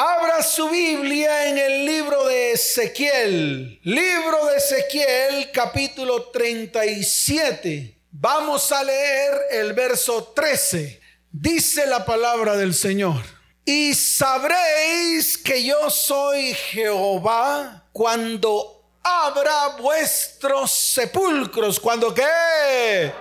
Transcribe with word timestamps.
Abra 0.00 0.44
su 0.44 0.68
Biblia 0.68 1.48
en 1.48 1.58
el 1.58 1.84
libro 1.84 2.24
de 2.28 2.52
Ezequiel. 2.52 3.80
Libro 3.82 4.46
de 4.46 4.58
Ezequiel 4.58 5.50
capítulo 5.50 6.30
37. 6.30 7.98
Vamos 8.12 8.70
a 8.70 8.84
leer 8.84 9.32
el 9.50 9.72
verso 9.72 10.32
13. 10.36 11.00
Dice 11.32 11.84
la 11.88 12.04
palabra 12.04 12.56
del 12.56 12.74
Señor. 12.74 13.20
Y 13.64 13.92
sabréis 13.92 15.36
que 15.36 15.64
yo 15.64 15.90
soy 15.90 16.54
Jehová 16.54 17.88
cuando 17.92 18.84
abra 19.02 19.78
vuestros 19.80 20.70
sepulcros. 20.70 21.80
¿Cuando 21.80 22.14
qué? 22.14 23.12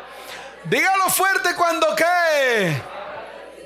Dígalo 0.65 1.09
fuerte 1.09 1.55
cuando 1.55 1.95
qué 1.95 2.96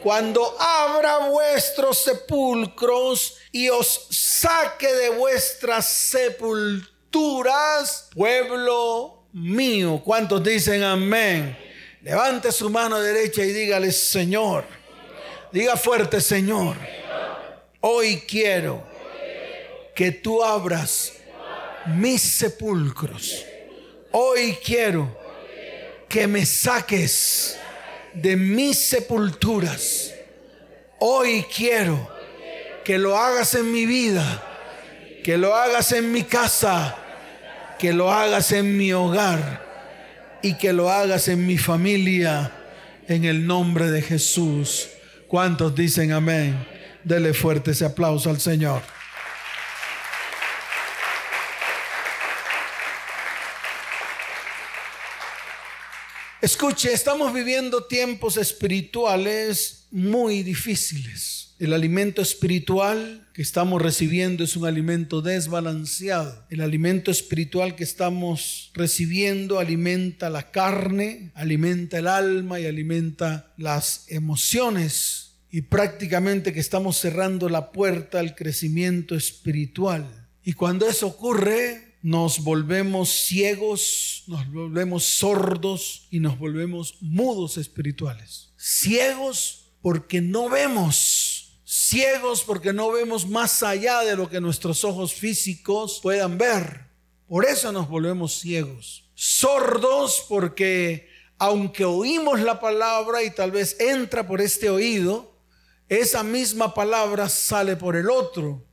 cuando 0.01 0.55
abra 0.59 1.27
vuestros 1.29 1.99
sepulcros 1.99 3.37
y 3.51 3.69
os 3.69 4.07
saque 4.09 4.91
de 4.91 5.09
vuestras 5.09 5.85
sepulturas, 5.87 6.79
pueblo 8.13 9.25
mío. 9.33 10.01
¿Cuántos 10.03 10.43
dicen 10.43 10.83
amén? 10.83 11.57
Levante 12.01 12.51
su 12.51 12.69
mano 12.69 12.99
derecha 12.99 13.43
y 13.43 13.51
dígale, 13.51 13.91
Señor, 13.91 14.65
diga 15.51 15.77
fuerte, 15.77 16.19
Señor, 16.19 16.75
hoy 17.81 18.23
quiero 18.27 18.83
que 19.93 20.11
tú 20.11 20.43
abras 20.43 21.13
mis 21.85 22.21
sepulcros. 22.21 23.45
Hoy 24.11 24.57
quiero 24.63 25.15
que 26.09 26.27
me 26.27 26.45
saques 26.45 27.57
de 28.13 28.35
mis 28.35 28.77
sepulturas. 28.77 30.13
Hoy 30.99 31.45
quiero 31.55 32.09
que 32.83 32.97
lo 32.97 33.17
hagas 33.17 33.55
en 33.55 33.71
mi 33.71 33.85
vida, 33.85 34.43
que 35.23 35.37
lo 35.37 35.55
hagas 35.55 35.91
en 35.91 36.11
mi 36.11 36.23
casa, 36.23 36.95
que 37.79 37.93
lo 37.93 38.11
hagas 38.11 38.51
en 38.51 38.77
mi 38.77 38.93
hogar 38.93 39.65
y 40.41 40.55
que 40.55 40.73
lo 40.73 40.89
hagas 40.89 41.27
en 41.27 41.45
mi 41.45 41.57
familia, 41.57 42.51
en 43.07 43.25
el 43.25 43.45
nombre 43.45 43.89
de 43.89 44.01
Jesús. 44.01 44.89
¿Cuántos 45.27 45.75
dicen 45.75 46.11
amén? 46.11 46.67
Dele 47.03 47.33
fuerte 47.33 47.71
ese 47.71 47.85
aplauso 47.85 48.29
al 48.29 48.39
Señor. 48.39 48.81
Escuche, 56.41 56.91
estamos 56.91 57.35
viviendo 57.35 57.83
tiempos 57.83 58.35
espirituales 58.35 59.85
muy 59.91 60.41
difíciles. 60.41 61.53
El 61.59 61.71
alimento 61.71 62.23
espiritual 62.23 63.29
que 63.31 63.43
estamos 63.43 63.79
recibiendo 63.79 64.43
es 64.43 64.55
un 64.55 64.65
alimento 64.65 65.21
desbalanceado. 65.21 66.43
El 66.49 66.61
alimento 66.61 67.11
espiritual 67.11 67.75
que 67.75 67.83
estamos 67.83 68.71
recibiendo 68.73 69.59
alimenta 69.59 70.31
la 70.31 70.49
carne, 70.49 71.31
alimenta 71.35 71.99
el 71.99 72.07
alma 72.07 72.59
y 72.59 72.65
alimenta 72.65 73.53
las 73.55 74.05
emociones. 74.07 75.35
Y 75.51 75.61
prácticamente 75.61 76.53
que 76.53 76.59
estamos 76.59 76.97
cerrando 76.97 77.49
la 77.49 77.71
puerta 77.71 78.19
al 78.19 78.33
crecimiento 78.33 79.13
espiritual. 79.13 80.27
Y 80.43 80.53
cuando 80.53 80.87
eso 80.87 81.05
ocurre, 81.05 81.90
nos 82.01 82.43
volvemos 82.43 83.09
ciegos, 83.09 84.23
nos 84.27 84.51
volvemos 84.51 85.03
sordos 85.03 86.07
y 86.09 86.19
nos 86.19 86.37
volvemos 86.39 86.95
mudos 86.99 87.57
espirituales. 87.57 88.53
Ciegos 88.57 89.71
porque 89.81 90.21
no 90.21 90.49
vemos, 90.49 91.61
ciegos 91.63 92.43
porque 92.43 92.73
no 92.73 92.91
vemos 92.91 93.27
más 93.27 93.61
allá 93.61 94.01
de 94.01 94.15
lo 94.15 94.29
que 94.29 94.41
nuestros 94.41 94.83
ojos 94.83 95.13
físicos 95.13 95.99
puedan 96.01 96.37
ver. 96.37 96.89
Por 97.27 97.45
eso 97.45 97.71
nos 97.71 97.87
volvemos 97.87 98.39
ciegos. 98.39 99.09
Sordos 99.13 100.25
porque 100.27 101.07
aunque 101.37 101.85
oímos 101.85 102.39
la 102.39 102.59
palabra 102.59 103.23
y 103.23 103.31
tal 103.31 103.51
vez 103.51 103.79
entra 103.79 104.27
por 104.27 104.41
este 104.41 104.69
oído, 104.69 105.39
esa 105.87 106.23
misma 106.23 106.73
palabra 106.73 107.29
sale 107.29 107.75
por 107.75 107.95
el 107.95 108.09
otro. 108.09 108.65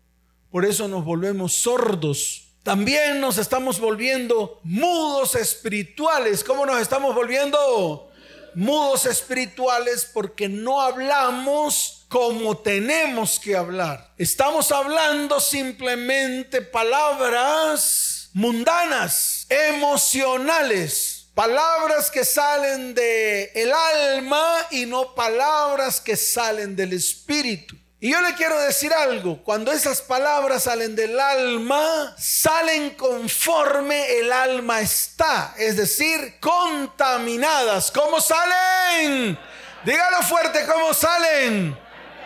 Por 0.50 0.64
eso 0.64 0.88
nos 0.88 1.04
volvemos 1.04 1.52
sordos 1.52 2.47
también 2.68 3.18
nos 3.18 3.38
estamos 3.38 3.80
volviendo 3.80 4.60
mudos 4.62 5.34
espirituales. 5.36 6.44
¿Cómo 6.44 6.66
nos 6.66 6.78
estamos 6.82 7.14
volviendo? 7.14 8.12
Mudos 8.54 9.06
espirituales 9.06 10.10
porque 10.12 10.50
no 10.50 10.82
hablamos 10.82 12.04
como 12.10 12.58
tenemos 12.58 13.40
que 13.40 13.56
hablar. 13.56 14.12
Estamos 14.18 14.70
hablando 14.70 15.40
simplemente 15.40 16.60
palabras 16.60 18.28
mundanas, 18.34 19.46
emocionales, 19.48 21.28
palabras 21.32 22.10
que 22.10 22.22
salen 22.22 22.92
de 22.92 23.44
el 23.54 23.72
alma 23.72 24.46
y 24.72 24.84
no 24.84 25.14
palabras 25.14 26.02
que 26.02 26.16
salen 26.16 26.76
del 26.76 26.92
espíritu. 26.92 27.77
Y 28.00 28.12
yo 28.12 28.20
le 28.20 28.34
quiero 28.34 28.60
decir 28.60 28.92
algo, 28.92 29.42
cuando 29.42 29.72
esas 29.72 30.00
palabras 30.00 30.62
salen 30.62 30.94
del 30.94 31.18
alma, 31.18 32.14
salen 32.16 32.90
conforme 32.90 34.18
el 34.20 34.32
alma 34.32 34.80
está, 34.80 35.52
es 35.58 35.76
decir, 35.76 36.38
contaminadas. 36.38 37.90
¿Cómo 37.90 38.20
salen? 38.20 39.36
Dígalo 39.84 40.22
fuerte, 40.22 40.64
¿cómo 40.64 40.94
salen? 40.94 41.76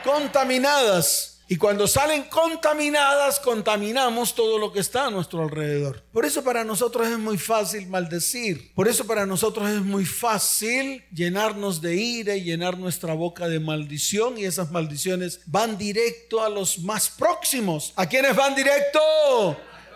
Contaminadas. 0.05 1.31
Y 1.52 1.58
cuando 1.58 1.86
salen 1.86 2.22
contaminadas, 2.30 3.38
contaminamos 3.38 4.34
todo 4.34 4.56
lo 4.56 4.72
que 4.72 4.80
está 4.80 5.08
a 5.08 5.10
nuestro 5.10 5.42
alrededor. 5.42 6.02
Por 6.10 6.24
eso 6.24 6.42
para 6.42 6.64
nosotros 6.64 7.06
es 7.06 7.18
muy 7.18 7.36
fácil 7.36 7.88
maldecir. 7.88 8.72
Por 8.74 8.88
eso 8.88 9.06
para 9.06 9.26
nosotros 9.26 9.68
es 9.68 9.82
muy 9.82 10.06
fácil 10.06 11.04
llenarnos 11.12 11.82
de 11.82 11.94
ira 11.94 12.36
y 12.36 12.44
llenar 12.44 12.78
nuestra 12.78 13.12
boca 13.12 13.48
de 13.48 13.60
maldición. 13.60 14.38
Y 14.38 14.46
esas 14.46 14.70
maldiciones 14.70 15.41
van 15.44 15.76
directo 15.76 16.42
a 16.42 16.48
los 16.48 16.78
más 16.78 17.10
próximos. 17.10 17.92
¿A 17.96 18.06
quiénes 18.06 18.34
van 18.34 18.54
directo? 18.54 18.98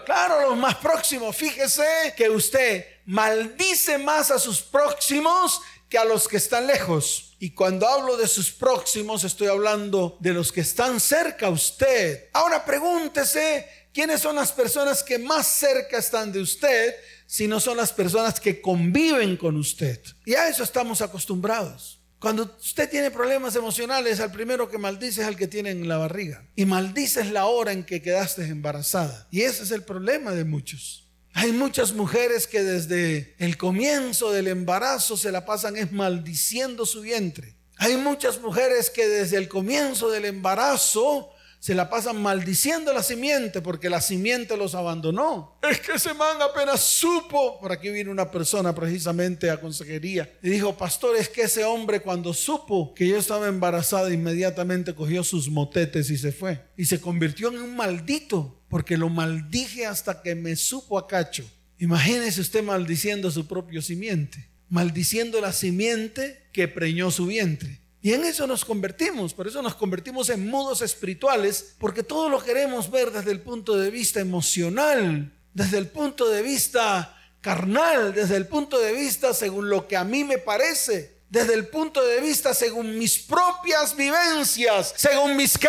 Claro, 0.05 0.51
los 0.51 0.59
más 0.59 0.75
próximos. 0.75 1.35
Fíjese 1.35 2.13
que 2.19 2.29
usted 2.29 2.85
maldice 3.07 3.97
más 3.97 4.31
a 4.31 4.39
sus 4.39 4.61
próximos 4.61 5.63
que 5.89 5.97
a 5.97 6.05
los 6.05 6.29
que 6.29 6.37
están 6.37 6.67
lejos. 6.67 7.26
Y 7.39 7.51
cuando 7.51 7.87
hablo 7.87 8.17
de 8.17 8.29
sus 8.29 8.51
próximos, 8.51 9.25
estoy 9.25 9.49
hablando 9.49 10.17
de 10.21 10.33
los 10.33 10.53
que 10.53 10.63
están 10.63 11.01
cerca 11.01 11.47
a 11.47 11.51
usted. 11.51 12.29
Ahora 12.33 12.65
pregúntese, 12.65 13.67
¿quiénes 13.93 14.21
son 14.21 14.37
las 14.37 14.53
personas 14.53 15.03
que 15.03 15.19
más 15.19 15.47
cerca 15.47 15.99
están 15.99 16.33
de 16.33 16.41
usted 16.41 16.95
si 17.27 17.47
no 17.47 17.61
son 17.61 17.77
las 17.77 17.93
personas 17.93 18.41
que 18.41 18.61
conviven 18.63 19.37
con 19.37 19.57
usted? 19.57 20.01
Y 20.25 20.35
a 20.35 20.49
eso 20.49 20.63
estamos 20.63 21.03
acostumbrados. 21.03 22.01
Cuando 22.19 22.57
usted 22.59 22.89
tiene 22.89 23.11
problemas 23.11 23.55
emocionales, 23.57 24.21
al 24.21 24.33
primero 24.33 24.71
que 24.71 24.79
maldice 24.79 25.21
es 25.21 25.27
al 25.27 25.37
que 25.37 25.47
tiene 25.47 25.71
en 25.71 25.87
la 25.87 25.99
barriga. 25.99 26.49
Y 26.57 26.65
maldices 26.65 27.31
la 27.31 27.45
hora 27.45 27.73
en 27.73 27.85
que 27.85 28.01
quedaste 28.01 28.47
embarazada. 28.47 29.29
Y 29.31 29.43
ese 29.43 29.65
es 29.65 29.71
el 29.71 29.85
problema 29.85 30.33
de 30.33 30.45
muchos. 30.45 31.06
Hay 31.39 31.53
muchas 31.53 31.93
mujeres 31.93 32.47
que 32.47 32.63
desde 32.63 33.35
el 33.39 33.59
comienzo 33.59 34.33
del 34.33 34.49
embarazo 34.49 35.19
se 35.19 35.31
la 35.31 35.45
pasan 35.45 35.77
es 35.77 35.93
maldiciendo 35.93 36.87
su 36.87 37.03
vientre. 37.03 37.57
Hay 37.77 37.99
muchas 37.99 38.41
mujeres 38.41 38.89
que 38.89 39.07
desde 39.07 39.37
el 39.37 39.47
comienzo 39.47 40.11
del 40.11 40.25
embarazo 40.25 41.29
se 41.61 41.75
la 41.75 41.91
pasan 41.91 42.23
maldiciendo 42.23 42.91
la 42.95 43.03
simiente 43.03 43.61
porque 43.61 43.91
la 43.91 44.01
simiente 44.01 44.57
los 44.57 44.75
abandonó. 44.75 45.59
Es 45.69 45.81
que 45.81 45.93
ese 45.93 46.15
man 46.15 46.41
apenas 46.41 46.81
supo, 46.81 47.61
por 47.61 47.71
aquí 47.71 47.91
vino 47.91 48.11
una 48.11 48.31
persona 48.31 48.75
precisamente 48.75 49.51
a 49.51 49.61
consejería 49.61 50.39
y 50.43 50.49
dijo, 50.49 50.75
pastor, 50.79 51.17
es 51.17 51.29
que 51.29 51.43
ese 51.43 51.67
hombre 51.67 52.01
cuando 52.01 52.33
supo 52.33 52.95
que 52.95 53.07
yo 53.09 53.19
estaba 53.19 53.47
embarazada 53.47 54.11
inmediatamente 54.11 54.95
cogió 54.95 55.23
sus 55.23 55.51
motetes 55.51 56.09
y 56.09 56.17
se 56.17 56.33
fue 56.33 56.65
y 56.79 56.87
se 56.87 56.99
convirtió 56.99 57.49
en 57.49 57.61
un 57.61 57.77
maldito 57.77 58.56
porque 58.69 58.97
lo 58.97 59.09
maldije 59.09 59.87
hasta 59.87 60.23
que 60.23 60.35
me 60.35 60.57
supo 60.57 60.99
a 60.99 61.07
cacho. 61.07 61.45
Imagínese 61.79 62.41
usted 62.41 62.63
maldiciendo 62.63 63.31
su 63.31 63.47
propio 63.47 63.83
simiente, 63.83 64.49
maldiciendo 64.69 65.41
la 65.41 65.53
simiente 65.53 66.49
que 66.53 66.69
preñó 66.69 67.11
su 67.11 67.27
vientre. 67.27 67.81
Y 68.01 68.13
en 68.13 68.25
eso 68.25 68.47
nos 68.47 68.65
convertimos, 68.65 69.35
por 69.35 69.47
eso 69.47 69.61
nos 69.63 69.75
convertimos 69.75 70.31
en 70.31 70.47
mudos 70.49 70.81
espirituales, 70.81 71.75
porque 71.79 72.03
todo 72.03 72.29
lo 72.29 72.43
queremos 72.43 72.91
ver 72.91 73.11
desde 73.11 73.33
el 73.33 73.41
punto 73.41 73.77
de 73.77 73.91
vista 73.91 74.21
emocional, 74.21 75.33
desde 75.53 75.79
el 75.79 75.89
punto 75.89 76.29
de 76.31 76.43
vista 76.43 77.17
carnal, 77.41 78.15
desde 78.15 78.37
el 78.37 78.47
punto 78.47 78.79
de 78.79 78.93
vista 78.93 79.35
según 79.35 79.69
lo 79.69 79.89
que 79.89 79.97
a 79.97 80.05
mí 80.05 80.25
me 80.25 80.39
parece, 80.39 81.17
desde 81.29 81.55
el 81.55 81.67
punto 81.67 82.05
de 82.07 82.21
vista 82.21 82.55
según 82.55 82.99
mis 82.99 83.19
propias 83.19 83.97
vivencias, 83.97 84.95
según 84.97 85.37
mis 85.37 85.59
qué 85.59 85.69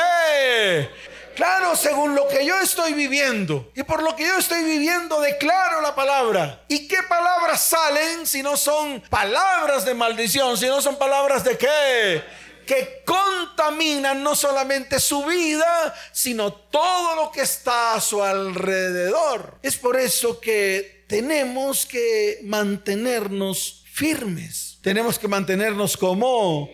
Claro, 1.38 1.76
según 1.76 2.16
lo 2.16 2.28
que 2.28 2.44
yo 2.44 2.60
estoy 2.60 2.94
viviendo. 2.94 3.72
Y 3.76 3.84
por 3.84 4.02
lo 4.02 4.16
que 4.16 4.26
yo 4.26 4.40
estoy 4.40 4.64
viviendo, 4.64 5.22
declaro 5.22 5.82
la 5.82 5.94
palabra. 5.94 6.64
¿Y 6.68 6.88
qué 6.88 6.98
palabras 7.08 7.62
salen 7.62 8.26
si 8.26 8.42
no 8.42 8.58
son 8.58 9.02
palabras 9.02 9.86
de 9.86 9.94
maldición? 9.94 10.58
Si 10.58 10.66
no 10.66 10.82
son 10.82 10.98
palabras 10.98 11.44
de 11.44 11.56
qué? 11.56 12.24
que 12.66 13.02
contaminan 13.06 14.22
no 14.22 14.36
solamente 14.36 15.00
su 15.00 15.24
vida, 15.24 15.96
sino 16.12 16.52
todo 16.52 17.16
lo 17.16 17.32
que 17.32 17.42
está 17.42 17.94
a 17.94 18.02
su 18.02 18.22
alrededor. 18.22 19.58
Es 19.62 19.78
por 19.78 19.96
eso 19.96 20.42
que 20.42 21.06
tenemos 21.08 21.86
que 21.86 22.40
mantenernos 22.44 23.86
firmes. 23.94 24.80
Tenemos 24.82 25.18
que 25.18 25.30
mantenernos 25.30 25.96
como 25.96 26.70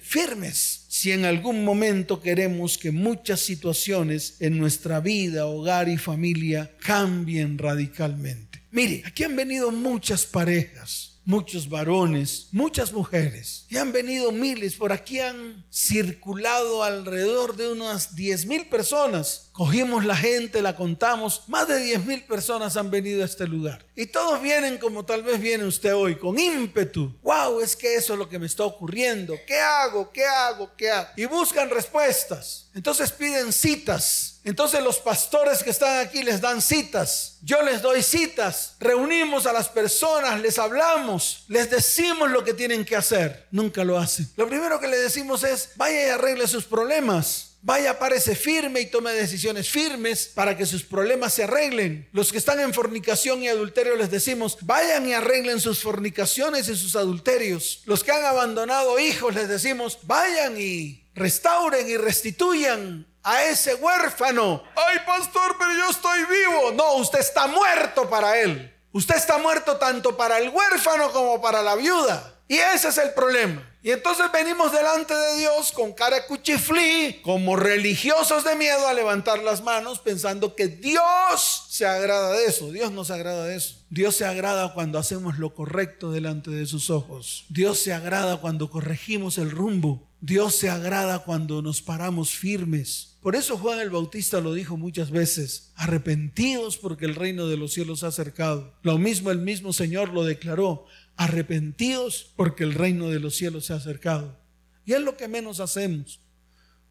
firmes 0.00 0.77
si 0.98 1.12
en 1.12 1.24
algún 1.24 1.64
momento 1.64 2.20
queremos 2.20 2.76
que 2.76 2.90
muchas 2.90 3.38
situaciones 3.38 4.34
en 4.40 4.58
nuestra 4.58 4.98
vida, 4.98 5.46
hogar 5.46 5.88
y 5.88 5.96
familia 5.96 6.72
cambien 6.80 7.56
radicalmente. 7.56 8.64
Mire, 8.72 9.04
aquí 9.06 9.22
han 9.22 9.36
venido 9.36 9.70
muchas 9.70 10.26
parejas 10.26 11.07
muchos 11.28 11.68
varones, 11.68 12.48
muchas 12.52 12.90
mujeres. 12.90 13.66
Y 13.68 13.76
han 13.76 13.92
venido 13.92 14.32
miles, 14.32 14.76
por 14.76 14.92
aquí 14.92 15.20
han 15.20 15.62
circulado 15.70 16.82
alrededor 16.82 17.54
de 17.54 17.70
unas 17.70 18.16
10 18.16 18.46
mil 18.46 18.66
personas. 18.70 19.50
Cogimos 19.52 20.06
la 20.06 20.16
gente, 20.16 20.62
la 20.62 20.74
contamos, 20.74 21.42
más 21.46 21.68
de 21.68 21.82
10 21.82 22.06
mil 22.06 22.22
personas 22.24 22.78
han 22.78 22.90
venido 22.90 23.20
a 23.20 23.26
este 23.26 23.46
lugar. 23.46 23.84
Y 23.94 24.06
todos 24.06 24.40
vienen 24.40 24.78
como 24.78 25.04
tal 25.04 25.22
vez 25.22 25.38
viene 25.38 25.64
usted 25.64 25.94
hoy, 25.94 26.16
con 26.16 26.38
ímpetu. 26.38 27.14
Wow, 27.22 27.60
es 27.60 27.76
que 27.76 27.96
eso 27.96 28.14
es 28.14 28.18
lo 28.18 28.26
que 28.30 28.38
me 28.38 28.46
está 28.46 28.64
ocurriendo. 28.64 29.34
¿Qué 29.46 29.60
hago? 29.60 30.10
¿Qué 30.10 30.24
hago? 30.24 30.70
¿Qué 30.78 30.90
hago? 30.90 31.10
Y 31.14 31.26
buscan 31.26 31.68
respuestas. 31.68 32.70
Entonces 32.74 33.12
piden 33.12 33.52
citas 33.52 34.37
entonces 34.48 34.82
los 34.82 34.98
pastores 34.98 35.62
que 35.62 35.70
están 35.70 35.98
aquí 35.98 36.22
les 36.22 36.40
dan 36.40 36.62
citas. 36.62 37.38
Yo 37.42 37.62
les 37.62 37.82
doy 37.82 38.02
citas. 38.02 38.76
Reunimos 38.80 39.46
a 39.46 39.52
las 39.52 39.68
personas, 39.68 40.40
les 40.40 40.58
hablamos, 40.58 41.44
les 41.48 41.70
decimos 41.70 42.30
lo 42.30 42.44
que 42.44 42.54
tienen 42.54 42.84
que 42.84 42.96
hacer. 42.96 43.46
Nunca 43.50 43.84
lo 43.84 43.98
hacen. 43.98 44.28
Lo 44.36 44.48
primero 44.48 44.80
que 44.80 44.88
le 44.88 44.96
decimos 44.96 45.44
es, 45.44 45.70
vaya 45.76 46.06
y 46.06 46.10
arregle 46.10 46.46
sus 46.46 46.64
problemas. 46.64 47.48
Vaya, 47.60 47.98
parece 47.98 48.36
firme 48.36 48.80
y 48.80 48.86
tome 48.86 49.12
decisiones 49.12 49.68
firmes 49.68 50.30
para 50.32 50.56
que 50.56 50.64
sus 50.64 50.84
problemas 50.84 51.34
se 51.34 51.42
arreglen. 51.42 52.08
Los 52.12 52.30
que 52.30 52.38
están 52.38 52.60
en 52.60 52.72
fornicación 52.72 53.42
y 53.42 53.48
adulterio 53.48 53.96
les 53.96 54.10
decimos, 54.10 54.58
vayan 54.62 55.08
y 55.08 55.12
arreglen 55.12 55.60
sus 55.60 55.80
fornicaciones 55.80 56.68
y 56.68 56.76
sus 56.76 56.94
adulterios. 56.94 57.82
Los 57.84 58.04
que 58.04 58.12
han 58.12 58.24
abandonado 58.24 59.00
hijos 59.00 59.34
les 59.34 59.48
decimos, 59.48 59.98
vayan 60.04 60.54
y 60.58 61.04
restauren 61.16 61.88
y 61.88 61.96
restituyan 61.96 63.07
a 63.22 63.44
ese 63.44 63.74
huérfano. 63.74 64.62
Ay, 64.74 64.98
pastor, 65.06 65.56
pero 65.58 65.72
yo 65.72 65.90
estoy 65.90 66.20
vivo. 66.24 66.72
No, 66.72 66.94
usted 66.94 67.20
está 67.20 67.46
muerto 67.46 68.08
para 68.08 68.38
él. 68.38 68.74
Usted 68.92 69.16
está 69.16 69.38
muerto 69.38 69.76
tanto 69.76 70.16
para 70.16 70.38
el 70.38 70.48
huérfano 70.48 71.10
como 71.12 71.40
para 71.40 71.62
la 71.62 71.74
viuda. 71.74 72.34
Y 72.48 72.56
ese 72.56 72.88
es 72.88 72.98
el 72.98 73.12
problema. 73.12 73.62
Y 73.82 73.92
entonces 73.92 74.26
venimos 74.32 74.72
delante 74.72 75.14
de 75.14 75.36
Dios 75.36 75.70
con 75.70 75.92
cara 75.92 76.26
cuchiflí, 76.26 77.20
como 77.22 77.54
religiosos 77.54 78.42
de 78.42 78.56
miedo 78.56 78.88
a 78.88 78.94
levantar 78.94 79.38
las 79.40 79.62
manos 79.62 80.00
pensando 80.00 80.56
que 80.56 80.66
Dios 80.66 81.66
se 81.68 81.86
agrada 81.86 82.32
de 82.32 82.46
eso. 82.46 82.72
Dios 82.72 82.90
no 82.90 83.04
se 83.04 83.12
agrada 83.12 83.44
de 83.44 83.56
eso. 83.56 83.76
Dios 83.90 84.16
se 84.16 84.24
agrada 84.24 84.74
cuando 84.74 84.98
hacemos 84.98 85.38
lo 85.38 85.54
correcto 85.54 86.10
delante 86.10 86.50
de 86.50 86.66
sus 86.66 86.90
ojos. 86.90 87.44
Dios 87.50 87.78
se 87.78 87.92
agrada 87.92 88.38
cuando 88.38 88.70
corregimos 88.70 89.38
el 89.38 89.50
rumbo. 89.50 90.07
Dios 90.20 90.56
se 90.56 90.68
agrada 90.68 91.20
cuando 91.20 91.62
nos 91.62 91.80
paramos 91.80 92.30
firmes. 92.30 93.16
Por 93.22 93.36
eso 93.36 93.56
Juan 93.56 93.78
el 93.78 93.90
Bautista 93.90 94.40
lo 94.40 94.52
dijo 94.52 94.76
muchas 94.76 95.10
veces, 95.10 95.72
arrepentidos 95.76 96.76
porque 96.76 97.04
el 97.04 97.14
reino 97.14 97.46
de 97.46 97.56
los 97.56 97.72
cielos 97.72 98.00
se 98.00 98.06
ha 98.06 98.08
acercado. 98.08 98.74
Lo 98.82 98.98
mismo 98.98 99.30
el 99.30 99.38
mismo 99.38 99.72
Señor 99.72 100.12
lo 100.12 100.24
declaró, 100.24 100.86
arrepentidos 101.16 102.32
porque 102.36 102.64
el 102.64 102.74
reino 102.74 103.08
de 103.08 103.20
los 103.20 103.36
cielos 103.36 103.66
se 103.66 103.74
ha 103.74 103.76
acercado. 103.76 104.40
Y 104.84 104.94
es 104.94 105.00
lo 105.00 105.16
que 105.16 105.28
menos 105.28 105.60
hacemos. 105.60 106.20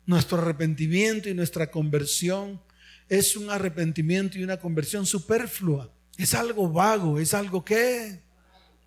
Nuestro 0.06 0.38
arrepentimiento 0.38 1.28
y 1.28 1.34
nuestra 1.34 1.70
conversión 1.70 2.62
es 3.10 3.36
un 3.36 3.50
arrepentimiento 3.50 4.38
y 4.38 4.44
una 4.44 4.58
conversión 4.58 5.06
superflua. 5.06 5.94
Es 6.18 6.34
algo 6.34 6.70
vago, 6.70 7.20
es 7.20 7.34
algo 7.34 7.64
que 7.66 8.22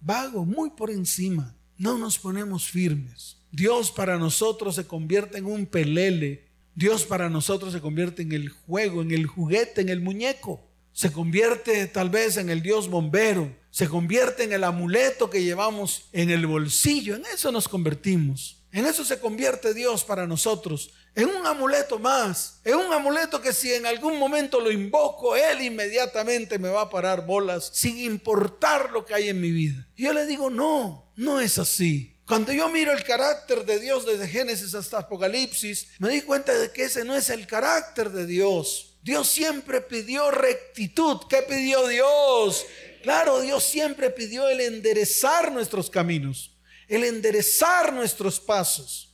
vago, 0.01 0.47
muy 0.47 0.71
por 0.71 0.91
encima. 0.91 1.55
No 1.77 1.99
nos 1.99 2.19
ponemos 2.19 2.67
firmes. 2.67 3.40
Dios 3.53 3.91
para 3.91 4.19
nosotros 4.19 4.75
se 4.75 4.87
convierte 4.87 5.39
en 5.39 5.47
un 5.47 5.67
pelele 5.67 6.51
Dios 6.75 7.05
para 7.05 7.29
nosotros 7.29 7.73
se 7.73 7.81
convierte 7.81 8.23
en 8.23 8.33
el 8.33 8.49
juego, 8.49 9.03
en 9.03 9.11
el 9.11 9.27
juguete, 9.27 9.81
en 9.81 9.89
el 9.89 10.01
muñeco. 10.01 10.67
Se 10.93 11.13
convierte 11.13 11.87
tal 11.89 12.11
vez 12.11 12.37
en 12.37 12.49
el 12.49 12.63
Dios 12.63 12.89
bombero. 12.89 13.55
Se 13.71 13.89
convierte 13.89 14.45
en 14.45 14.53
el 14.53 14.65
amuleto 14.65 15.29
que 15.31 15.43
llevamos 15.43 16.09
en 16.13 16.31
el 16.31 16.47
bolsillo. 16.47 17.17
En 17.17 17.27
eso 17.27 17.53
nos 17.53 17.69
convertimos. 17.69 18.65
En 18.73 18.87
eso 18.87 19.05
se 19.05 19.19
convierte 19.19 19.75
Dios 19.75 20.05
para 20.05 20.27
nosotros. 20.27 20.93
En 21.15 21.29
un 21.29 21.47
amuleto 21.47 21.99
más. 21.99 22.61
En 22.65 22.77
un 22.77 22.93
amuleto 22.93 23.43
que 23.43 23.53
si 23.53 23.73
en 23.73 23.85
algún 23.85 24.19
momento 24.19 24.61
lo 24.61 24.71
invoco, 24.71 25.37
Él 25.37 25.61
inmediatamente 25.63 26.59
me 26.59 26.69
va 26.69 26.83
a 26.83 26.91
parar 26.91 27.27
bolas 27.27 27.71
sin 27.75 27.99
importar 27.99 28.91
lo 28.91 29.05
que 29.05 29.15
hay 29.15 29.29
en 29.29 29.41
mi 29.41 29.51
vida. 29.51 29.87
Y 29.97 30.05
yo 30.05 30.13
le 30.13 30.25
digo, 30.25 30.51
no, 30.51 31.13
no 31.17 31.41
es 31.41 31.59
así. 31.59 32.10
Cuando 32.31 32.53
yo 32.53 32.69
miro 32.69 32.93
el 32.93 33.03
carácter 33.03 33.65
de 33.65 33.81
Dios 33.81 34.07
desde 34.07 34.29
Génesis 34.29 34.73
hasta 34.77 34.99
Apocalipsis, 34.99 35.89
me 35.99 36.11
di 36.11 36.23
cuenta 36.23 36.57
de 36.57 36.71
que 36.71 36.85
ese 36.85 37.05
no 37.05 37.17
es 37.17 37.29
el 37.29 37.45
carácter 37.45 38.09
de 38.11 38.25
Dios. 38.25 38.97
Dios 39.03 39.29
siempre 39.29 39.81
pidió 39.81 40.31
rectitud. 40.31 41.23
¿Qué 41.29 41.43
pidió 41.43 41.89
Dios? 41.89 42.65
Claro, 43.03 43.41
Dios 43.41 43.65
siempre 43.65 44.11
pidió 44.11 44.49
el 44.49 44.61
enderezar 44.61 45.51
nuestros 45.51 45.91
caminos, 45.91 46.57
el 46.87 47.03
enderezar 47.03 47.93
nuestros 47.93 48.39
pasos. 48.39 49.13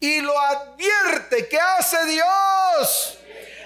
Y 0.00 0.22
lo 0.22 0.32
advierte. 0.40 1.46
¿Qué 1.48 1.58
hace 1.60 1.98
Dios? 2.06 3.18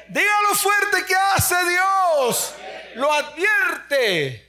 Dígalo 0.09 0.55
fuerte, 0.57 1.05
¿qué 1.07 1.15
hace 1.37 1.55
Dios? 1.71 2.53
Lo 2.97 3.13
advierte. 3.13 4.45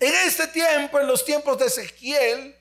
En 0.00 0.12
este 0.26 0.48
tiempo, 0.48 0.98
en 0.98 1.06
los 1.06 1.24
tiempos 1.24 1.56
de 1.56 1.66
Ezequiel, 1.66 2.55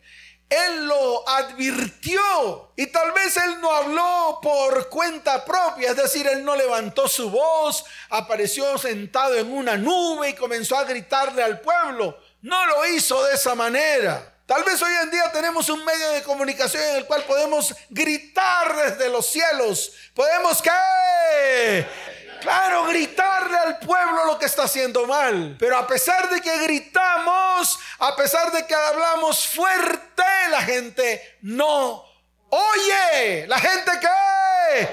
él 0.50 0.86
lo 0.86 1.28
advirtió 1.28 2.72
y 2.76 2.88
tal 2.88 3.12
vez 3.14 3.36
él 3.38 3.60
no 3.62 3.72
habló 3.72 4.40
por 4.42 4.90
cuenta 4.90 5.44
propia, 5.44 5.92
es 5.92 5.98
decir, 5.98 6.28
él 6.28 6.44
no 6.46 6.56
levantó 6.56 7.08
su 7.08 7.30
voz, 7.30 7.84
apareció 8.10 8.78
sentado 8.78 9.36
en 9.36 9.52
una 9.52 9.78
nube 9.78 10.30
y 10.30 10.36
comenzó 10.36 10.78
a 10.78 10.84
gritarle 10.84 11.44
al 11.44 11.62
pueblo. 11.62 12.18
No 12.42 12.66
lo 12.68 12.86
hizo 12.88 13.24
de 13.26 13.34
esa 13.34 13.56
manera. 13.56 14.34
Tal 14.46 14.64
vez 14.64 14.80
hoy 14.80 14.94
en 15.02 15.10
día 15.10 15.32
tenemos 15.32 15.70
un 15.70 15.84
medio 15.84 16.12
de 16.12 16.22
comunicación 16.22 16.84
en 16.84 16.96
el 16.98 17.06
cual 17.06 17.24
podemos 17.24 17.74
gritar 17.90 18.76
desde 18.76 19.10
los 19.10 19.26
cielos. 19.26 19.94
Podemos 20.14 20.62
que 20.62 21.88
Claro, 22.46 22.86
gritarle 22.86 23.58
al 23.58 23.80
pueblo 23.80 24.26
lo 24.28 24.38
que 24.38 24.46
está 24.46 24.66
haciendo 24.66 25.08
mal. 25.08 25.56
Pero 25.58 25.80
a 25.80 25.88
pesar 25.88 26.30
de 26.30 26.40
que 26.42 26.60
gritamos, 26.60 27.80
a 27.98 28.16
pesar 28.16 28.52
de 28.52 28.68
que 28.68 28.76
hablamos 28.76 29.48
fuerte, 29.48 30.24
la 30.52 30.62
gente 30.62 31.38
no 31.42 32.06
oye. 32.50 33.48
La 33.48 33.58
gente 33.58 33.92
que... 34.00 34.88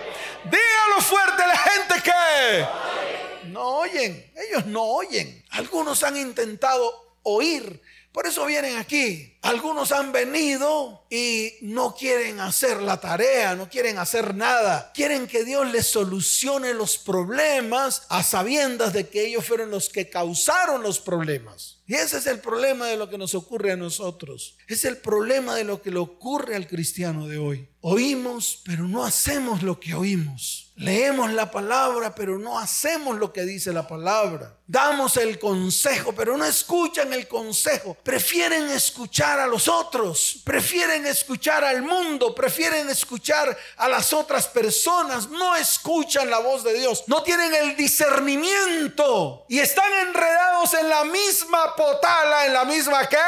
Dígalo 0.44 1.02
fuerte, 1.02 1.46
la 1.46 1.58
gente 1.58 1.94
que... 2.02 3.48
No 3.48 3.80
oyen. 3.80 4.32
Ellos 4.34 4.64
no 4.64 4.84
oyen. 4.84 5.44
Algunos 5.50 6.02
han 6.04 6.16
intentado 6.16 7.18
oír. 7.22 7.82
Por 8.12 8.26
eso 8.26 8.44
vienen 8.44 8.76
aquí. 8.76 9.38
Algunos 9.40 9.90
han 9.90 10.12
venido 10.12 11.06
y 11.10 11.54
no 11.62 11.94
quieren 11.94 12.40
hacer 12.40 12.82
la 12.82 13.00
tarea, 13.00 13.54
no 13.56 13.70
quieren 13.70 13.98
hacer 13.98 14.34
nada. 14.34 14.92
Quieren 14.92 15.26
que 15.26 15.44
Dios 15.44 15.72
les 15.72 15.86
solucione 15.86 16.74
los 16.74 16.98
problemas 16.98 18.02
a 18.10 18.22
sabiendas 18.22 18.92
de 18.92 19.08
que 19.08 19.26
ellos 19.26 19.46
fueron 19.46 19.70
los 19.70 19.88
que 19.88 20.10
causaron 20.10 20.82
los 20.82 21.00
problemas. 21.00 21.78
Y 21.86 21.94
ese 21.94 22.18
es 22.18 22.26
el 22.26 22.40
problema 22.40 22.86
de 22.86 22.98
lo 22.98 23.08
que 23.08 23.16
nos 23.16 23.34
ocurre 23.34 23.72
a 23.72 23.76
nosotros. 23.76 24.58
Es 24.68 24.84
el 24.84 24.98
problema 24.98 25.54
de 25.54 25.64
lo 25.64 25.80
que 25.80 25.90
le 25.90 25.98
ocurre 25.98 26.54
al 26.54 26.68
cristiano 26.68 27.26
de 27.26 27.38
hoy. 27.38 27.68
Oímos, 27.80 28.60
pero 28.64 28.86
no 28.86 29.04
hacemos 29.04 29.62
lo 29.62 29.80
que 29.80 29.94
oímos. 29.94 30.61
Leemos 30.76 31.30
la 31.32 31.50
palabra, 31.50 32.14
pero 32.14 32.38
no 32.38 32.58
hacemos 32.58 33.18
lo 33.18 33.30
que 33.30 33.42
dice 33.42 33.72
la 33.72 33.86
palabra. 33.86 34.56
Damos 34.66 35.18
el 35.18 35.38
consejo, 35.38 36.14
pero 36.14 36.34
no 36.38 36.46
escuchan 36.46 37.12
el 37.12 37.28
consejo. 37.28 37.94
Prefieren 38.02 38.70
escuchar 38.70 39.38
a 39.38 39.46
los 39.46 39.68
otros, 39.68 40.40
prefieren 40.44 41.06
escuchar 41.06 41.62
al 41.62 41.82
mundo, 41.82 42.34
prefieren 42.34 42.88
escuchar 42.88 43.56
a 43.76 43.88
las 43.88 44.14
otras 44.14 44.48
personas, 44.48 45.28
no 45.28 45.54
escuchan 45.56 46.30
la 46.30 46.38
voz 46.38 46.64
de 46.64 46.72
Dios, 46.72 47.04
no 47.06 47.22
tienen 47.22 47.54
el 47.54 47.76
discernimiento 47.76 49.44
y 49.50 49.58
están 49.58 49.92
enredados 50.08 50.72
en 50.72 50.88
la 50.88 51.04
misma 51.04 51.76
potala, 51.76 52.46
en 52.46 52.54
la 52.54 52.64
misma 52.64 53.06
que... 53.10 53.18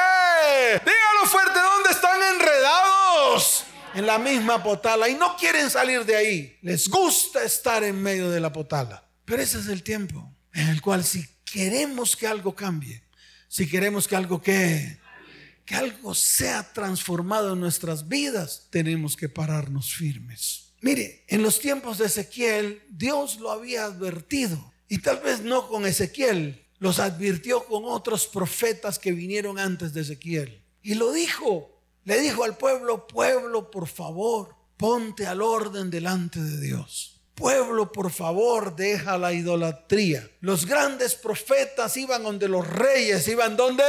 Dígalo 0.82 1.26
fuerte, 1.26 1.60
¿dónde 1.60 1.90
están 1.90 2.22
enredados? 2.22 3.64
En 3.94 4.06
la 4.06 4.18
misma 4.18 4.62
potala 4.62 5.08
y 5.08 5.14
no 5.14 5.36
quieren 5.36 5.70
salir 5.70 6.04
de 6.04 6.16
ahí. 6.16 6.58
Les 6.62 6.88
gusta 6.88 7.44
estar 7.44 7.84
en 7.84 8.02
medio 8.02 8.30
de 8.30 8.40
la 8.40 8.52
potala. 8.52 9.08
Pero 9.24 9.42
ese 9.42 9.58
es 9.58 9.68
el 9.68 9.82
tiempo 9.82 10.34
en 10.52 10.68
el 10.68 10.82
cual 10.82 11.04
si 11.04 11.26
queremos 11.44 12.16
que 12.16 12.26
algo 12.26 12.54
cambie, 12.54 13.02
si 13.48 13.68
queremos 13.68 14.08
que 14.08 14.16
algo 14.16 14.42
que 14.42 14.98
que 15.64 15.74
algo 15.74 16.14
sea 16.14 16.72
transformado 16.72 17.54
en 17.54 17.60
nuestras 17.60 18.08
vidas, 18.08 18.68
tenemos 18.70 19.16
que 19.16 19.28
pararnos 19.28 19.94
firmes. 19.94 20.72
Mire, 20.80 21.24
en 21.28 21.42
los 21.42 21.58
tiempos 21.58 21.98
de 21.98 22.06
Ezequiel, 22.06 22.82
Dios 22.90 23.38
lo 23.40 23.50
había 23.50 23.86
advertido. 23.86 24.72
Y 24.88 24.98
tal 24.98 25.20
vez 25.20 25.40
no 25.40 25.68
con 25.68 25.86
Ezequiel, 25.86 26.66
los 26.78 26.98
advirtió 26.98 27.64
con 27.64 27.84
otros 27.86 28.26
profetas 28.26 28.98
que 28.98 29.12
vinieron 29.12 29.58
antes 29.58 29.94
de 29.94 30.02
Ezequiel. 30.02 30.62
Y 30.82 30.94
lo 30.94 31.12
dijo, 31.12 31.73
le 32.04 32.20
dijo 32.20 32.44
al 32.44 32.56
pueblo, 32.56 33.06
pueblo, 33.06 33.70
por 33.70 33.88
favor, 33.88 34.54
ponte 34.76 35.26
al 35.26 35.42
orden 35.42 35.90
delante 35.90 36.40
de 36.40 36.60
Dios. 36.60 37.20
Pueblo, 37.34 37.90
por 37.90 38.12
favor, 38.12 38.76
deja 38.76 39.18
la 39.18 39.32
idolatría. 39.32 40.28
Los 40.40 40.66
grandes 40.66 41.14
profetas 41.14 41.96
iban 41.96 42.22
donde 42.22 42.48
los 42.48 42.66
reyes, 42.66 43.26
iban 43.26 43.56
donde 43.56 43.82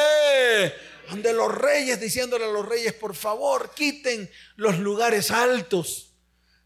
donde 1.09 1.33
los 1.33 1.53
reyes 1.53 1.99
diciéndole 1.99 2.45
a 2.45 2.49
los 2.49 2.67
reyes, 2.67 2.93
por 2.93 3.15
favor, 3.15 3.71
quiten 3.75 4.29
los 4.55 4.79
lugares 4.79 5.31
altos. 5.31 6.13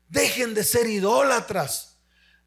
Dejen 0.08 0.54
de 0.54 0.64
ser 0.64 0.88
idólatras. 0.88 1.98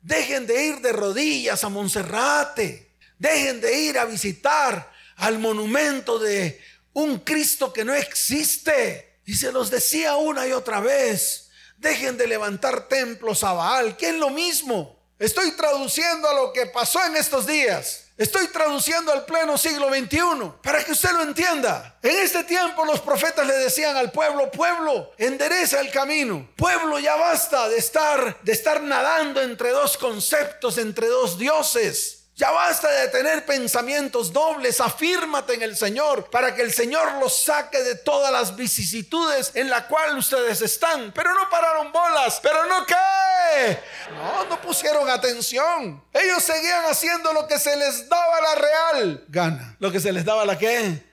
Dejen 0.01 0.47
de 0.47 0.67
ir 0.67 0.81
de 0.81 0.93
rodillas 0.93 1.63
a 1.65 1.69
Monserrate. 1.69 2.95
Dejen 3.19 3.61
de 3.61 3.79
ir 3.83 3.99
a 3.99 4.05
visitar 4.05 4.91
al 5.17 5.39
monumento 5.39 6.19
de 6.19 6.61
un 6.93 7.19
Cristo 7.19 7.73
que 7.73 7.85
no 7.85 7.95
existe. 7.95 9.21
Y 9.25 9.35
se 9.35 9.53
los 9.53 9.71
decía 9.71 10.17
una 10.17 10.47
y 10.47 10.53
otra 10.53 10.81
vez. 10.81 11.51
Dejen 11.77 12.17
de 12.17 12.27
levantar 12.27 12.89
templos 12.89 13.45
a 13.45 13.53
Baal, 13.53 13.97
que 13.97 14.11
es 14.11 14.17
lo 14.17 14.31
mismo. 14.31 15.01
Estoy 15.19 15.53
traduciendo 15.53 16.29
a 16.29 16.35
lo 16.35 16.53
que 16.53 16.67
pasó 16.67 17.05
en 17.05 17.17
estos 17.17 17.47
días. 17.47 18.07
Estoy 18.19 18.49
traduciendo 18.49 19.11
al 19.13 19.25
pleno 19.25 19.57
siglo 19.57 19.89
XXI 19.89 20.53
para 20.63 20.85
que 20.85 20.93
usted 20.93 21.11
lo 21.13 21.23
entienda. 21.23 21.99
En 22.03 22.19
este 22.19 22.45
tiempo 22.45 22.85
los 22.85 23.01
profetas 23.01 23.47
le 23.47 23.55
decían 23.55 23.97
al 23.97 24.13
pueblo, 24.13 24.51
pueblo, 24.51 25.13
endereza 25.17 25.81
el 25.81 25.91
camino. 25.91 26.49
Pueblo, 26.57 26.99
ya 26.99 27.17
basta 27.17 27.69
de 27.69 27.79
estar 27.79 28.41
de 28.43 28.53
estar 28.53 28.83
nadando 28.83 29.41
entre 29.41 29.71
dos 29.71 29.97
conceptos, 29.97 30.79
entre 30.79 31.07
dos 31.07 31.39
dioses. 31.39 32.22
Ya 32.35 32.51
basta 32.51 32.89
de 32.89 33.09
tener 33.09 33.45
pensamientos 33.45 34.33
dobles, 34.33 34.81
afírmate 34.81 35.53
en 35.53 35.63
el 35.63 35.77
Señor 35.77 36.31
para 36.31 36.55
que 36.55 36.63
el 36.63 36.73
Señor 36.73 37.13
los 37.21 37.45
saque 37.45 37.83
de 37.83 37.95
todas 37.97 38.33
las 38.33 38.57
vicisitudes 38.57 39.53
en 39.55 39.69
la 39.69 39.87
cual 39.87 40.17
ustedes 40.17 40.63
están. 40.63 41.13
Pero 41.13 41.35
no 41.35 41.51
pararon 41.51 41.93
bolas, 41.93 42.41
pero 42.43 42.65
no 42.67 42.87
qué. 42.87 43.79
No, 44.15 44.47
no 44.47 44.61
pusieron 44.63 45.11
atención. 45.11 46.03
Ellos 46.15 46.43
seguían 46.43 46.87
haciendo 46.87 47.35
lo 47.35 47.47
que 47.47 47.59
se 47.59 47.77
les 47.77 48.09
daba 48.09 48.41
la 48.41 48.55
real 48.55 49.25
gana. 49.29 49.77
Lo 49.79 49.93
que 49.93 50.01
se 50.01 50.11
les 50.11 50.25
daba 50.25 50.47
la 50.47 50.57
qué 50.57 51.12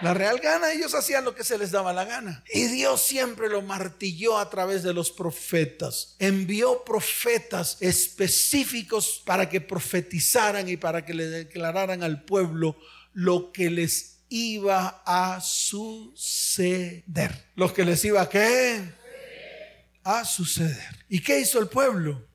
la 0.00 0.14
real 0.14 0.38
gana, 0.38 0.72
ellos 0.72 0.94
hacían 0.94 1.24
lo 1.24 1.34
que 1.34 1.44
se 1.44 1.58
les 1.58 1.70
daba 1.70 1.92
la 1.92 2.04
gana. 2.04 2.44
Y 2.52 2.66
Dios 2.66 3.02
siempre 3.02 3.48
lo 3.48 3.62
martilló 3.62 4.38
a 4.38 4.48
través 4.48 4.82
de 4.82 4.94
los 4.94 5.10
profetas. 5.10 6.14
Envió 6.18 6.84
profetas 6.84 7.76
específicos 7.80 9.22
para 9.24 9.48
que 9.48 9.60
profetizaran 9.60 10.68
y 10.68 10.76
para 10.76 11.04
que 11.04 11.14
le 11.14 11.26
declararan 11.26 12.02
al 12.02 12.24
pueblo 12.24 12.76
lo 13.12 13.50
que 13.52 13.70
les 13.70 14.20
iba 14.28 15.02
a 15.04 15.40
suceder. 15.40 17.02
Lo 17.56 17.72
que 17.72 17.84
les 17.84 18.04
iba 18.04 18.22
a 18.22 18.28
qué? 18.28 18.80
A 20.04 20.24
suceder. 20.24 21.04
¿Y 21.08 21.20
qué 21.20 21.40
hizo 21.40 21.58
el 21.58 21.68
pueblo? 21.68 22.26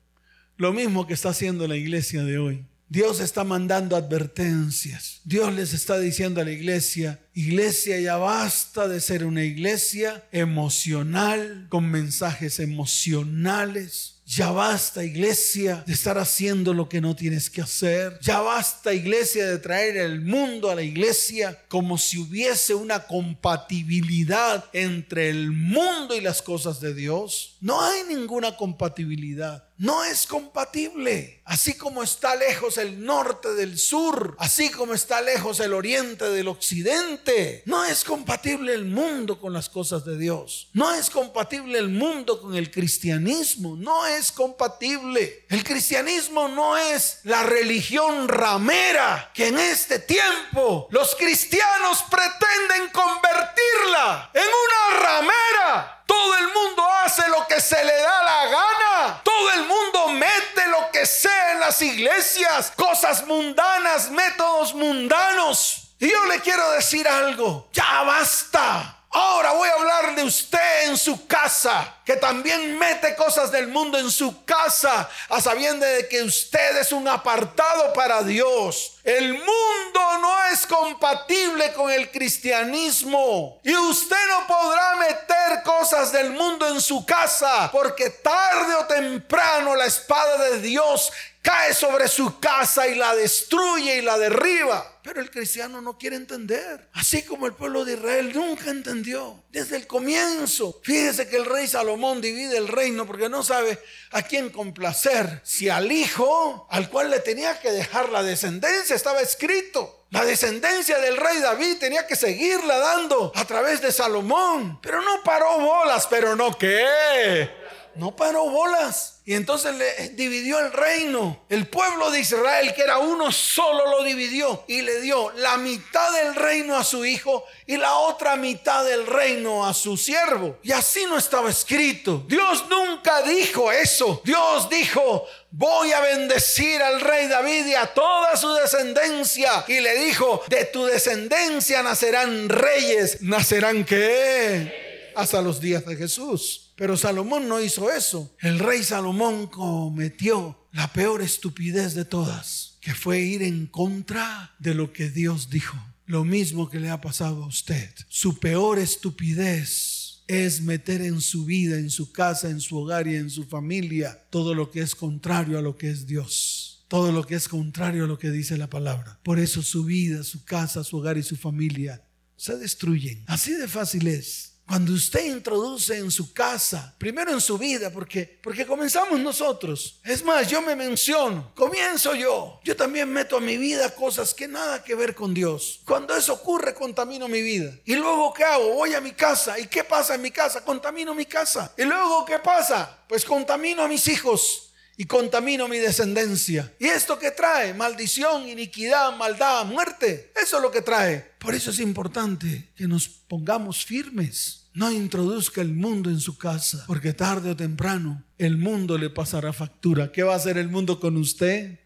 Lo 0.56 0.72
mismo 0.72 1.06
que 1.06 1.14
está 1.14 1.30
haciendo 1.30 1.66
la 1.66 1.76
iglesia 1.76 2.22
de 2.24 2.38
hoy. 2.38 2.66
Dios 2.94 3.18
está 3.18 3.42
mandando 3.42 3.96
advertencias. 3.96 5.20
Dios 5.24 5.52
les 5.52 5.72
está 5.72 5.98
diciendo 5.98 6.40
a 6.40 6.44
la 6.44 6.52
iglesia, 6.52 7.18
iglesia 7.34 7.98
ya 7.98 8.18
basta 8.18 8.86
de 8.86 9.00
ser 9.00 9.24
una 9.24 9.42
iglesia 9.42 10.22
emocional, 10.30 11.66
con 11.70 11.90
mensajes 11.90 12.60
emocionales. 12.60 14.13
Ya 14.26 14.50
basta, 14.50 15.04
iglesia, 15.04 15.84
de 15.86 15.92
estar 15.92 16.16
haciendo 16.16 16.72
lo 16.72 16.88
que 16.88 17.00
no 17.00 17.14
tienes 17.14 17.50
que 17.50 17.60
hacer. 17.60 18.18
Ya 18.22 18.40
basta, 18.40 18.94
iglesia, 18.94 19.46
de 19.46 19.58
traer 19.58 19.98
el 19.98 20.22
mundo 20.22 20.70
a 20.70 20.74
la 20.74 20.82
iglesia 20.82 21.62
como 21.68 21.98
si 21.98 22.18
hubiese 22.18 22.74
una 22.74 23.06
compatibilidad 23.06 24.64
entre 24.72 25.28
el 25.28 25.50
mundo 25.50 26.16
y 26.16 26.22
las 26.22 26.40
cosas 26.40 26.80
de 26.80 26.94
Dios. 26.94 27.56
No 27.60 27.82
hay 27.82 28.04
ninguna 28.04 28.56
compatibilidad 28.56 29.64
no 29.76 30.04
es 30.04 30.26
compatible. 30.26 31.42
Así 31.44 31.74
como 31.74 32.02
está 32.02 32.34
lejos 32.36 32.78
el 32.78 33.04
norte 33.04 33.54
del 33.54 33.78
sur, 33.78 34.36
así 34.38 34.70
como 34.70 34.94
está 34.94 35.20
lejos 35.20 35.60
el 35.60 35.74
oriente 35.74 36.30
del 36.30 36.48
occidente, 36.48 37.62
no 37.66 37.84
es 37.84 38.04
compatible 38.04 38.72
el 38.72 38.84
mundo 38.84 39.38
con 39.40 39.52
las 39.52 39.68
cosas 39.68 40.04
de 40.04 40.16
Dios. 40.16 40.68
No 40.72 40.94
es 40.94 41.10
compatible 41.10 41.78
el 41.78 41.88
mundo 41.88 42.40
con 42.40 42.54
el 42.54 42.70
cristianismo. 42.70 43.76
No 43.76 44.06
es 44.06 44.13
compatible. 44.32 45.46
El 45.48 45.64
cristianismo 45.64 46.48
no 46.48 46.76
es 46.76 47.20
la 47.24 47.42
religión 47.42 48.28
ramera 48.28 49.30
que 49.34 49.48
en 49.48 49.58
este 49.58 49.98
tiempo 49.98 50.88
los 50.90 51.14
cristianos 51.16 52.04
pretenden 52.10 52.90
convertirla 52.90 54.30
en 54.34 54.42
una 54.42 55.00
ramera 55.00 55.94
todo 56.06 56.34
el 56.38 56.48
mundo 56.52 56.84
hace 57.04 57.28
lo 57.28 57.46
que 57.46 57.60
se 57.60 57.82
le 57.82 57.92
da 57.92 58.22
la 58.22 58.46
gana. 58.46 59.20
Todo 59.24 59.50
el 59.52 59.66
mundo 59.66 60.08
mete 60.08 60.66
lo 60.68 60.90
que 60.92 61.06
sea 61.06 61.52
en 61.52 61.60
las 61.60 61.80
iglesias. 61.82 62.72
Cosas 62.76 63.26
mundanas, 63.26 64.10
métodos 64.10 64.74
mundanos. 64.74 65.88
Y 65.98 66.10
yo 66.10 66.24
le 66.26 66.40
quiero 66.40 66.70
decir 66.72 67.08
algo. 67.08 67.68
Ya 67.72 68.02
basta. 68.02 69.03
Ahora 69.16 69.52
voy 69.52 69.68
a 69.68 69.74
hablar 69.74 70.16
de 70.16 70.24
usted 70.24 70.88
en 70.88 70.98
su 70.98 71.24
casa, 71.28 71.98
que 72.04 72.16
también 72.16 72.76
mete 72.76 73.14
cosas 73.14 73.52
del 73.52 73.68
mundo 73.68 73.96
en 73.96 74.10
su 74.10 74.44
casa, 74.44 75.08
a 75.28 75.40
sabiendo 75.40 75.86
de 75.86 76.08
que 76.08 76.20
usted 76.24 76.78
es 76.78 76.90
un 76.90 77.06
apartado 77.06 77.92
para 77.92 78.24
Dios. 78.24 78.96
El 79.04 79.34
mundo 79.34 80.18
no 80.20 80.46
es 80.46 80.66
compatible 80.66 81.72
con 81.74 81.92
el 81.92 82.10
cristianismo 82.10 83.60
y 83.62 83.76
usted 83.76 84.16
no 84.30 84.48
podrá 84.48 84.96
meter 84.96 85.62
cosas 85.62 86.10
del 86.10 86.30
mundo 86.30 86.66
en 86.66 86.80
su 86.80 87.06
casa, 87.06 87.68
porque 87.70 88.10
tarde 88.10 88.74
o 88.74 88.86
temprano 88.86 89.76
la 89.76 89.84
espada 89.84 90.38
de 90.50 90.58
Dios 90.58 91.12
cae 91.44 91.74
sobre 91.74 92.08
su 92.08 92.40
casa 92.40 92.88
y 92.88 92.94
la 92.94 93.14
destruye 93.14 93.98
y 93.98 94.02
la 94.02 94.16
derriba. 94.16 94.98
Pero 95.02 95.20
el 95.20 95.30
cristiano 95.30 95.82
no 95.82 95.98
quiere 95.98 96.16
entender. 96.16 96.88
Así 96.94 97.22
como 97.22 97.46
el 97.46 97.52
pueblo 97.52 97.84
de 97.84 97.92
Israel 97.92 98.32
nunca 98.34 98.70
entendió. 98.70 99.44
Desde 99.50 99.76
el 99.76 99.86
comienzo. 99.86 100.80
Fíjese 100.82 101.28
que 101.28 101.36
el 101.36 101.44
rey 101.44 101.68
Salomón 101.68 102.22
divide 102.22 102.56
el 102.56 102.68
reino 102.68 103.06
porque 103.06 103.28
no 103.28 103.42
sabe 103.42 103.78
a 104.12 104.22
quién 104.22 104.48
complacer. 104.48 105.42
Si 105.44 105.68
al 105.68 105.92
hijo 105.92 106.66
al 106.70 106.88
cual 106.88 107.10
le 107.10 107.20
tenía 107.20 107.60
que 107.60 107.70
dejar 107.70 108.08
la 108.08 108.22
descendencia 108.22 108.96
estaba 108.96 109.20
escrito. 109.20 110.06
La 110.08 110.24
descendencia 110.24 110.98
del 110.98 111.18
rey 111.18 111.38
David 111.40 111.76
tenía 111.78 112.06
que 112.06 112.16
seguirla 112.16 112.78
dando 112.78 113.32
a 113.34 113.44
través 113.44 113.82
de 113.82 113.92
Salomón. 113.92 114.80
Pero 114.80 115.02
no 115.02 115.22
paró 115.22 115.58
bolas, 115.58 116.06
pero 116.08 116.34
no 116.34 116.56
qué. 116.56 117.63
No 117.96 118.16
paró 118.16 118.50
bolas. 118.50 119.14
Y 119.26 119.32
entonces 119.32 119.74
le 119.74 120.10
dividió 120.10 120.58
el 120.58 120.70
reino. 120.70 121.44
El 121.48 121.66
pueblo 121.66 122.10
de 122.10 122.20
Israel, 122.20 122.74
que 122.74 122.82
era 122.82 122.98
uno 122.98 123.32
solo, 123.32 123.90
lo 123.90 124.04
dividió 124.04 124.64
y 124.68 124.82
le 124.82 125.00
dio 125.00 125.30
la 125.36 125.56
mitad 125.56 126.12
del 126.12 126.34
reino 126.34 126.76
a 126.76 126.84
su 126.84 127.06
hijo 127.06 127.44
y 127.66 127.78
la 127.78 127.94
otra 127.94 128.36
mitad 128.36 128.84
del 128.84 129.06
reino 129.06 129.64
a 129.64 129.72
su 129.72 129.96
siervo. 129.96 130.58
Y 130.62 130.72
así 130.72 131.04
no 131.06 131.16
estaba 131.16 131.48
escrito. 131.48 132.22
Dios 132.28 132.66
nunca 132.68 133.22
dijo 133.22 133.72
eso. 133.72 134.20
Dios 134.24 134.68
dijo, 134.68 135.26
voy 135.50 135.92
a 135.92 136.00
bendecir 136.00 136.82
al 136.82 137.00
rey 137.00 137.26
David 137.28 137.66
y 137.66 137.74
a 137.74 137.86
toda 137.86 138.36
su 138.36 138.52
descendencia. 138.52 139.64
Y 139.68 139.80
le 139.80 140.04
dijo, 140.04 140.42
de 140.48 140.66
tu 140.66 140.84
descendencia 140.84 141.82
nacerán 141.82 142.50
reyes. 142.50 143.22
¿Nacerán 143.22 143.84
qué? 143.84 145.12
Hasta 145.16 145.40
los 145.40 145.60
días 145.60 145.86
de 145.86 145.96
Jesús. 145.96 146.63
Pero 146.76 146.96
Salomón 146.96 147.48
no 147.48 147.60
hizo 147.60 147.90
eso. 147.90 148.34
El 148.40 148.58
rey 148.58 148.82
Salomón 148.82 149.46
cometió 149.46 150.58
la 150.72 150.92
peor 150.92 151.22
estupidez 151.22 151.94
de 151.94 152.04
todas, 152.04 152.78
que 152.80 152.94
fue 152.94 153.20
ir 153.20 153.42
en 153.42 153.66
contra 153.66 154.54
de 154.58 154.74
lo 154.74 154.92
que 154.92 155.08
Dios 155.08 155.50
dijo. 155.50 155.76
Lo 156.06 156.24
mismo 156.24 156.68
que 156.68 156.80
le 156.80 156.90
ha 156.90 157.00
pasado 157.00 157.44
a 157.44 157.46
usted. 157.46 157.94
Su 158.08 158.38
peor 158.38 158.78
estupidez 158.78 160.24
es 160.26 160.60
meter 160.62 161.00
en 161.00 161.20
su 161.20 161.44
vida, 161.44 161.78
en 161.78 161.90
su 161.90 162.12
casa, 162.12 162.50
en 162.50 162.60
su 162.60 162.76
hogar 162.76 163.06
y 163.06 163.16
en 163.16 163.30
su 163.30 163.44
familia 163.44 164.26
todo 164.30 164.54
lo 164.54 164.70
que 164.70 164.80
es 164.80 164.94
contrario 164.94 165.58
a 165.58 165.62
lo 165.62 165.76
que 165.76 165.90
es 165.90 166.06
Dios. 166.06 166.84
Todo 166.88 167.12
lo 167.12 167.24
que 167.24 167.34
es 167.34 167.48
contrario 167.48 168.04
a 168.04 168.06
lo 168.06 168.18
que 168.18 168.30
dice 168.30 168.58
la 168.58 168.68
palabra. 168.68 169.18
Por 169.22 169.38
eso 169.38 169.62
su 169.62 169.84
vida, 169.84 170.22
su 170.22 170.44
casa, 170.44 170.84
su 170.84 170.98
hogar 170.98 171.16
y 171.18 171.22
su 171.22 171.36
familia 171.36 172.02
se 172.36 172.56
destruyen. 172.58 173.24
Así 173.26 173.52
de 173.54 173.68
fácil 173.68 174.06
es. 174.08 174.53
Cuando 174.66 174.92
usted 174.92 175.26
introduce 175.26 175.96
en 175.98 176.10
su 176.10 176.32
casa, 176.32 176.94
primero 176.98 177.30
en 177.30 177.40
su 177.40 177.58
vida, 177.58 177.90
porque, 177.90 178.38
porque 178.42 178.66
comenzamos 178.66 179.20
nosotros. 179.20 180.00
Es 180.02 180.24
más, 180.24 180.48
yo 180.48 180.62
me 180.62 180.74
menciono, 180.74 181.52
comienzo 181.54 182.14
yo. 182.14 182.60
Yo 182.64 182.74
también 182.74 183.12
meto 183.12 183.36
a 183.36 183.40
mi 183.40 183.58
vida 183.58 183.94
cosas 183.94 184.32
que 184.32 184.48
nada 184.48 184.82
que 184.82 184.94
ver 184.94 185.14
con 185.14 185.34
Dios. 185.34 185.80
Cuando 185.84 186.16
eso 186.16 186.32
ocurre, 186.32 186.74
contamino 186.74 187.28
mi 187.28 187.42
vida. 187.42 187.72
Y 187.84 187.94
luego, 187.94 188.32
¿qué 188.32 188.44
hago? 188.44 188.74
Voy 188.74 188.94
a 188.94 189.00
mi 189.00 189.12
casa. 189.12 189.58
¿Y 189.58 189.66
qué 189.66 189.84
pasa 189.84 190.14
en 190.14 190.22
mi 190.22 190.30
casa? 190.30 190.64
Contamino 190.64 191.14
mi 191.14 191.26
casa. 191.26 191.72
Y 191.76 191.84
luego, 191.84 192.24
¿qué 192.24 192.38
pasa? 192.38 192.98
Pues 193.06 193.24
contamino 193.24 193.82
a 193.82 193.88
mis 193.88 194.08
hijos 194.08 194.73
y 194.96 195.04
contamino 195.06 195.68
mi 195.68 195.78
descendencia. 195.78 196.72
¿Y 196.78 196.86
esto 196.86 197.18
que 197.18 197.30
trae? 197.30 197.74
Maldición, 197.74 198.48
iniquidad, 198.48 199.16
maldad, 199.16 199.64
muerte. 199.64 200.32
Eso 200.40 200.56
es 200.56 200.62
lo 200.62 200.70
que 200.70 200.82
trae. 200.82 201.32
Por 201.38 201.54
eso 201.54 201.70
es 201.70 201.80
importante 201.80 202.70
que 202.76 202.86
nos 202.86 203.08
pongamos 203.08 203.84
firmes. 203.84 204.68
No 204.72 204.90
introduzca 204.90 205.60
el 205.60 205.72
mundo 205.72 206.10
en 206.10 206.18
su 206.18 206.36
casa, 206.36 206.84
porque 206.86 207.12
tarde 207.12 207.50
o 207.50 207.56
temprano 207.56 208.24
el 208.38 208.56
mundo 208.56 208.98
le 208.98 209.10
pasará 209.10 209.52
factura. 209.52 210.10
¿Qué 210.10 210.22
va 210.22 210.32
a 210.32 210.36
hacer 210.36 210.58
el 210.58 210.68
mundo 210.68 210.98
con 210.98 211.16
usted? 211.16 211.78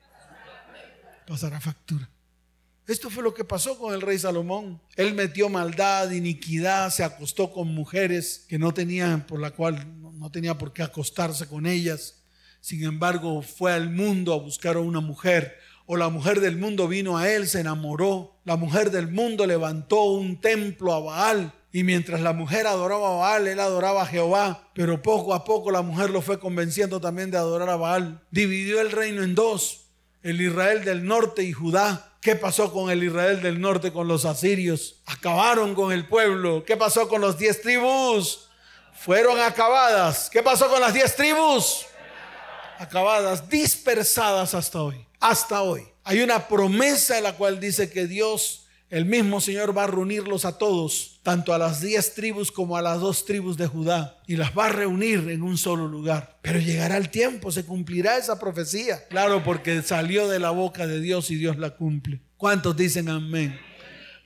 Pasará 1.27 1.61
factura. 1.61 2.09
Esto 2.87 3.11
fue 3.11 3.23
lo 3.23 3.35
que 3.35 3.45
pasó 3.45 3.79
con 3.79 3.93
el 3.93 4.01
rey 4.01 4.19
Salomón. 4.19 4.81
Él 4.97 5.13
metió 5.13 5.51
maldad, 5.51 6.11
iniquidad, 6.11 6.89
se 6.89 7.05
acostó 7.05 7.53
con 7.53 7.69
mujeres 7.69 8.47
que 8.49 8.59
no 8.59 8.73
tenían 8.73 9.27
por 9.27 9.39
la 9.39 9.51
cual 9.51 9.87
no 10.19 10.31
tenía 10.31 10.57
por 10.57 10.73
qué 10.73 10.83
acostarse 10.83 11.47
con 11.47 11.67
ellas. 11.67 12.18
Sin 12.69 12.85
embargo, 12.85 13.41
fue 13.41 13.73
al 13.73 13.89
mundo 13.89 14.35
a 14.35 14.37
buscar 14.37 14.77
a 14.77 14.81
una 14.81 15.01
mujer, 15.01 15.57
o 15.87 15.97
la 15.97 16.11
mujer 16.11 16.39
del 16.41 16.59
mundo 16.59 16.87
vino 16.87 17.17
a 17.17 17.27
él, 17.31 17.49
se 17.49 17.61
enamoró. 17.61 18.37
La 18.45 18.57
mujer 18.57 18.91
del 18.91 19.09
mundo 19.09 19.47
levantó 19.47 20.03
un 20.03 20.39
templo 20.39 20.93
a 20.93 21.01
Baal. 21.01 21.55
Y 21.73 21.83
mientras 21.83 22.21
la 22.21 22.35
mujer 22.35 22.67
adoraba 22.67 23.09
a 23.09 23.17
Baal, 23.17 23.49
él 23.49 23.59
adoraba 23.59 24.03
a 24.03 24.07
Jehová. 24.07 24.69
Pero 24.75 25.01
poco 25.01 25.33
a 25.33 25.45
poco 25.45 25.71
la 25.71 25.81
mujer 25.81 26.11
lo 26.11 26.21
fue 26.21 26.39
convenciendo 26.39 27.01
también 27.01 27.31
de 27.31 27.39
adorar 27.39 27.71
a 27.71 27.77
Baal. 27.77 28.21
Dividió 28.31 28.83
el 28.83 28.93
reino 28.93 29.23
en 29.23 29.35
dos, 29.35 29.87
el 30.23 30.39
Israel 30.39 30.85
del 30.85 31.07
norte 31.07 31.45
y 31.45 31.55
Judá. 31.55 32.19
¿Qué 32.21 32.37
pasó 32.37 32.71
con 32.71 32.91
el 32.91 33.03
Israel 33.03 33.41
del 33.41 33.63
norte, 33.63 33.95
con 33.95 34.09
los 34.09 34.27
asirios? 34.27 35.01
Acabaron 35.07 35.75
con 35.75 35.91
el 35.91 36.07
pueblo. 36.07 36.67
¿Qué 36.67 36.77
pasó 36.77 37.09
con 37.09 37.23
los 37.23 37.39
diez 37.39 37.63
tribus? 37.63 38.51
Fueron 38.93 39.41
acabadas. 39.41 40.29
¿Qué 40.29 40.43
pasó 40.43 40.69
con 40.69 40.83
las 40.83 40.93
diez 40.93 41.17
tribus? 41.17 41.87
Acabadas, 42.79 43.49
dispersadas 43.49 44.55
hasta 44.55 44.83
hoy. 44.83 45.07
Hasta 45.21 45.63
hoy. 45.63 45.83
Hay 46.05 46.21
una 46.21 46.49
promesa 46.49 47.19
en 47.19 47.25
la 47.25 47.35
cual 47.35 47.61
dice 47.61 47.91
que 47.91 48.07
Dios, 48.07 48.67
el 48.89 49.05
mismo 49.05 49.41
Señor, 49.41 49.77
va 49.77 49.85
a 49.85 49.89
reunirlos 49.89 50.45
a 50.45 50.57
todos, 50.57 51.21
tanto 51.23 51.53
a 51.53 51.59
las 51.59 51.81
diez 51.81 52.15
tribus 52.15 52.51
como 52.51 52.77
a 52.77 52.83
las 52.83 53.01
dos 53.01 53.25
tribus 53.25 53.57
de 53.57 53.67
Judá, 53.67 54.19
y 54.27 54.37
las 54.37 54.57
va 54.57 54.67
a 54.67 54.73
reunir 54.73 55.29
en 55.29 55.43
un 55.43 55.59
solo 55.59 55.89
lugar. 55.89 56.39
Pero 56.41 56.61
llegará 56.61 56.97
el 56.97 57.11
tiempo, 57.11 57.53
se 57.53 57.65
cumplirá 57.65 58.17
esa 58.17 58.39
profecía. 58.39 59.07
Claro, 59.09 59.43
porque 59.45 59.83
salió 59.83 60.29
de 60.29 60.39
la 60.39 60.51
boca 60.51 60.87
de 60.87 61.01
Dios 61.01 61.31
y 61.31 61.35
Dios 61.35 61.59
la 61.59 61.71
cumple. 61.71 62.21
¿Cuántos 62.37 62.77
dicen 62.77 63.09
amén? 63.09 63.59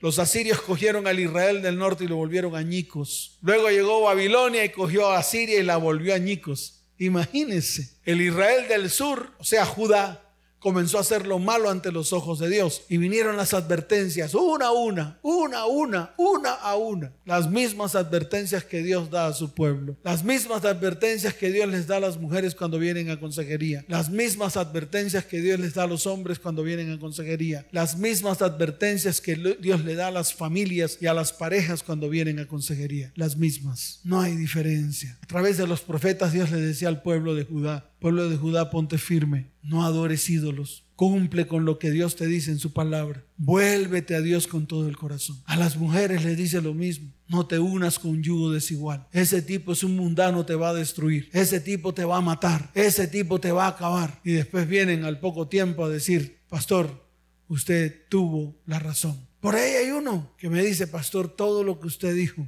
Los 0.03 0.19
asirios 0.19 0.61
cogieron 0.61 1.07
al 1.07 1.17
Israel 1.17 1.61
del 1.61 1.77
norte 1.77 2.03
y 2.03 2.07
lo 2.07 2.17
volvieron 2.17 2.57
añicos. 2.57 3.37
Luego 3.41 3.69
llegó 3.69 4.01
Babilonia 4.01 4.65
y 4.65 4.69
cogió 4.69 5.09
a 5.09 5.17
Asiria 5.17 5.57
y 5.59 5.63
la 5.63 5.77
volvió 5.77 6.13
añicos. 6.13 6.82
Imagínense, 6.97 7.89
el 8.05 8.21
Israel 8.21 8.67
del 8.67 8.89
sur, 8.89 9.33
o 9.39 9.43
sea, 9.43 9.65
Judá, 9.65 10.22
comenzó 10.63 10.97
a 10.97 11.01
hacer 11.01 11.27
lo 11.27 11.39
malo 11.39 11.69
ante 11.69 11.91
los 11.91 12.13
ojos 12.13 12.39
de 12.39 12.49
Dios. 12.49 12.83
Y 12.87 12.97
vinieron 12.97 13.35
las 13.35 13.53
advertencias, 13.53 14.33
una 14.33 14.67
a 14.67 14.71
una, 14.71 15.19
una 15.21 15.59
a 15.59 15.65
una, 15.65 16.13
una 16.17 16.53
a 16.53 16.75
una. 16.77 17.11
Las 17.25 17.51
mismas 17.51 17.95
advertencias 17.95 18.63
que 18.63 18.81
Dios 18.81 19.11
da 19.11 19.27
a 19.27 19.33
su 19.33 19.53
pueblo. 19.53 19.97
Las 20.03 20.23
mismas 20.23 20.63
advertencias 20.63 21.33
que 21.33 21.51
Dios 21.51 21.67
les 21.67 21.85
da 21.85 21.97
a 21.97 21.99
las 21.99 22.17
mujeres 22.17 22.55
cuando 22.55 22.79
vienen 22.79 23.09
a 23.09 23.19
consejería. 23.19 23.83
Las 23.89 24.09
mismas 24.09 24.55
advertencias 24.55 25.25
que 25.25 25.41
Dios 25.41 25.59
les 25.59 25.73
da 25.73 25.83
a 25.83 25.87
los 25.87 26.07
hombres 26.07 26.39
cuando 26.39 26.63
vienen 26.63 26.91
a 26.91 26.99
consejería. 26.99 27.67
Las 27.71 27.97
mismas 27.97 28.41
advertencias 28.41 29.19
que 29.19 29.35
Dios 29.59 29.83
le 29.83 29.95
da 29.95 30.07
a 30.07 30.11
las 30.11 30.33
familias 30.33 30.97
y 31.01 31.07
a 31.07 31.13
las 31.13 31.33
parejas 31.33 31.83
cuando 31.83 32.07
vienen 32.07 32.39
a 32.39 32.47
consejería. 32.47 33.11
Las 33.15 33.35
mismas. 33.35 33.99
No 34.05 34.21
hay 34.21 34.37
diferencia. 34.37 35.17
A 35.21 35.27
través 35.27 35.57
de 35.57 35.67
los 35.67 35.81
profetas 35.81 36.31
Dios 36.31 36.51
le 36.51 36.61
decía 36.61 36.87
al 36.87 37.01
pueblo 37.01 37.35
de 37.35 37.43
Judá, 37.43 37.89
Pueblo 38.03 38.27
de 38.27 38.35
Judá, 38.35 38.69
ponte 38.69 38.97
firme, 38.97 39.53
no 39.61 39.85
adores 39.85 40.29
ídolos, 40.29 40.83
cumple 40.97 41.47
con 41.47 41.63
lo 41.63 41.79
que 41.79 41.89
Dios 41.89 42.17
te 42.17 42.27
dice 42.27 42.51
en 42.51 42.59
su 42.59 42.73
palabra, 42.73 43.23
vuélvete 43.37 44.13
a 44.13 44.19
Dios 44.19 44.45
con 44.45 44.67
todo 44.67 44.89
el 44.89 44.97
corazón. 44.97 45.41
A 45.45 45.55
las 45.55 45.77
mujeres 45.77 46.25
les 46.25 46.35
dice 46.35 46.61
lo 46.61 46.73
mismo, 46.73 47.13
no 47.29 47.47
te 47.47 47.59
unas 47.59 47.99
con 47.99 48.21
yugo 48.21 48.51
desigual. 48.51 49.07
Ese 49.13 49.41
tipo 49.41 49.71
es 49.71 49.85
un 49.85 49.95
mundano, 49.95 50.45
te 50.45 50.53
va 50.53 50.71
a 50.71 50.73
destruir, 50.73 51.29
ese 51.31 51.61
tipo 51.61 51.93
te 51.93 52.03
va 52.03 52.17
a 52.17 52.21
matar, 52.21 52.71
ese 52.73 53.07
tipo 53.07 53.39
te 53.39 53.53
va 53.53 53.67
a 53.67 53.69
acabar. 53.69 54.19
Y 54.25 54.33
después 54.33 54.67
vienen 54.67 55.05
al 55.05 55.21
poco 55.21 55.47
tiempo 55.47 55.85
a 55.85 55.89
decir, 55.89 56.39
pastor, 56.49 57.07
usted 57.47 58.01
tuvo 58.09 58.53
la 58.65 58.79
razón. 58.79 59.17
Por 59.39 59.55
ahí 59.55 59.75
hay 59.75 59.91
uno 59.91 60.33
que 60.37 60.49
me 60.49 60.61
dice, 60.61 60.87
pastor, 60.87 61.29
todo 61.29 61.63
lo 61.63 61.79
que 61.79 61.87
usted 61.87 62.13
dijo, 62.13 62.45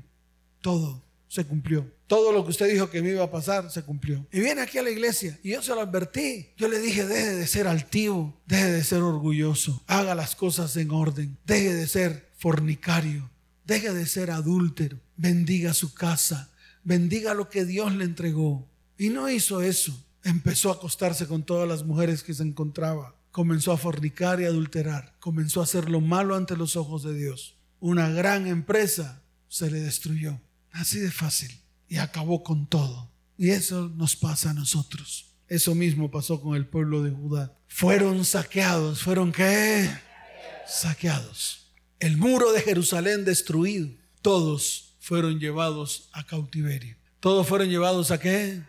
todo 0.60 1.04
se 1.27 1.45
cumplió. 1.45 1.89
Todo 2.07 2.31
lo 2.31 2.43
que 2.43 2.51
usted 2.51 2.71
dijo 2.71 2.89
que 2.89 3.01
me 3.01 3.09
iba 3.09 3.23
a 3.23 3.31
pasar 3.31 3.71
se 3.71 3.83
cumplió. 3.83 4.25
Y 4.31 4.39
viene 4.39 4.61
aquí 4.61 4.77
a 4.77 4.83
la 4.83 4.91
iglesia 4.91 5.39
y 5.43 5.51
yo 5.51 5.61
se 5.61 5.73
lo 5.73 5.81
advertí. 5.81 6.49
Yo 6.57 6.67
le 6.67 6.79
dije, 6.79 7.05
deje 7.05 7.35
de 7.35 7.47
ser 7.47 7.67
altivo, 7.67 8.39
deje 8.45 8.71
de 8.71 8.83
ser 8.83 9.01
orgulloso, 9.01 9.83
haga 9.88 10.15
las 10.15 10.35
cosas 10.35 10.75
en 10.77 10.91
orden, 10.91 11.38
deje 11.45 11.73
de 11.73 11.88
ser 11.88 12.29
fornicario, 12.38 13.29
deje 13.65 13.93
de 13.93 14.05
ser 14.05 14.31
adúltero, 14.31 14.99
bendiga 15.17 15.73
su 15.73 15.93
casa, 15.93 16.51
bendiga 16.83 17.33
lo 17.33 17.49
que 17.49 17.65
Dios 17.65 17.93
le 17.95 18.05
entregó. 18.05 18.67
Y 18.97 19.09
no 19.09 19.29
hizo 19.29 19.61
eso. 19.61 20.01
Empezó 20.23 20.71
a 20.71 20.75
acostarse 20.75 21.27
con 21.27 21.43
todas 21.43 21.67
las 21.67 21.83
mujeres 21.83 22.23
que 22.23 22.33
se 22.33 22.43
encontraba. 22.43 23.15
Comenzó 23.31 23.71
a 23.71 23.77
fornicar 23.77 24.41
y 24.41 24.45
adulterar. 24.45 25.13
Comenzó 25.19 25.59
a 25.59 25.65
hacer 25.65 25.89
lo 25.89 26.01
malo 26.01 26.35
ante 26.35 26.55
los 26.57 26.75
ojos 26.75 27.03
de 27.03 27.13
Dios. 27.13 27.57
Una 27.79 28.09
gran 28.09 28.47
empresa 28.47 29.21
se 29.49 29.69
le 29.69 29.81
destruyó. 29.81 30.39
Así 30.75 30.99
de 30.99 31.09
fácil 31.09 31.57
y 31.88 31.97
acabó 31.97 32.43
con 32.43 32.67
todo. 32.67 33.09
Y 33.38 33.51
eso 33.51 33.89
nos 33.95 34.17
pasa 34.17 34.49
a 34.49 34.53
nosotros. 34.53 35.33
Eso 35.47 35.73
mismo 35.73 36.11
pasó 36.11 36.41
con 36.41 36.55
el 36.55 36.67
pueblo 36.67 37.01
de 37.01 37.11
Judá. 37.11 37.57
Fueron 37.67 38.25
saqueados. 38.25 39.01
¿Fueron 39.01 39.31
qué? 39.31 39.89
Saqueados. 40.67 41.71
El 41.99 42.17
muro 42.17 42.51
de 42.51 42.61
Jerusalén 42.61 43.23
destruido. 43.23 43.89
Todos 44.21 44.97
fueron 44.99 45.39
llevados 45.39 46.09
a 46.11 46.25
cautiverio. 46.25 46.97
Todos 47.21 47.47
fueron 47.47 47.69
llevados 47.69 48.11
a 48.11 48.19
qué? 48.19 48.61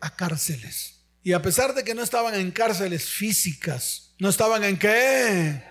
A 0.00 0.14
cárceles. 0.14 1.00
Y 1.24 1.32
a 1.32 1.42
pesar 1.42 1.74
de 1.74 1.82
que 1.82 1.94
no 1.94 2.02
estaban 2.02 2.34
en 2.36 2.52
cárceles 2.52 3.06
físicas, 3.06 4.14
no 4.20 4.28
estaban 4.28 4.62
en 4.62 4.78
qué? 4.78 5.64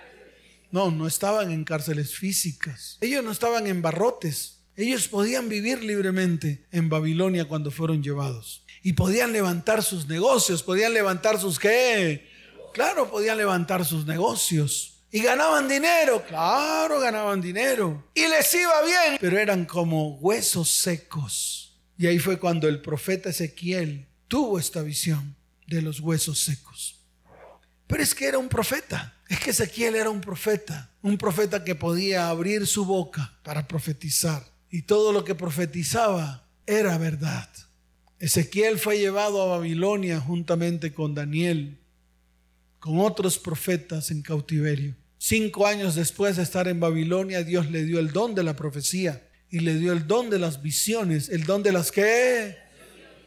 No, 0.72 0.92
no 0.92 1.08
estaban 1.08 1.52
en 1.52 1.64
cárceles 1.64 2.16
físicas. 2.16 2.98
Ellos 3.00 3.24
no 3.24 3.32
estaban 3.32 3.68
en 3.68 3.82
barrotes. 3.82 4.61
Ellos 4.82 5.08
podían 5.08 5.48
vivir 5.48 5.84
libremente 5.84 6.66
en 6.72 6.90
Babilonia 6.90 7.46
cuando 7.46 7.70
fueron 7.70 8.02
llevados. 8.02 8.66
Y 8.82 8.94
podían 8.94 9.32
levantar 9.32 9.84
sus 9.84 10.08
negocios, 10.08 10.64
podían 10.64 10.96
levantar 10.96 11.40
sus 11.40 11.60
qué. 11.60 12.28
Claro, 12.74 13.12
podían 13.12 13.38
levantar 13.38 13.86
sus 13.86 14.08
negocios. 14.08 15.04
Y 15.12 15.22
ganaban 15.22 15.68
dinero, 15.68 16.24
claro, 16.28 17.00
ganaban 17.00 17.42
dinero. 17.42 18.10
Y 18.16 18.22
les 18.22 18.52
iba 18.56 18.82
bien, 18.82 19.18
pero 19.20 19.38
eran 19.38 19.66
como 19.66 20.18
huesos 20.18 20.72
secos. 20.72 21.80
Y 21.96 22.08
ahí 22.08 22.18
fue 22.18 22.40
cuando 22.40 22.68
el 22.68 22.82
profeta 22.82 23.30
Ezequiel 23.30 24.08
tuvo 24.28 24.58
esta 24.58 24.82
visión 24.82 25.36
de 25.68 25.84
los 25.84 26.00
huesos 26.00 26.40
secos. 26.40 27.02
Pero 27.86 28.02
es 28.02 28.16
que 28.16 28.26
era 28.26 28.40
un 28.40 28.50
profeta. 28.50 29.16
Es 29.30 29.40
que 29.40 29.52
Ezequiel 29.52 29.94
era 29.94 30.10
un 30.10 30.22
profeta. 30.22 30.90
Un 31.04 31.20
profeta 31.20 31.64
que 31.64 31.76
podía 31.76 32.30
abrir 32.30 32.66
su 32.66 32.84
boca 32.84 33.38
para 33.44 33.68
profetizar 33.68 34.51
y 34.72 34.84
todo 34.84 35.12
lo 35.12 35.26
que 35.26 35.36
profetizaba 35.36 36.48
era 36.66 36.98
verdad. 36.98 37.50
Ezequiel 38.20 38.80
fue 38.80 38.98
llevado 38.98 39.42
a 39.42 39.58
Babilonia 39.58 40.20
juntamente 40.20 40.94
con 40.94 41.14
Daniel, 41.14 41.78
con 42.80 43.00
otros 43.00 43.38
profetas 43.38 44.10
en 44.12 44.22
cautiverio. 44.22 44.96
Cinco 45.18 45.68
años 45.68 45.96
después 45.96 46.38
de 46.38 46.44
estar 46.44 46.68
en 46.68 46.80
Babilonia, 46.80 47.44
Dios 47.44 47.70
le 47.70 47.84
dio 47.84 48.00
el 48.00 48.12
don 48.12 48.34
de 48.34 48.44
la 48.44 48.56
profecía 48.56 49.28
y 49.50 49.60
le 49.60 49.76
dio 49.76 49.92
el 49.92 50.08
don 50.08 50.30
de 50.30 50.40
las 50.40 50.62
visiones. 50.62 51.30
¿El 51.30 51.44
don 51.44 51.62
de 51.62 51.74
las 51.74 51.92
qué? 51.92 52.56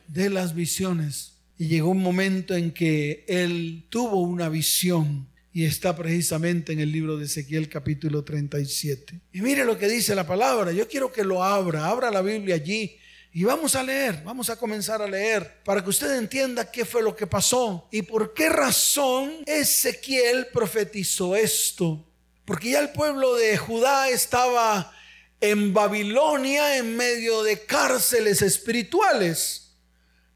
De 0.08 0.30
las 0.30 0.54
visiones. 0.54 1.34
Y 1.58 1.68
llegó 1.68 1.90
un 1.90 2.02
momento 2.02 2.56
en 2.56 2.72
que 2.72 3.24
él 3.28 3.86
tuvo 3.90 4.22
una 4.22 4.48
visión 4.48 5.28
y 5.54 5.64
está 5.64 5.94
precisamente 5.94 6.72
en 6.72 6.80
el 6.80 6.90
libro 6.90 7.16
de 7.16 7.26
Ezequiel 7.26 7.68
capítulo 7.68 8.24
37. 8.24 9.20
Y 9.32 9.40
mire 9.40 9.64
lo 9.64 9.78
que 9.78 9.86
dice 9.86 10.16
la 10.16 10.26
palabra, 10.26 10.72
yo 10.72 10.88
quiero 10.88 11.12
que 11.12 11.22
lo 11.22 11.44
abra, 11.44 11.86
abra 11.86 12.10
la 12.10 12.22
Biblia 12.22 12.56
allí 12.56 12.98
y 13.32 13.44
vamos 13.44 13.76
a 13.76 13.84
leer, 13.84 14.20
vamos 14.24 14.50
a 14.50 14.56
comenzar 14.56 15.00
a 15.00 15.06
leer 15.06 15.62
para 15.64 15.80
que 15.80 15.90
usted 15.90 16.18
entienda 16.18 16.72
qué 16.72 16.84
fue 16.84 17.04
lo 17.04 17.14
que 17.14 17.28
pasó 17.28 17.88
y 17.92 18.02
por 18.02 18.34
qué 18.34 18.48
razón 18.48 19.30
Ezequiel 19.46 20.48
profetizó 20.52 21.36
esto. 21.36 22.04
Porque 22.44 22.70
ya 22.70 22.80
el 22.80 22.90
pueblo 22.90 23.36
de 23.36 23.56
Judá 23.56 24.08
estaba 24.08 24.92
en 25.40 25.72
Babilonia 25.72 26.78
en 26.78 26.96
medio 26.96 27.44
de 27.44 27.64
cárceles 27.64 28.42
espirituales. 28.42 29.76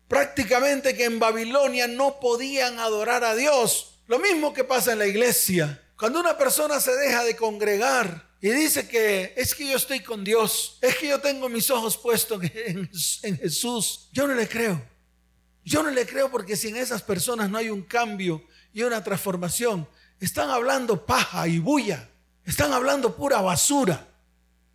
Prácticamente 0.07 0.97
que 0.97 1.07
en 1.07 1.19
Babilonia 1.19 1.89
no 1.89 2.21
podían 2.21 2.79
adorar 2.79 3.25
a 3.25 3.35
Dios. 3.35 3.98
Lo 4.09 4.19
mismo 4.19 4.55
que 4.55 4.65
pasa 4.65 4.93
en 4.93 4.99
la 5.01 5.07
iglesia. 5.07 5.85
Cuando 5.99 6.19
una 6.19 6.39
persona 6.39 6.81
se 6.81 6.97
deja 6.97 7.25
de 7.25 7.37
congregar 7.37 8.31
y 8.41 8.49
dice 8.49 8.89
que 8.89 9.35
es 9.37 9.55
que 9.55 9.69
yo 9.69 9.77
estoy 9.77 10.01
con 10.01 10.25
Dios, 10.25 10.79
es 10.81 10.97
que 10.97 11.09
yo 11.09 11.21
tengo 11.21 11.51
mis 11.51 11.71
ojos 11.71 11.99
puestos 11.99 12.43
en, 12.55 12.89
Jesús, 13.37 14.09
yo 14.11 14.27
no 14.27 14.35
le 14.35 14.49
creo. 14.49 14.83
Yo 15.63 15.83
no 15.83 15.91
le 15.91 16.07
creo 16.07 16.31
porque 16.31 16.57
si 16.57 16.69
en 16.69 16.77
esas 16.77 17.03
personas 17.03 17.51
no 17.51 17.59
hay 17.59 17.69
un 17.69 17.83
cambio 17.83 18.43
y 18.73 18.83
una 18.83 19.05
transformación, 19.05 19.87
están 20.19 20.49
hablando 20.49 21.05
paja 21.05 21.47
y 21.47 21.59
bulla, 21.59 22.09
están 22.47 22.73
hablando 22.73 23.15
pura 23.15 23.43
basura. 23.43 24.09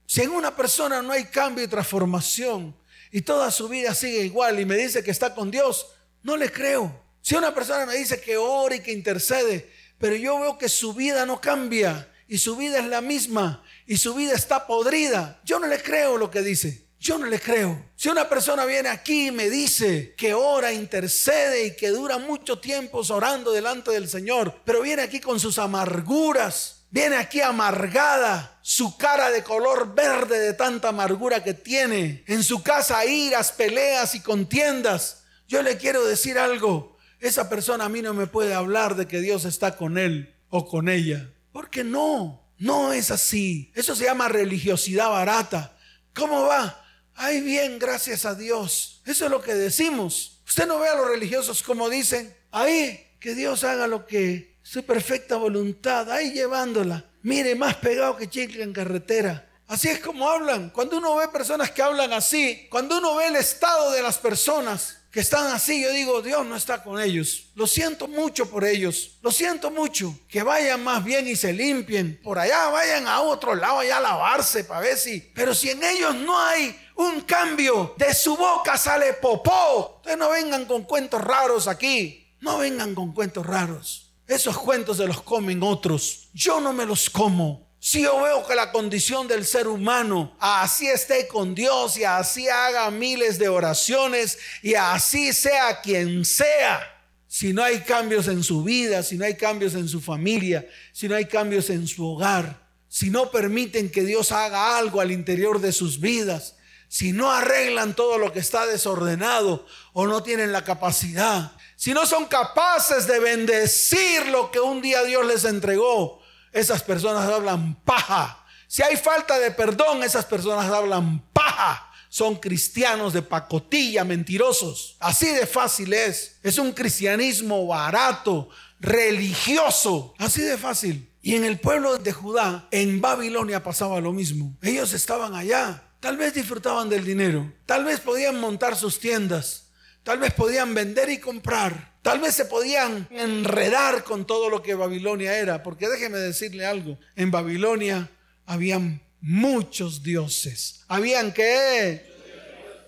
Si 0.06 0.22
en 0.22 0.30
una 0.30 0.56
persona 0.56 1.02
no 1.02 1.12
hay 1.12 1.26
cambio 1.26 1.63
y 1.63 1.67
transformación 1.67 2.76
y 3.12 3.22
toda 3.22 3.50
su 3.50 3.67
vida 3.67 3.96
sigue 3.96 4.26
igual 4.26 4.60
y 4.60 4.65
me 4.65 4.76
dice 4.76 5.04
que 5.04 5.10
está 5.10 5.34
con 5.34 5.50
Dios, 5.50 5.88
no 6.22 6.38
le 6.38 6.52
creo. 6.52 7.03
Si 7.23 7.36
una 7.36 7.55
persona 7.55 7.86
me 7.86 7.95
dice 7.95 8.19
que 8.19 8.36
ora 8.36 8.75
y 8.75 8.81
que 8.81 8.91
intercede, 8.91 9.71
pero 9.97 10.13
yo 10.17 10.38
veo 10.41 10.57
que 10.57 10.67
su 10.67 10.93
vida 10.93 11.25
no 11.25 11.39
cambia 11.39 12.12
y 12.27 12.38
su 12.38 12.57
vida 12.57 12.79
es 12.79 12.86
la 12.88 12.99
misma 12.99 13.63
y 13.88 13.95
su 13.95 14.13
vida 14.13 14.33
está 14.33 14.67
podrida. 14.67 15.39
Yo 15.45 15.57
no 15.57 15.67
le 15.67 15.81
creo 15.81 16.17
lo 16.17 16.29
que 16.29 16.41
dice. 16.41 16.86
Yo 16.99 17.17
no 17.17 17.25
le 17.25 17.39
creo. 17.39 17.91
Si 17.95 18.09
una 18.09 18.27
persona 18.27 18.65
viene 18.65 18.89
aquí 18.89 19.27
y 19.27 19.31
me 19.31 19.49
dice 19.49 20.13
que 20.17 20.33
ora, 20.33 20.73
intercede 20.73 21.67
y 21.67 21.75
que 21.77 21.91
dura 21.91 22.17
mucho 22.17 22.59
tiempo 22.59 23.01
orando 23.09 23.53
delante 23.53 23.91
del 23.91 24.09
Señor, 24.09 24.59
pero 24.65 24.81
viene 24.81 25.03
aquí 25.03 25.21
con 25.21 25.39
sus 25.39 25.59
amarguras, 25.59 26.88
viene 26.89 27.15
aquí 27.15 27.39
amargada, 27.39 28.59
su 28.62 28.97
cara 28.97 29.31
de 29.31 29.43
color 29.43 29.95
verde 29.95 30.39
de 30.39 30.53
tanta 30.53 30.89
amargura 30.89 31.41
que 31.41 31.53
tiene, 31.53 32.25
en 32.27 32.43
su 32.43 32.62
casa 32.63 33.05
iras, 33.05 33.53
peleas 33.53 34.13
y 34.13 34.19
contiendas, 34.19 35.23
yo 35.47 35.62
le 35.62 35.77
quiero 35.77 36.05
decir 36.05 36.38
algo 36.38 36.92
esa 37.23 37.49
persona 37.49 37.86
a 37.86 37.89
mí 37.89 38.01
no 38.01 38.13
me 38.13 38.27
puede 38.27 38.53
hablar 38.53 38.95
de 38.97 39.07
que 39.07 39.21
Dios 39.21 39.45
está 39.45 39.77
con 39.77 39.97
él 39.97 40.36
o 40.49 40.67
con 40.67 40.89
ella. 40.89 41.31
Porque 41.53 41.86
no, 41.86 42.51
no 42.57 42.91
es 42.91 43.12
así. 43.12 43.71
Eso 43.75 43.95
se 43.95 44.03
llama 44.03 44.27
religiosidad 44.27 45.09
barata. 45.09 45.77
¿Cómo 46.13 46.41
va? 46.41 46.86
Ay, 47.15 47.39
bien, 47.39 47.79
gracias 47.79 48.25
a 48.25 48.36
Dios. 48.36 49.01
Eso 49.05 49.23
es 49.23 49.31
lo 49.31 49.41
que 49.41 49.55
decimos. 49.55 50.41
Usted 50.45 50.67
no 50.67 50.79
ve 50.79 50.89
a 50.89 50.95
los 50.95 51.07
religiosos 51.07 51.63
como 51.63 51.89
dicen, 51.89 52.36
ahí, 52.51 52.99
que 53.21 53.36
Dios 53.36 53.63
haga 53.63 53.88
lo 53.88 54.05
que 54.05 54.57
su 54.62 54.83
perfecta 54.83 55.38
voluntad, 55.38 56.12
ahí 56.12 56.33
llevándola. 56.33 57.05
Mire, 57.21 57.55
más 57.55 57.75
pegado 57.75 58.17
que 58.17 58.29
chicle 58.29 58.63
en 58.63 58.73
carretera. 58.73 59.49
Así 59.67 59.88
es 59.88 59.99
como 59.99 60.29
hablan. 60.29 60.71
Cuando 60.71 60.97
uno 60.97 61.15
ve 61.15 61.29
personas 61.29 61.71
que 61.71 61.81
hablan 61.81 62.12
así, 62.12 62.67
cuando 62.69 62.97
uno 62.97 63.15
ve 63.15 63.27
el 63.27 63.38
estado 63.38 63.91
de 63.91 64.01
las 64.01 64.17
personas, 64.17 65.03
que 65.13 65.19
están 65.19 65.54
así, 65.54 65.80
yo 65.80 65.91
digo, 65.91 66.23
Dios 66.23 66.43
no 66.43 66.56
está 66.56 66.82
con 66.82 66.99
ellos. 66.99 67.52
Lo 67.54 67.67
siento 67.67 68.08
mucho 68.08 68.49
por 68.49 68.65
ellos. 68.65 69.12
Lo 69.21 69.32
siento 69.32 69.69
mucho. 69.69 70.17
Que 70.28 70.41
vayan 70.41 70.84
más 70.84 71.04
bien 71.04 71.28
y 71.28 71.36
se 71.36 71.54
limpien. 71.54 72.19
Por 72.23 72.39
allá 72.39 72.69
vayan 72.69 73.08
a 73.08 73.21
otro 73.21 73.54
lado 73.54 73.78
allá 73.78 73.97
a 73.97 74.02
lavarse 74.02 74.63
para 74.63 74.80
ver 74.80 74.97
si. 74.97 75.19
Pero 75.36 75.54
si 75.54 75.69
en 75.69 75.84
ellos 75.84 76.15
no 76.15 76.39
hay 76.39 76.76
un 76.95 77.21
cambio, 77.21 77.93
de 77.95 78.12
su 78.12 78.36
boca 78.36 78.76
sale 78.76 79.13
popó. 79.13 79.97
Ustedes 79.97 80.17
no 80.17 80.32
vengan 80.32 80.65
con 80.65 80.82
cuentos 80.82 81.21
raros 81.21 81.67
aquí. 81.67 82.36
No 82.41 82.58
vengan 82.58 82.95
con 82.95 83.13
cuentos 83.13 83.45
raros. 83.45 84.15
Esos 84.28 84.58
cuentos 84.58 84.97
se 84.97 85.06
los 85.06 85.21
comen 85.21 85.62
otros. 85.62 86.30
Yo 86.34 86.60
no 86.60 86.73
me 86.73 86.88
los 86.88 87.12
como. 87.12 87.62
Si 87.86 88.02
yo 88.02 88.22
veo 88.22 88.48
que 88.48 88.56
la 88.56 88.72
condición 88.72 89.28
del 89.28 89.46
ser 89.46 89.67
humano 89.67 90.38
así 90.39 90.88
esté 90.88 91.28
con 91.28 91.54
Dios 91.54 91.98
y 91.98 92.06
así 92.06 92.48
haga 92.48 92.89
miles 92.91 93.38
de 93.38 93.50
oraciones 93.50 94.38
y 94.62 94.76
así 94.76 95.34
sea 95.34 95.82
quien 95.82 96.24
sea, 96.24 96.82
si 97.28 97.52
no 97.52 97.62
hay 97.62 97.82
cambios 97.82 98.30
en 98.30 98.41
su 98.41 98.63
vida, 98.63 99.04
si 99.04 99.17
no 99.17 99.26
hay 99.26 99.36
cambios 99.36 99.76
en 99.76 99.89
su 99.89 100.00
familia, 100.00 100.65
si 100.93 101.10
no 101.10 101.15
hay 101.15 101.26
cambios 101.26 101.69
en 101.69 101.86
su 101.86 102.08
hogar, 102.08 102.65
si 102.88 103.10
no 103.10 103.32
permiten 103.32 103.91
que 103.91 104.06
Dios 104.06 104.32
haga 104.32 104.78
algo 104.78 105.02
al 105.02 105.12
interior 105.12 105.60
de 105.60 105.74
sus 105.74 106.00
vidas, 106.00 106.56
si 106.88 107.12
no 107.12 107.34
arreglan 107.34 107.98
todo 107.98 108.17
lo 108.17 108.32
que 108.32 108.39
está 108.39 108.65
desordenado 108.65 109.65
o 109.91 110.08
no 110.08 110.24
tienen 110.24 110.54
la 110.54 110.63
capacidad, 110.63 111.52
si 111.76 111.93
no 111.93 112.06
son 112.06 112.28
capaces 112.28 113.08
de 113.08 113.19
bendecir 113.19 114.28
lo 114.28 114.52
que 114.52 114.62
un 114.62 114.82
día 114.82 115.04
Dios 115.04 115.26
les 115.26 115.43
entregó, 115.43 116.22
esas 116.54 116.84
personas 116.84 117.28
hablan 117.28 117.76
paja. 117.84 118.46
Si 118.68 118.82
hay 118.82 118.96
falta 118.96 119.38
de 119.39 119.52
perdón, 119.52 120.04
esas 120.04 120.26
personas 120.26 120.72
hablan 120.72 121.22
paja. 121.34 121.89
Son 122.10 122.36
cristianos 122.36 123.12
de 123.12 123.24
pacotilla, 123.24 124.04
mentirosos. 124.04 124.98
Así 125.00 125.28
de 125.28 125.48
fácil 125.48 125.94
es. 125.94 126.38
Es 126.44 126.60
un 126.60 126.72
cristianismo 126.72 127.66
barato, 127.66 128.50
religioso. 128.80 130.13
Así 130.20 130.42
de 130.42 130.58
fácil. 130.58 131.10
Y 131.24 131.36
en 131.36 131.44
el 131.44 131.60
pueblo 131.60 131.98
de 131.98 132.13
Judá, 132.13 132.68
en 132.70 133.02
Babilonia 133.02 133.63
pasaba 133.63 134.00
lo 134.00 134.13
mismo. 134.13 134.56
Ellos 134.62 134.94
estaban 134.94 135.34
allá. 135.34 135.84
Tal 136.00 136.18
vez 136.18 136.34
disfrutaban 136.34 136.89
del 136.89 137.06
dinero. 137.06 137.52
Tal 137.66 137.86
vez 137.86 138.00
podían 138.00 138.39
montar 138.39 138.76
sus 138.76 139.00
tiendas. 139.00 139.62
Tal 140.04 140.20
vez 140.20 140.34
podían 140.34 140.74
vender 140.74 141.10
y 141.10 141.18
comprar. 141.18 141.94
Tal 142.02 142.20
vez 142.20 142.36
se 142.36 142.46
podían 142.46 143.08
enredar 143.12 144.04
con 144.04 144.28
todo 144.28 144.50
lo 144.50 144.62
que 144.62 144.76
Babilonia 144.76 145.38
era, 145.38 145.63
porque 145.63 145.88
déjeme 145.88 146.18
decirle 146.18 146.66
algo, 146.66 147.00
en 147.16 147.32
Babilonia 147.32 148.10
habían 148.46 149.02
muchos 149.22 150.04
dioses. 150.04 150.82
¿Habían 150.89 151.34
qué? 151.34 152.12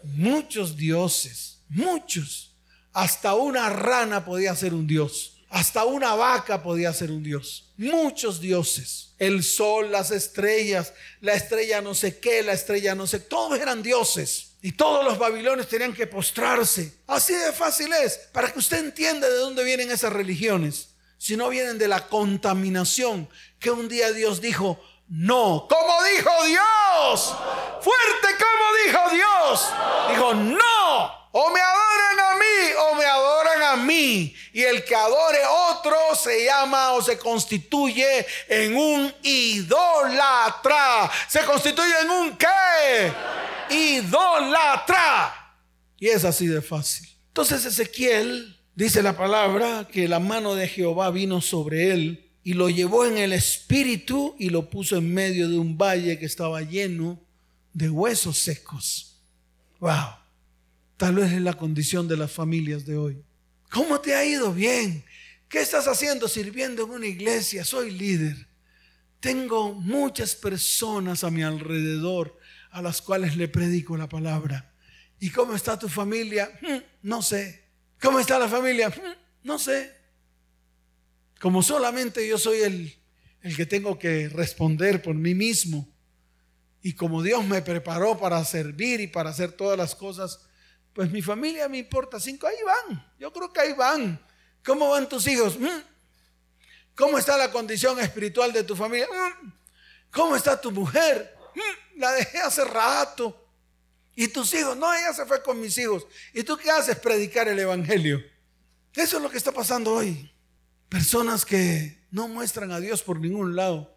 Muchos 0.03 0.75
dioses, 0.75 1.59
muchos. 1.69 2.53
Hasta 2.91 3.33
una 3.35 3.69
rana 3.69 4.25
podía 4.25 4.53
ser 4.55 4.73
un 4.73 4.85
dios, 4.85 5.37
hasta 5.49 5.85
una 5.85 6.13
vaca 6.15 6.61
podía 6.61 6.91
ser 6.93 7.11
un 7.11 7.23
dios. 7.23 7.71
Muchos 7.77 8.41
dioses. 8.41 9.13
El 9.17 9.43
sol, 9.43 9.91
las 9.91 10.11
estrellas, 10.11 10.93
la 11.21 11.33
estrella 11.33 11.81
no 11.81 11.95
sé 11.95 12.19
qué, 12.19 12.43
la 12.43 12.51
estrella 12.51 12.95
no 12.95 13.07
sé, 13.07 13.21
todos 13.21 13.57
eran 13.59 13.81
dioses. 13.81 14.54
Y 14.65 14.71
todos 14.71 15.05
los 15.05 15.19
babilonios 15.19 15.67
tenían 15.67 15.93
que 15.93 16.07
postrarse. 16.07 16.91
Así 17.05 17.35
de 17.35 17.51
fácil 17.51 17.93
es, 17.93 18.17
para 18.33 18.51
que 18.51 18.57
usted 18.57 18.79
entienda 18.79 19.29
de 19.29 19.35
dónde 19.35 19.63
vienen 19.63 19.91
esas 19.91 20.11
religiones. 20.11 20.95
Si 21.19 21.37
no 21.37 21.49
vienen 21.49 21.77
de 21.77 21.87
la 21.87 22.07
contaminación 22.07 23.29
que 23.59 23.69
un 23.69 23.87
día 23.87 24.11
Dios 24.11 24.41
dijo, 24.41 24.83
no. 25.07 25.67
Como 25.69 26.03
dijo 26.05 26.31
Dios. 26.47 27.35
Fuerte 27.79 28.43
como 28.43 28.65
dijo 28.87 29.09
Dios. 29.11 29.69
Dijo, 30.09 30.33
no. 30.33 31.29
O 31.31 31.49
me 31.51 31.61
adoran 31.61 32.19
a 32.31 32.35
mí 32.35 32.73
o 32.89 32.95
me 32.95 33.05
adoran 33.05 33.61
a 33.61 33.75
mí. 33.75 34.35
Y 34.51 34.63
el 34.63 34.83
que 34.83 34.95
adore 34.95 35.45
otro 35.69 35.95
se 36.15 36.45
llama 36.45 36.93
o 36.93 37.03
se 37.03 37.19
constituye 37.19 38.25
en 38.47 38.75
un 38.75 39.13
idólatra. 39.21 41.11
Se 41.27 41.43
constituye 41.43 41.99
en 42.01 42.09
un 42.09 42.35
qué? 42.35 43.13
Idólatra. 43.69 45.33
Y 45.97 46.07
es 46.07 46.25
así 46.25 46.47
de 46.47 46.61
fácil. 46.61 47.07
Entonces 47.27 47.65
Ezequiel 47.65 48.57
dice 48.75 49.01
la 49.01 49.17
palabra 49.17 49.87
que 49.91 50.07
la 50.07 50.19
mano 50.19 50.55
de 50.55 50.67
Jehová 50.67 51.11
vino 51.11 51.41
sobre 51.41 51.91
él 51.91 52.31
y 52.43 52.53
lo 52.53 52.69
llevó 52.69 53.05
en 53.05 53.17
el 53.17 53.33
espíritu 53.33 54.35
y 54.37 54.49
lo 54.49 54.69
puso 54.69 54.97
en 54.97 55.13
medio 55.13 55.49
de 55.49 55.57
un 55.57 55.77
valle 55.77 56.19
que 56.19 56.25
estaba 56.25 56.61
lleno 56.61 57.19
de 57.73 57.89
huesos 57.89 58.37
secos. 58.37 59.21
Wow. 59.79 60.15
Tal 60.97 61.15
vez 61.15 61.31
es 61.33 61.41
la 61.41 61.53
condición 61.53 62.07
de 62.07 62.17
las 62.17 62.31
familias 62.31 62.85
de 62.85 62.97
hoy. 62.97 63.21
¿Cómo 63.69 63.99
te 63.99 64.15
ha 64.15 64.23
ido? 64.23 64.53
Bien. 64.53 65.03
¿Qué 65.49 65.59
estás 65.59 65.87
haciendo 65.87 66.27
sirviendo 66.27 66.83
en 66.83 66.91
una 66.91 67.07
iglesia? 67.07 67.65
Soy 67.65 67.91
líder. 67.91 68.47
Tengo 69.19 69.73
muchas 69.73 70.35
personas 70.35 71.23
a 71.23 71.31
mi 71.31 71.43
alrededor 71.43 72.37
a 72.75 72.81
las 72.81 73.01
cuales 73.01 73.37
le 73.37 73.47
predico 73.47 73.95
la 73.95 74.09
palabra. 74.09 74.73
¿Y 75.17 75.29
cómo 75.29 75.55
está 75.55 75.79
tu 75.79 75.87
familia? 75.87 76.51
No 77.01 77.21
sé. 77.21 77.63
¿Cómo 78.01 78.19
está 78.19 78.37
la 78.37 78.49
familia? 78.49 78.93
No 79.43 79.57
sé. 79.57 79.95
Como 81.39 81.63
solamente 81.63 82.27
yo 82.27 82.37
soy 82.37 82.59
el, 82.63 82.93
el 83.41 83.55
que 83.55 83.65
tengo 83.65 83.97
que 83.97 84.27
responder 84.27 85.01
por 85.01 85.15
mí 85.15 85.33
mismo. 85.33 85.87
Y 86.81 86.93
como 86.93 87.23
Dios 87.23 87.45
me 87.45 87.61
preparó 87.61 88.19
para 88.19 88.43
servir 88.43 88.99
y 88.99 89.07
para 89.07 89.29
hacer 89.29 89.53
todas 89.53 89.77
las 89.77 89.95
cosas, 89.95 90.41
pues 90.91 91.09
mi 91.11 91.21
familia 91.21 91.69
me 91.69 91.77
importa 91.77 92.19
cinco. 92.19 92.45
Ahí 92.45 92.57
van. 92.65 93.13
Yo 93.17 93.31
creo 93.31 93.53
que 93.53 93.61
ahí 93.61 93.73
van. 93.73 94.19
¿Cómo 94.65 94.89
van 94.89 95.07
tus 95.07 95.25
hijos? 95.27 95.57
¿Cómo 96.93 97.17
está 97.17 97.37
la 97.37 97.51
condición 97.51 97.99
espiritual 98.01 98.51
de 98.51 98.63
tu 98.63 98.75
familia? 98.75 99.07
¿Cómo 100.11 100.35
está 100.35 100.59
tu 100.59 100.71
mujer? 100.71 101.35
La 101.95 102.11
dejé 102.13 102.39
hace 102.39 102.63
rato. 102.65 103.41
Y 104.15 104.27
tus 104.29 104.53
hijos, 104.53 104.77
no, 104.77 104.93
ella 104.93 105.13
se 105.13 105.25
fue 105.25 105.43
con 105.43 105.59
mis 105.59 105.77
hijos. 105.77 106.07
¿Y 106.33 106.43
tú 106.43 106.57
qué 106.57 106.71
haces? 106.71 106.97
Predicar 106.97 107.47
el 107.47 107.59
Evangelio. 107.59 108.23
Eso 108.93 109.17
es 109.17 109.23
lo 109.23 109.29
que 109.29 109.37
está 109.37 109.51
pasando 109.51 109.93
hoy. 109.93 110.31
Personas 110.87 111.45
que 111.45 111.97
no 112.11 112.27
muestran 112.27 112.71
a 112.71 112.79
Dios 112.79 113.03
por 113.03 113.19
ningún 113.19 113.55
lado 113.55 113.93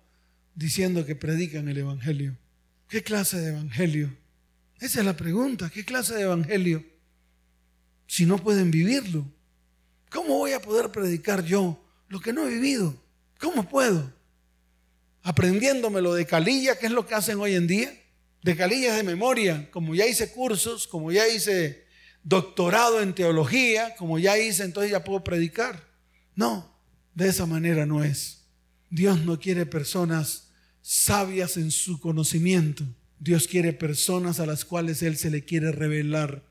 diciendo 0.55 1.07
que 1.07 1.15
predican 1.15 1.69
el 1.69 1.79
Evangelio. 1.79 2.37
¿Qué 2.89 3.03
clase 3.03 3.39
de 3.39 3.51
evangelio? 3.51 4.17
Esa 4.81 5.01
es 5.01 5.05
la 5.05 5.17
pregunta. 5.17 5.71
¿Qué 5.71 5.85
clase 5.85 6.15
de 6.15 6.23
evangelio? 6.23 6.85
Si 8.07 8.25
no 8.25 8.39
pueden 8.39 8.71
vivirlo. 8.71 9.27
¿Cómo 10.11 10.39
voy 10.39 10.53
a 10.53 10.63
poder 10.63 10.91
predicar 10.91 11.45
yo 11.45 11.85
lo 12.09 12.19
que 12.21 12.33
no 12.33 12.47
he 12.47 12.51
vivido? 12.51 12.97
¿Cómo 13.39 13.69
puedo? 13.69 14.11
Aprendiéndomelo 15.29 16.15
de 16.15 16.25
calilla, 16.25 16.79
que 16.79 16.87
es 16.87 16.93
lo 16.93 17.07
que 17.07 17.15
hacen 17.15 17.39
hoy 17.39 17.55
en 17.55 17.67
día. 17.67 17.93
De 18.43 18.57
calillas 18.57 18.97
de 18.97 19.03
memoria. 19.03 19.71
Como 19.73 19.95
ya 19.95 20.07
hice 20.07 20.33
cursos, 20.33 20.87
como 20.87 21.13
ya 21.13 21.29
hice 21.29 21.85
doctorado 22.23 23.03
en 23.03 23.15
teología, 23.15 23.95
como 23.97 24.19
ya 24.19 24.39
hice, 24.39 24.65
entonces 24.65 24.91
ya 24.91 25.05
puedo 25.05 25.23
predicar. 25.23 25.87
No, 26.35 26.75
de 27.15 27.29
esa 27.29 27.45
manera 27.45 27.85
no 27.85 28.03
es. 28.03 28.47
Dios 28.89 29.23
no 29.27 29.39
quiere 29.39 29.67
personas 29.67 30.49
sabias 30.81 31.59
en 31.59 31.73
su 31.73 32.01
conocimiento. 32.01 32.85
Dios 33.19 33.49
quiere 33.49 33.75
personas 33.75 34.41
a 34.41 34.47
las 34.47 34.65
cuales 34.65 35.03
Él 35.03 35.19
se 35.19 35.29
le 35.29 35.45
quiere 35.45 35.73
revelar 35.73 36.43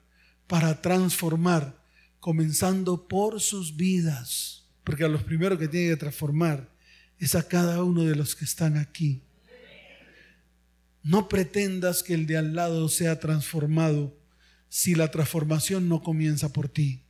para 0.45 0.83
transformar, 0.83 1.83
comenzando 2.19 3.07
por 3.07 3.41
sus 3.41 3.75
vidas. 3.75 4.67
Porque 4.83 5.03
a 5.03 5.09
los 5.09 5.23
primeros 5.23 5.57
que 5.57 5.67
tiene 5.67 5.89
que 5.89 5.97
transformar 5.97 6.76
es 7.19 7.35
a 7.35 7.47
cada 7.47 7.83
uno 7.83 8.03
de 8.03 8.15
los 8.15 8.35
que 8.35 8.45
están 8.45 8.77
aquí. 8.77 9.21
No 11.03 11.29
pretendas 11.29 12.03
que 12.03 12.13
el 12.13 12.27
de 12.27 12.37
al 12.37 12.53
lado 12.53 12.89
sea 12.89 13.19
transformado 13.19 14.17
si 14.69 14.95
la 14.95 15.09
transformación 15.09 15.87
no 15.87 16.03
comienza 16.03 16.51
por 16.51 16.67
ti. 16.67 17.03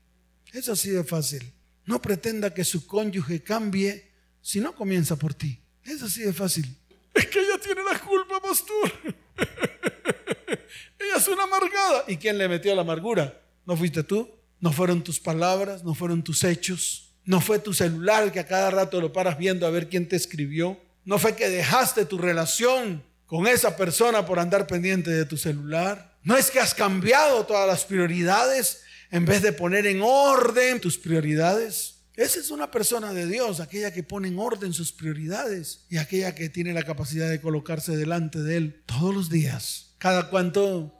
Es 0.54 0.70
así 0.70 0.92
de 0.92 1.04
fácil. 1.04 1.52
No 1.86 2.02
pretenda 2.02 2.54
que 2.54 2.64
su 2.64 2.86
cónyuge 2.86 3.42
cambie 3.42 4.12
si 4.42 4.60
no 4.60 4.76
comienza 4.76 5.16
por 5.16 5.34
ti. 5.34 5.60
Es 5.84 6.04
así 6.04 6.22
de 6.22 6.34
fácil. 6.34 6.78
Es 7.14 7.26
que 7.28 7.40
ella 7.40 7.60
tiene 7.60 7.82
la 7.84 8.00
culpa, 8.00 8.40
pastor. 8.40 8.94
ella 11.00 11.16
es 11.18 11.28
una 11.28 11.44
amargada. 11.44 12.04
¿Y 12.08 12.18
quién 12.18 12.38
le 12.38 12.48
metió 12.48 12.76
la 12.76 12.82
amargura? 12.82 13.42
¿No 13.66 13.76
fuiste 13.76 14.04
tú? 14.04 14.30
¿No 14.60 14.72
fueron 14.72 15.04
tus 15.04 15.20
palabras? 15.20 15.84
¿No 15.84 15.96
fueron 15.96 16.24
tus 16.24 16.44
hechos? 16.44 17.07
¿No 17.28 17.42
fue 17.42 17.60
tu 17.60 17.74
celular 17.74 18.32
que 18.32 18.40
a 18.40 18.48
cada 18.48 18.72
rato 18.72 19.02
lo 19.02 19.12
paras 19.12 19.38
viendo 19.38 19.68
a 19.68 19.70
ver 19.70 19.90
quién 19.90 20.08
te 20.08 20.16
escribió? 20.16 20.80
¿No 21.04 21.20
fue 21.20 21.36
que 21.36 21.50
dejaste 21.50 22.06
tu 22.06 22.18
relación 22.18 23.04
con 23.26 23.48
esa 23.48 23.76
persona 23.76 24.26
por 24.26 24.40
andar 24.40 24.66
pendiente 24.66 25.12
de 25.12 25.26
tu 25.26 25.36
celular? 25.36 26.18
No 26.24 26.38
es 26.38 26.50
que 26.50 26.62
has 26.62 26.74
cambiado 26.74 27.46
todas 27.46 27.68
las 27.68 27.84
prioridades 27.84 28.84
en 29.12 29.26
vez 29.26 29.42
de 29.42 29.52
poner 29.52 29.86
en 29.88 30.00
orden 30.02 30.80
tus 30.80 30.98
prioridades. 30.98 31.96
Esa 32.16 32.40
es 32.40 32.50
una 32.50 32.72
persona 32.72 33.12
de 33.12 33.28
Dios, 33.28 33.60
aquella 33.60 33.92
que 33.92 34.04
pone 34.04 34.30
en 34.30 34.40
orden 34.40 34.72
sus 34.72 34.94
prioridades 34.94 35.86
y 35.90 35.98
aquella 35.98 36.34
que 36.34 36.48
tiene 36.48 36.72
la 36.72 36.84
capacidad 36.84 37.30
de 37.30 37.42
colocarse 37.42 37.98
delante 37.98 38.42
de 38.42 38.56
Él 38.56 38.84
todos 38.86 39.14
los 39.14 39.30
días. 39.30 39.96
¿Cada 39.98 40.30
cuánto? 40.30 40.97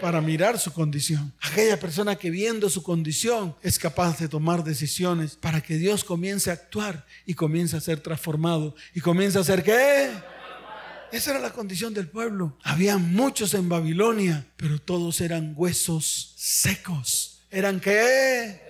Para 0.00 0.20
mirar 0.20 0.58
su 0.58 0.72
condición. 0.72 1.32
Aquella 1.40 1.78
persona 1.78 2.16
que 2.16 2.30
viendo 2.30 2.70
su 2.70 2.82
condición 2.82 3.56
es 3.62 3.78
capaz 3.78 4.18
de 4.18 4.28
tomar 4.28 4.62
decisiones 4.62 5.36
para 5.36 5.60
que 5.60 5.76
Dios 5.76 6.04
comience 6.04 6.50
a 6.50 6.54
actuar 6.54 7.04
y 7.26 7.34
comience 7.34 7.76
a 7.76 7.80
ser 7.80 8.00
transformado. 8.00 8.74
¿Y 8.94 9.00
comience 9.00 9.38
a 9.38 9.44
ser 9.44 9.62
qué? 9.64 10.10
Esa 11.10 11.30
era 11.30 11.40
la 11.40 11.52
condición 11.52 11.94
del 11.94 12.08
pueblo. 12.08 12.56
Había 12.62 12.98
muchos 12.98 13.54
en 13.54 13.68
Babilonia, 13.68 14.46
pero 14.56 14.78
todos 14.80 15.20
eran 15.20 15.54
huesos 15.56 16.34
secos. 16.36 17.40
¿Eran 17.50 17.80
qué? 17.80 18.60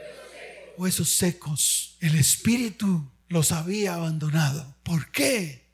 Huesos 0.76 1.10
secos. 1.10 1.96
El 2.00 2.14
espíritu 2.14 3.10
los 3.28 3.52
había 3.52 3.94
abandonado. 3.94 4.76
¿Por 4.82 5.10
qué? 5.10 5.66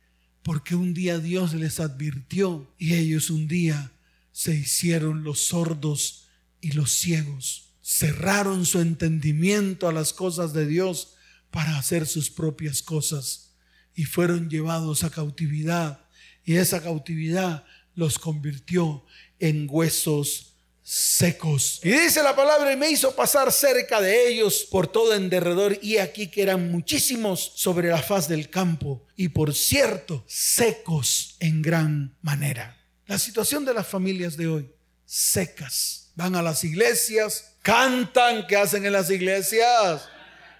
Porque 0.42 0.74
un 0.74 0.94
día 0.94 1.18
Dios 1.18 1.54
les 1.54 1.80
advirtió 1.80 2.72
y 2.78 2.94
ellos 2.94 3.30
un 3.30 3.46
día 3.46 3.92
se 4.34 4.52
hicieron 4.52 5.22
los 5.22 5.46
sordos 5.46 6.26
y 6.60 6.72
los 6.72 6.90
ciegos. 6.90 7.76
Cerraron 7.80 8.66
su 8.66 8.80
entendimiento 8.80 9.86
a 9.86 9.92
las 9.92 10.12
cosas 10.12 10.52
de 10.52 10.66
Dios 10.66 11.14
para 11.52 11.78
hacer 11.78 12.04
sus 12.04 12.30
propias 12.30 12.82
cosas 12.82 13.52
y 13.94 14.06
fueron 14.06 14.50
llevados 14.50 15.04
a 15.04 15.10
cautividad 15.10 16.08
y 16.44 16.56
esa 16.56 16.82
cautividad 16.82 17.64
los 17.94 18.18
convirtió 18.18 19.04
en 19.38 19.68
huesos 19.70 20.56
secos. 20.82 21.80
Y 21.84 21.90
dice 21.90 22.20
la 22.24 22.34
palabra, 22.34 22.72
y 22.72 22.76
me 22.76 22.90
hizo 22.90 23.14
pasar 23.14 23.52
cerca 23.52 24.00
de 24.00 24.30
ellos 24.30 24.66
por 24.68 24.88
todo 24.88 25.14
en 25.14 25.30
derredor, 25.30 25.78
y 25.80 25.98
aquí 25.98 26.26
que 26.26 26.42
eran 26.42 26.72
muchísimos 26.72 27.52
sobre 27.54 27.88
la 27.88 28.02
faz 28.02 28.26
del 28.28 28.50
campo, 28.50 29.06
y 29.14 29.28
por 29.28 29.54
cierto, 29.54 30.24
secos 30.26 31.36
en 31.38 31.62
gran 31.62 32.18
manera. 32.20 32.83
La 33.06 33.18
situación 33.18 33.66
de 33.66 33.74
las 33.74 33.86
familias 33.86 34.36
de 34.36 34.48
hoy, 34.48 34.70
secas. 35.04 36.10
Van 36.14 36.36
a 36.36 36.42
las 36.42 36.64
iglesias, 36.64 37.56
cantan, 37.60 38.46
¿qué 38.46 38.56
hacen 38.56 38.86
en 38.86 38.92
las 38.92 39.10
iglesias? 39.10 40.08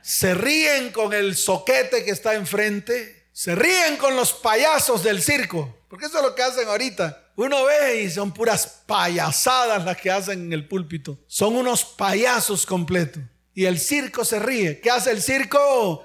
Se 0.03 0.35
ríen 0.35 0.91
con 0.91 1.15
el 1.15 1.37
soquete 1.37 2.05
que 2.05 2.11
está 2.11 2.35
enfrente, 2.35 3.29
se 3.33 3.55
ríen 3.55 3.97
con 3.97 4.15
los 4.15 4.35
payasos 4.35 5.03
del 5.03 5.23
circo, 5.23 5.79
porque 5.89 6.07
eso 6.07 6.19
es 6.19 6.25
lo 6.25 6.35
que 6.35 6.43
hacen 6.43 6.69
ahorita. 6.69 7.31
Uno 7.37 7.65
ve 7.65 8.03
y 8.03 8.11
son 8.11 8.33
puras 8.35 8.83
payasadas 8.87 9.85
las 9.85 9.97
que 9.97 10.11
hacen 10.11 10.41
en 10.41 10.53
el 10.53 10.69
púlpito. 10.69 11.19
Son 11.27 11.57
unos 11.57 11.85
payasos 11.85 12.67
completos. 12.67 13.23
Y 13.55 13.65
el 13.65 13.79
circo 13.79 14.25
se 14.25 14.39
ríe. 14.39 14.81
¿Qué 14.81 14.91
hace 14.91 15.11
el 15.11 15.23
circo? 15.23 16.05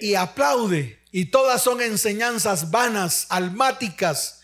Y 0.00 0.14
aplaude. 0.14 0.98
Y 1.12 1.26
todas 1.26 1.62
son 1.62 1.80
enseñanzas 1.80 2.70
vanas, 2.70 3.26
almáticas, 3.30 4.40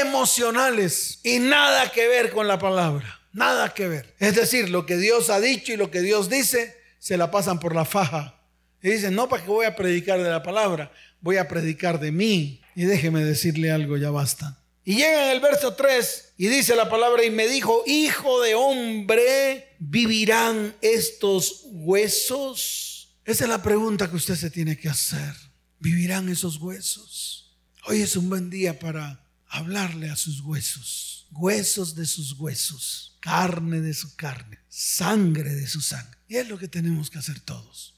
emocionales 0.00 1.20
y 1.22 1.38
nada 1.38 1.90
que 1.92 2.08
ver 2.08 2.30
con 2.30 2.48
la 2.48 2.58
palabra. 2.58 3.20
Nada 3.32 3.74
que 3.74 3.86
ver. 3.88 4.14
Es 4.18 4.34
decir, 4.34 4.70
lo 4.70 4.86
que 4.86 4.96
Dios 4.96 5.30
ha 5.30 5.40
dicho 5.40 5.72
y 5.72 5.76
lo 5.76 5.90
que 5.90 6.00
Dios 6.00 6.28
dice 6.28 6.76
se 6.98 7.16
la 7.16 7.30
pasan 7.30 7.60
por 7.60 7.74
la 7.74 7.84
faja. 7.84 8.40
Y 8.82 8.90
dicen, 8.90 9.14
no, 9.14 9.28
para 9.28 9.42
que 9.42 9.50
voy 9.50 9.66
a 9.66 9.76
predicar 9.76 10.22
de 10.22 10.30
la 10.30 10.42
palabra 10.42 10.92
voy 11.26 11.36
a 11.36 11.48
predicar 11.48 12.00
de 12.00 12.12
mí. 12.12 12.62
Y 12.74 12.84
déjeme 12.84 13.24
decirle 13.24 13.70
algo, 13.70 13.96
ya 13.96 14.10
basta. 14.10 14.62
Y 14.84 14.94
llega 14.94 15.26
en 15.26 15.36
el 15.36 15.40
verso 15.40 15.74
3 15.74 16.34
y 16.36 16.46
dice 16.46 16.76
la 16.76 16.88
palabra 16.88 17.24
y 17.24 17.30
me 17.30 17.48
dijo, 17.48 17.82
hijo 17.86 18.40
de 18.40 18.54
hombre, 18.54 19.74
¿vivirán 19.80 20.76
estos 20.80 21.62
huesos? 21.64 23.16
Esa 23.24 23.44
es 23.44 23.50
la 23.50 23.62
pregunta 23.62 24.08
que 24.08 24.16
usted 24.16 24.36
se 24.36 24.50
tiene 24.50 24.78
que 24.78 24.88
hacer. 24.88 25.34
¿Vivirán 25.80 26.28
esos 26.28 26.58
huesos? 26.58 27.58
Hoy 27.86 28.02
es 28.02 28.16
un 28.16 28.28
buen 28.28 28.48
día 28.48 28.78
para 28.78 29.25
hablarle 29.48 30.10
a 30.10 30.16
sus 30.16 30.40
huesos, 30.40 31.28
huesos 31.32 31.94
de 31.94 32.06
sus 32.06 32.32
huesos, 32.32 33.16
carne 33.20 33.80
de 33.80 33.94
su 33.94 34.16
carne, 34.16 34.58
sangre 34.68 35.54
de 35.54 35.66
su 35.66 35.80
sangre. 35.80 36.18
Y 36.28 36.36
es 36.36 36.48
lo 36.48 36.58
que 36.58 36.68
tenemos 36.68 37.10
que 37.10 37.18
hacer 37.18 37.40
todos, 37.40 37.94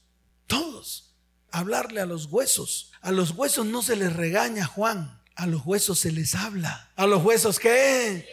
todos 0.47 1.09
hablarle 1.51 2.01
a 2.01 2.05
los 2.05 2.25
huesos. 2.25 2.91
A 3.01 3.11
los 3.11 3.31
huesos 3.31 3.65
no 3.65 3.81
se 3.81 3.95
les 3.95 4.13
regaña, 4.13 4.65
Juan. 4.65 5.19
A 5.35 5.47
los 5.47 5.65
huesos 5.65 5.99
se 5.99 6.11
les 6.11 6.35
habla. 6.35 6.91
¿A 6.95 7.05
los 7.07 7.23
huesos 7.23 7.59
qué? 7.59 8.27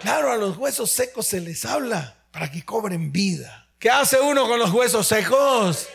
Claro, 0.00 0.32
a 0.32 0.36
los 0.36 0.56
huesos 0.56 0.90
secos 0.90 1.26
se 1.26 1.40
les 1.40 1.64
habla 1.64 2.16
para 2.32 2.50
que 2.50 2.64
cobren 2.64 3.12
vida. 3.12 3.68
¿Qué 3.78 3.90
hace 3.90 4.20
uno 4.20 4.46
con 4.48 4.58
los 4.58 4.70
huesos 4.72 5.06
secos? 5.06 5.86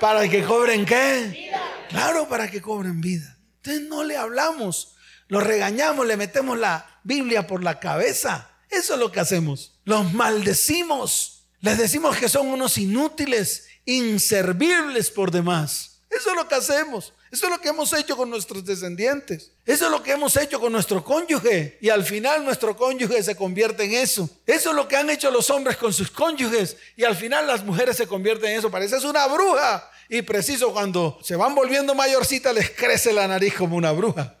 Para 0.00 0.28
que 0.28 0.42
cobren 0.42 0.86
qué? 0.86 1.52
Claro, 1.90 2.28
para 2.28 2.50
que 2.50 2.62
cobren 2.62 3.00
vida. 3.00 3.36
Entonces 3.56 3.88
no 3.88 4.04
le 4.04 4.16
hablamos, 4.16 4.94
lo 5.30 5.38
regañamos, 5.38 6.06
le 6.06 6.16
metemos 6.16 6.58
la 6.58 7.00
Biblia 7.04 7.46
por 7.46 7.62
la 7.62 7.78
cabeza. 7.78 8.50
Eso 8.68 8.94
es 8.94 9.00
lo 9.00 9.12
que 9.12 9.20
hacemos. 9.20 9.78
Los 9.84 10.12
maldecimos. 10.12 11.44
Les 11.60 11.78
decimos 11.78 12.16
que 12.16 12.28
son 12.28 12.48
unos 12.48 12.76
inútiles, 12.78 13.68
inservibles 13.84 15.10
por 15.10 15.30
demás. 15.30 16.00
Eso 16.10 16.30
es 16.30 16.36
lo 16.36 16.48
que 16.48 16.56
hacemos. 16.56 17.12
Eso 17.30 17.46
es 17.46 17.52
lo 17.52 17.60
que 17.60 17.68
hemos 17.68 17.92
hecho 17.92 18.16
con 18.16 18.28
nuestros 18.28 18.64
descendientes. 18.64 19.52
Eso 19.64 19.84
es 19.84 19.90
lo 19.92 20.02
que 20.02 20.10
hemos 20.10 20.36
hecho 20.36 20.58
con 20.58 20.72
nuestro 20.72 21.04
cónyuge. 21.04 21.78
Y 21.80 21.90
al 21.90 22.04
final 22.04 22.44
nuestro 22.44 22.76
cónyuge 22.76 23.22
se 23.22 23.36
convierte 23.36 23.84
en 23.84 23.94
eso. 23.94 24.28
Eso 24.46 24.70
es 24.70 24.76
lo 24.76 24.88
que 24.88 24.96
han 24.96 25.10
hecho 25.10 25.30
los 25.30 25.48
hombres 25.50 25.76
con 25.76 25.92
sus 25.92 26.10
cónyuges. 26.10 26.76
Y 26.96 27.04
al 27.04 27.14
final 27.14 27.46
las 27.46 27.64
mujeres 27.64 27.96
se 27.96 28.08
convierten 28.08 28.50
en 28.50 28.58
eso. 28.58 28.68
Parece 28.68 28.96
es 28.96 29.04
una 29.04 29.28
bruja. 29.28 29.88
Y 30.08 30.22
preciso 30.22 30.72
cuando 30.72 31.20
se 31.22 31.36
van 31.36 31.54
volviendo 31.54 31.94
mayorcitas 31.94 32.52
les 32.52 32.70
crece 32.70 33.12
la 33.12 33.28
nariz 33.28 33.54
como 33.54 33.76
una 33.76 33.92
bruja. 33.92 34.39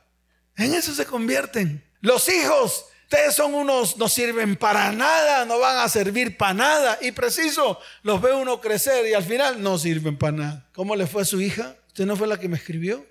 En 0.60 0.74
eso 0.74 0.94
se 0.94 1.06
convierten. 1.06 1.84
Los 2.00 2.28
hijos 2.28 2.86
Ustedes 3.12 3.34
son 3.34 3.54
unos, 3.54 3.96
no 3.96 4.08
sirven 4.08 4.54
para 4.54 4.92
nada, 4.92 5.44
no 5.44 5.58
van 5.58 5.78
a 5.78 5.88
servir 5.88 6.36
para 6.36 6.54
nada. 6.54 6.98
Y 7.02 7.10
preciso, 7.10 7.80
los 8.04 8.22
ve 8.22 8.32
uno 8.32 8.60
crecer 8.60 9.04
y 9.08 9.14
al 9.14 9.24
final 9.24 9.60
no 9.60 9.78
sirven 9.78 10.16
para 10.16 10.36
nada. 10.36 10.68
¿Cómo 10.72 10.94
le 10.94 11.08
fue 11.08 11.22
a 11.22 11.24
su 11.24 11.40
hija? 11.40 11.76
¿Usted 11.88 12.06
no 12.06 12.16
fue 12.16 12.28
la 12.28 12.38
que 12.38 12.48
me 12.48 12.56
escribió? 12.56 13.04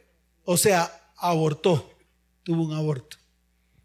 O 0.45 0.55
sea, 0.55 1.11
abortó, 1.17 1.97
tuvo 2.43 2.63
un 2.63 2.73
aborto. 2.73 3.17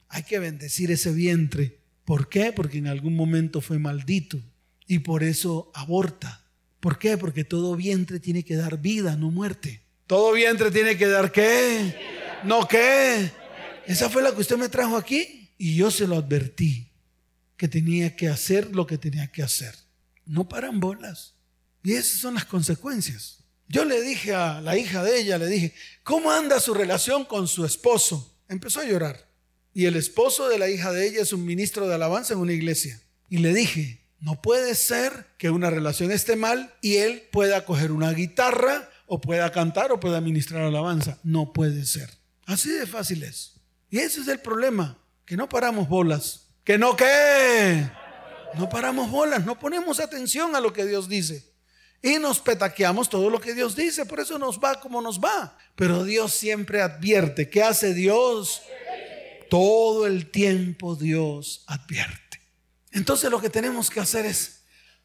Hay 0.07 0.23
que 0.23 0.39
bendecir 0.39 0.93
ese 0.93 1.11
vientre. 1.11 1.81
¿Por 2.05 2.29
qué? 2.29 2.53
Porque 2.53 2.79
en 2.79 2.87
algún 2.87 3.17
momento 3.17 3.61
fue 3.61 3.81
maldito 3.81 4.39
y 4.87 5.01
por 5.01 5.25
eso 5.25 5.73
aborta. 5.75 6.45
¿Por 6.79 6.97
qué? 7.01 7.19
Porque 7.19 7.43
todo 7.43 7.75
vientre 7.75 8.21
tiene 8.21 8.45
que 8.45 8.55
dar 8.55 8.79
vida, 8.79 9.17
no 9.17 9.33
muerte. 9.33 9.83
Todo 10.07 10.31
vientre 10.31 10.71
tiene 10.71 10.97
que 10.97 11.09
dar 11.09 11.33
qué? 11.33 11.93
¿No 12.45 12.69
qué? 12.69 13.33
¿Esa 13.87 14.09
fue 14.09 14.23
la 14.23 14.33
que 14.33 14.41
usted 14.41 14.57
me 14.57 14.69
trajo 14.69 14.97
aquí? 14.97 15.51
Y 15.59 15.77
yo 15.77 15.91
se 15.91 16.07
lo 16.07 16.17
advertí 16.17 16.91
que 17.57 17.69
tenía 17.69 18.17
que 18.17 18.29
hacer 18.29 18.75
lo 18.75 18.87
que 18.87 18.99
tenía 18.99 19.31
que 19.31 19.43
hacer. 19.43 19.75
No 20.27 20.49
paran 20.49 20.81
bolas. 20.81 21.35
Y 21.83 21.93
esas 21.93 22.21
son 22.21 22.35
las 22.35 22.47
consecuencias. 22.47 23.45
Yo 23.69 23.85
le 23.85 24.01
dije 24.03 24.35
a 24.35 24.61
la 24.61 24.77
hija 24.77 25.03
de 25.03 25.21
ella, 25.21 25.39
le 25.39 25.47
dije, 25.47 25.75
¿cómo 26.03 26.31
anda 26.31 26.61
su 26.61 26.75
relación 26.75 27.25
con 27.25 27.49
su 27.49 27.65
esposo? 27.65 28.37
Empezó 28.49 28.81
a 28.81 28.85
llorar. 28.85 29.29
Y 29.73 29.87
el 29.87 29.97
esposo 29.97 30.49
de 30.49 30.59
la 30.59 30.69
hija 30.69 30.93
de 30.93 31.07
ella 31.09 31.23
es 31.23 31.33
un 31.33 31.45
ministro 31.45 31.89
de 31.89 31.95
alabanza 31.95 32.35
en 32.35 32.41
una 32.41 32.53
iglesia. 32.53 33.01
Y 33.29 33.39
le 33.39 33.53
dije, 33.53 34.01
no 34.21 34.41
puede 34.41 34.75
ser 34.75 35.27
que 35.39 35.51
una 35.51 35.71
relación 35.71 36.11
esté 36.11 36.37
mal 36.37 36.75
y 36.81 36.97
él 36.97 37.29
pueda 37.33 37.65
coger 37.65 37.93
una 37.93 38.13
guitarra 38.13 38.89
o 39.07 39.21
pueda 39.21 39.51
cantar 39.53 39.93
o 39.93 40.01
pueda 40.01 40.21
ministrar 40.21 40.63
alabanza. 40.63 41.19
No 41.23 41.53
puede 41.53 41.85
ser. 41.85 42.11
Así 42.47 42.71
de 42.71 42.87
fácil 42.87 43.23
es. 43.23 43.54
Y 43.95 44.01
ese 44.01 44.23
es 44.23 44.27
el 44.27 44.41
problema, 44.41 44.99
que 45.25 45.37
no 45.37 45.49
paramos 45.49 45.89
bolas. 45.89 46.49
¿Que 46.65 46.77
no 46.77 46.97
qué? 46.97 47.89
No 48.55 48.69
paramos 48.69 49.09
bolas, 49.09 49.47
no 49.47 49.57
ponemos 49.57 50.01
atención 50.01 50.57
a 50.57 50.61
lo 50.61 50.73
que 50.73 50.85
Dios 50.85 51.09
dice. 51.09 51.53
Y 52.03 52.19
nos 52.19 52.41
petaqueamos 52.41 53.09
todo 53.09 53.31
lo 53.31 53.41
que 53.41 53.55
Dios 53.55 53.77
dice, 53.77 54.05
por 54.05 54.19
eso 54.19 54.37
nos 54.37 54.59
va 54.59 54.81
como 54.81 55.01
nos 55.01 55.21
va. 55.21 55.57
Pero 55.77 56.03
Dios 56.03 56.33
siempre 56.33 56.83
advierte. 56.83 57.49
¿Qué 57.49 57.63
hace 57.63 57.95
Dios? 57.95 58.63
Todo 59.49 60.09
el 60.09 60.29
tiempo 60.29 60.97
Dios 60.97 61.63
advierte. 61.69 62.41
Entonces 62.91 63.31
lo 63.31 63.41
que 63.41 63.49
tenemos 63.49 63.91
que 63.91 64.01
hacer 64.01 64.27
es 64.27 64.65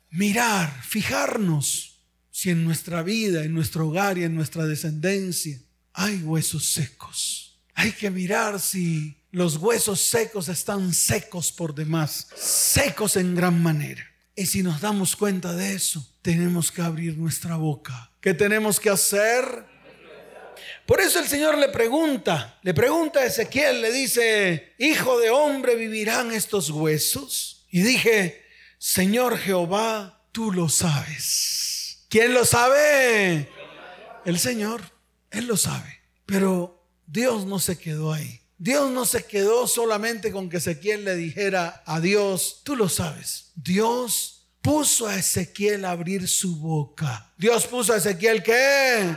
mirar, 0.10 0.82
fijarnos 0.82 2.08
si 2.32 2.50
en 2.50 2.66
nuestra 2.66 3.04
vida, 3.04 3.44
en 3.44 3.54
nuestro 3.54 3.90
hogar 3.90 4.18
y 4.18 4.24
en 4.24 4.34
nuestra 4.34 4.66
descendencia 4.66 5.62
hay 5.94 6.24
huesos 6.24 6.72
secos. 6.72 7.49
Hay 7.80 7.94
que 7.94 8.12
mirar 8.12 8.60
si 8.60 9.16
los 9.32 9.56
huesos 9.56 10.02
secos 10.02 10.50
están 10.50 10.94
secos 10.94 11.50
por 11.50 11.74
demás, 11.74 12.28
secos 12.36 13.16
en 13.16 13.34
gran 13.34 13.64
manera. 13.64 14.06
Y 14.36 14.48
si 14.48 14.62
nos 14.62 14.82
damos 14.82 15.16
cuenta 15.16 15.54
de 15.54 15.76
eso, 15.76 16.06
tenemos 16.22 16.74
que 16.74 16.82
abrir 16.82 17.18
nuestra 17.18 17.56
boca. 17.56 18.12
¿Qué 18.20 18.34
tenemos 18.34 18.82
que 18.82 18.90
hacer? 18.90 19.46
Por 20.86 21.00
eso 21.00 21.20
el 21.20 21.28
Señor 21.30 21.58
le 21.58 21.70
pregunta, 21.70 22.60
le 22.64 22.74
pregunta 22.74 23.22
a 23.22 23.26
Ezequiel, 23.28 23.82
le 23.82 23.94
dice, 23.94 24.74
Hijo 24.78 25.18
de 25.18 25.30
hombre, 25.30 25.78
¿vivirán 25.78 26.34
estos 26.34 26.72
huesos? 26.72 27.66
Y 27.72 27.80
dije, 27.80 28.44
Señor 28.78 29.38
Jehová, 29.38 30.26
tú 30.34 30.52
lo 30.52 30.68
sabes. 30.68 32.06
¿Quién 32.10 32.34
lo 32.34 32.44
sabe? 32.44 33.48
El 34.26 34.38
Señor, 34.38 34.82
Él 35.32 35.48
lo 35.48 35.56
sabe. 35.56 36.02
Pero 36.26 36.79
Dios 37.12 37.46
no 37.46 37.60
se 37.60 37.78
quedó 37.78 38.14
ahí. 38.14 38.40
Dios 38.58 38.92
no 38.92 39.06
se 39.06 39.26
quedó 39.26 39.68
solamente 39.68 40.32
con 40.32 40.50
que 40.50 40.58
Ezequiel 40.58 41.06
le 41.06 41.16
dijera 41.16 41.82
a 41.86 42.00
Dios, 42.00 42.62
tú 42.64 42.76
lo 42.76 42.90
sabes. 42.90 43.52
Dios 43.56 44.48
puso 44.62 45.08
a 45.08 45.18
Ezequiel 45.18 45.86
a 45.86 45.92
abrir 45.92 46.28
su 46.28 46.58
boca. 46.58 47.34
Dios 47.38 47.66
puso 47.66 47.94
a 47.94 47.98
Ezequiel 47.98 48.44
qué? 48.44 49.16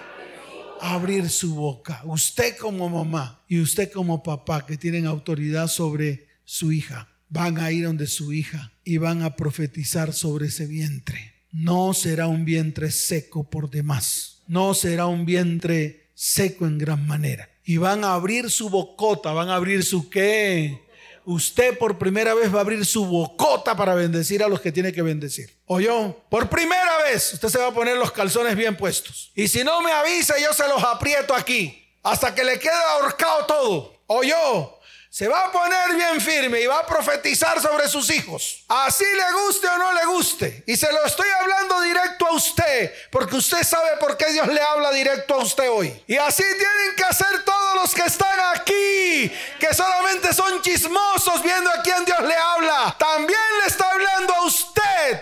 abrir 0.80 1.30
su 1.30 1.54
boca. 1.54 2.02
Usted 2.04 2.56
como 2.56 2.88
mamá 2.88 3.44
y 3.46 3.60
usted 3.60 3.90
como 3.92 4.22
papá 4.22 4.66
que 4.66 4.76
tienen 4.76 5.06
autoridad 5.06 5.68
sobre 5.68 6.26
su 6.44 6.72
hija, 6.72 7.08
van 7.28 7.58
a 7.58 7.70
ir 7.70 7.84
donde 7.84 8.08
su 8.08 8.32
hija 8.32 8.72
y 8.84 8.96
van 8.96 9.22
a 9.22 9.36
profetizar 9.36 10.12
sobre 10.12 10.46
ese 10.46 10.66
vientre. 10.66 11.34
No 11.52 11.94
será 11.94 12.26
un 12.26 12.44
vientre 12.44 12.90
seco 12.90 13.48
por 13.48 13.70
demás. 13.70 14.42
No 14.48 14.74
será 14.74 15.06
un 15.06 15.24
vientre 15.24 16.01
seco 16.14 16.66
en 16.66 16.78
gran 16.78 17.06
manera 17.06 17.48
y 17.64 17.76
van 17.76 18.04
a 18.04 18.14
abrir 18.14 18.50
su 18.50 18.68
bocota, 18.68 19.32
van 19.32 19.48
a 19.48 19.56
abrir 19.56 19.84
su 19.84 20.10
qué. 20.10 20.82
Usted 21.24 21.78
por 21.78 21.98
primera 21.98 22.34
vez 22.34 22.52
va 22.52 22.58
a 22.58 22.62
abrir 22.62 22.84
su 22.84 23.04
bocota 23.04 23.76
para 23.76 23.94
bendecir 23.94 24.42
a 24.42 24.48
los 24.48 24.60
que 24.60 24.72
tiene 24.72 24.92
que 24.92 25.02
bendecir. 25.02 25.56
¿O 25.66 25.78
yo? 25.78 26.24
Por 26.28 26.48
primera 26.48 26.98
vez 27.04 27.34
usted 27.34 27.48
se 27.48 27.58
va 27.58 27.68
a 27.68 27.74
poner 27.74 27.96
los 27.96 28.10
calzones 28.10 28.56
bien 28.56 28.76
puestos. 28.76 29.30
Y 29.34 29.46
si 29.46 29.62
no 29.62 29.80
me 29.82 29.92
avisa, 29.92 30.34
yo 30.40 30.52
se 30.52 30.66
los 30.66 30.82
aprieto 30.82 31.34
aquí. 31.34 31.78
Hasta 32.02 32.34
que 32.34 32.42
le 32.42 32.58
quede 32.58 32.72
ahorcado 32.98 33.46
todo. 33.46 33.94
¿O 34.08 34.24
yo? 34.24 34.80
Se 35.12 35.28
va 35.28 35.44
a 35.44 35.52
poner 35.52 35.94
bien 35.94 36.22
firme 36.22 36.58
y 36.62 36.66
va 36.66 36.78
a 36.78 36.86
profetizar 36.86 37.60
sobre 37.60 37.86
sus 37.86 38.08
hijos. 38.08 38.64
Así 38.66 39.04
le 39.04 39.44
guste 39.44 39.68
o 39.68 39.76
no 39.76 39.92
le 39.92 40.06
guste. 40.06 40.64
Y 40.66 40.74
se 40.74 40.90
lo 40.90 41.04
estoy 41.04 41.28
hablando 41.38 41.82
directo 41.82 42.28
a 42.28 42.32
usted, 42.32 42.90
porque 43.10 43.36
usted 43.36 43.62
sabe 43.62 43.98
por 44.00 44.16
qué 44.16 44.32
Dios 44.32 44.48
le 44.48 44.62
habla 44.62 44.90
directo 44.90 45.34
a 45.34 45.44
usted 45.44 45.70
hoy. 45.70 46.02
Y 46.06 46.16
así 46.16 46.42
tienen 46.42 46.96
que 46.96 47.04
hacer 47.04 47.44
todos 47.44 47.74
los 47.82 47.94
que 47.94 48.04
están 48.04 48.40
aquí, 48.54 49.30
que 49.60 49.74
solamente 49.74 50.32
son 50.32 50.62
chismosos 50.62 51.42
viendo 51.42 51.70
a 51.70 51.82
quién 51.82 52.06
Dios 52.06 52.22
le 52.22 52.34
habla. 52.34 52.96
También 52.98 53.38
le 53.60 53.66
está 53.66 53.90
hablando 53.90 54.34
a 54.34 54.46
usted, 54.46 54.71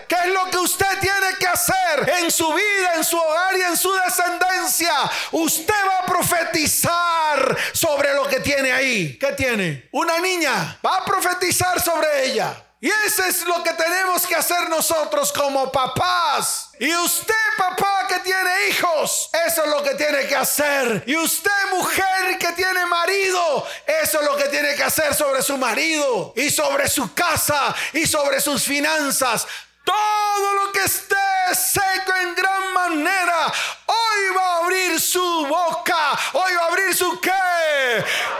qué 0.07 0.15
es 0.15 0.27
lo 0.27 0.49
que 0.49 0.57
usted 0.57 0.99
tiene 0.99 1.35
que 1.39 1.47
hacer 1.47 2.13
en 2.21 2.31
su 2.31 2.47
vida, 2.53 2.93
en 2.95 3.03
su 3.03 3.17
hogar 3.17 3.57
y 3.57 3.61
en 3.61 3.77
su 3.77 3.91
descendencia. 3.93 4.93
Usted 5.31 5.73
va 5.87 5.99
a 5.99 6.05
profetizar 6.05 7.57
sobre 7.73 8.13
lo 8.13 8.27
que 8.27 8.39
tiene 8.39 8.71
ahí. 8.71 9.17
¿Qué 9.19 9.31
tiene? 9.33 9.89
una 9.91 10.19
niña, 10.19 10.79
va 10.85 10.97
a 10.97 11.05
profetizar 11.05 11.81
sobre 11.81 12.25
ella. 12.25 12.55
Y 12.83 12.89
eso 12.89 13.23
es 13.25 13.45
lo 13.45 13.61
que 13.61 13.73
tenemos 13.73 14.25
que 14.25 14.35
hacer 14.35 14.67
nosotros 14.67 15.31
como 15.31 15.71
papás. 15.71 16.71
Y 16.79 16.91
usted, 16.95 17.35
papá, 17.55 18.07
que 18.07 18.17
tiene 18.21 18.69
hijos, 18.69 19.29
eso 19.47 19.63
es 19.63 19.69
lo 19.69 19.83
que 19.83 19.93
tiene 19.93 20.25
que 20.25 20.35
hacer. 20.35 21.03
Y 21.05 21.15
usted, 21.15 21.51
mujer 21.69 22.39
que 22.39 22.51
tiene 22.53 22.87
marido, 22.87 23.67
eso 23.85 24.19
es 24.19 24.25
lo 24.25 24.35
que 24.35 24.45
tiene 24.45 24.73
que 24.73 24.83
hacer 24.83 25.13
sobre 25.13 25.43
su 25.43 25.57
marido 25.57 26.33
y 26.35 26.49
sobre 26.49 26.89
su 26.89 27.13
casa 27.13 27.75
y 27.93 28.07
sobre 28.07 28.41
sus 28.41 28.63
finanzas. 28.63 29.45
Todo 29.85 30.53
lo 30.55 30.71
que 30.71 30.83
esté 30.83 31.15
seco 31.53 32.13
en 32.19 32.33
gran 32.33 32.73
manera, 32.73 33.53
hoy 33.85 34.35
va 34.35 34.53
a 34.53 34.57
abrir 34.57 34.99
su 34.99 35.45
boca, 35.45 36.19
hoy 36.33 36.53
va 36.55 36.63
a 36.63 36.67
abrir 36.67 36.95
su 36.95 37.19
qué. 37.19 37.29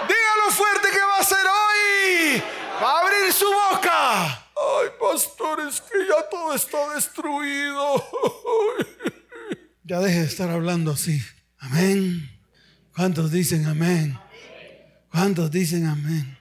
Dígalo 0.08 0.52
fuerte 0.52 0.90
que 0.90 1.04
va 1.04 1.18
a 1.18 1.20
hacer 1.20 1.46
hoy. 1.46 2.44
Va 2.84 2.92
a 2.92 3.00
abrir 3.02 3.32
su 3.32 3.46
boca. 3.46 3.71
Ay, 4.62 4.90
pastores, 5.00 5.82
que 5.82 5.98
ya 6.08 6.30
todo 6.30 6.54
está 6.54 6.94
destruido. 6.96 8.04
ya 9.84 10.00
deje 10.00 10.20
de 10.20 10.26
estar 10.26 10.50
hablando 10.50 10.92
así. 10.92 11.22
Amén. 11.58 12.30
¿Cuántos 12.96 13.32
dicen 13.32 13.66
amén? 13.66 14.18
¿Cuántos 15.10 15.50
dicen 15.52 15.86
amén? 15.86 16.38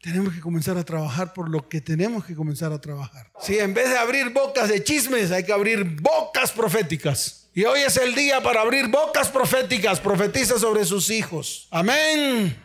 Tenemos 0.00 0.32
que 0.32 0.40
comenzar 0.40 0.78
a 0.78 0.84
trabajar 0.84 1.32
por 1.32 1.48
lo 1.48 1.68
que 1.68 1.80
tenemos 1.80 2.24
que 2.24 2.34
comenzar 2.34 2.72
a 2.72 2.80
trabajar. 2.80 3.30
Si 3.40 3.58
en 3.58 3.74
vez 3.74 3.88
de 3.90 3.98
abrir 3.98 4.30
bocas 4.30 4.68
de 4.68 4.84
chismes, 4.84 5.32
hay 5.32 5.44
que 5.44 5.52
abrir 5.52 5.84
bocas 6.00 6.52
proféticas. 6.52 7.48
Y 7.54 7.64
hoy 7.64 7.80
es 7.80 7.96
el 7.96 8.14
día 8.14 8.42
para 8.42 8.60
abrir 8.60 8.88
bocas 8.88 9.28
proféticas. 9.28 9.98
Profetiza 9.98 10.58
sobre 10.58 10.84
sus 10.84 11.10
hijos. 11.10 11.68
Amén. 11.70 12.56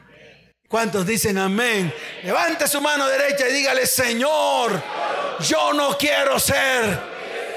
¿Cuántos 0.71 1.05
dicen 1.05 1.37
amén? 1.37 1.93
Levante 2.23 2.65
su 2.65 2.79
mano 2.79 3.05
derecha 3.05 3.45
y 3.45 3.51
dígale, 3.51 3.85
Señor, 3.85 4.81
yo 5.41 5.73
no 5.73 5.97
quiero 5.97 6.39
ser 6.39 6.97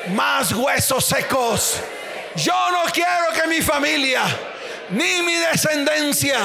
más 0.09 0.51
huesos 0.51 1.05
secos. 1.05 1.81
Yo 2.35 2.71
no 2.73 2.91
quiero 2.93 3.33
que 3.33 3.47
mi 3.47 3.63
familia 3.63 4.23
ni 4.91 5.23
mi 5.23 5.37
descendencia 5.37 6.41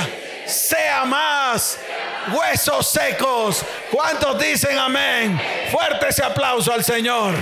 sea 0.46 1.06
más 1.06 1.80
huesos 2.32 2.88
secos. 2.88 3.66
¿Cuántos 3.90 4.40
dicen 4.40 4.78
amén? 4.78 5.42
Fuerte 5.72 6.10
ese 6.10 6.24
aplauso 6.24 6.72
al 6.72 6.84
Señor. 6.84 7.34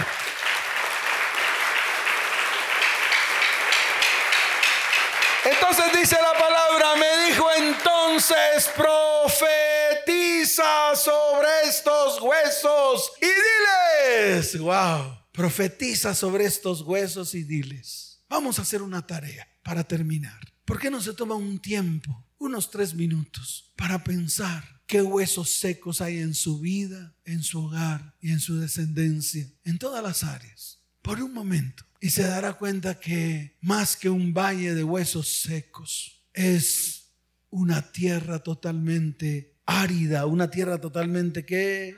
Entonces 5.50 5.86
dice 5.98 6.16
la 6.16 6.34
palabra, 6.38 6.96
me 6.98 7.28
dijo 7.30 7.46
entonces, 7.58 8.70
profetiza 8.76 10.66
sobre 10.96 11.48
estos 11.70 12.22
huesos 12.22 13.14
y 13.22 13.28
diles, 13.28 14.60
wow, 14.60 15.22
profetiza 15.32 16.14
sobre 16.14 16.44
estos 16.44 16.82
huesos 16.82 17.34
y 17.34 17.44
diles, 17.44 18.22
vamos 18.28 18.60
a 18.60 18.64
hacer 18.64 18.82
una 18.82 19.08
tarea 19.08 19.48
para 19.64 19.86
terminar. 19.86 20.38
¿Por 20.66 20.80
qué 20.80 20.92
no 20.92 21.00
se 21.00 21.14
toma 21.14 21.36
un 21.36 21.60
tiempo 21.60 22.26
unos 22.40 22.70
tres 22.70 22.94
minutos 22.94 23.72
para 23.78 24.04
pensar 24.04 24.82
qué 24.86 25.02
huesos 25.02 25.50
secos 25.50 26.02
hay 26.02 26.18
en 26.18 26.34
su 26.34 26.60
vida, 26.60 27.16
en 27.24 27.42
su 27.42 27.64
hogar 27.64 28.16
y 28.20 28.32
en 28.32 28.42
su 28.42 28.60
descendencia, 28.60 29.50
en 29.64 29.78
todas 29.78 30.04
las 30.04 30.24
áreas, 30.24 30.82
por 31.02 31.22
un 31.22 31.34
momento. 31.34 31.87
Y 32.00 32.10
se 32.10 32.24
dará 32.24 32.54
cuenta 32.54 33.00
que 33.00 33.58
más 33.62 33.96
que 33.96 34.10
un 34.10 34.34
valle 34.34 34.74
de 34.74 34.84
huesos 34.84 35.28
secos, 35.42 36.24
es 36.34 37.12
una 37.50 37.92
tierra 37.92 38.40
totalmente 38.40 39.56
árida, 39.66 40.26
una 40.26 40.52
tierra 40.52 40.80
totalmente 40.80 41.46
que 41.46 41.96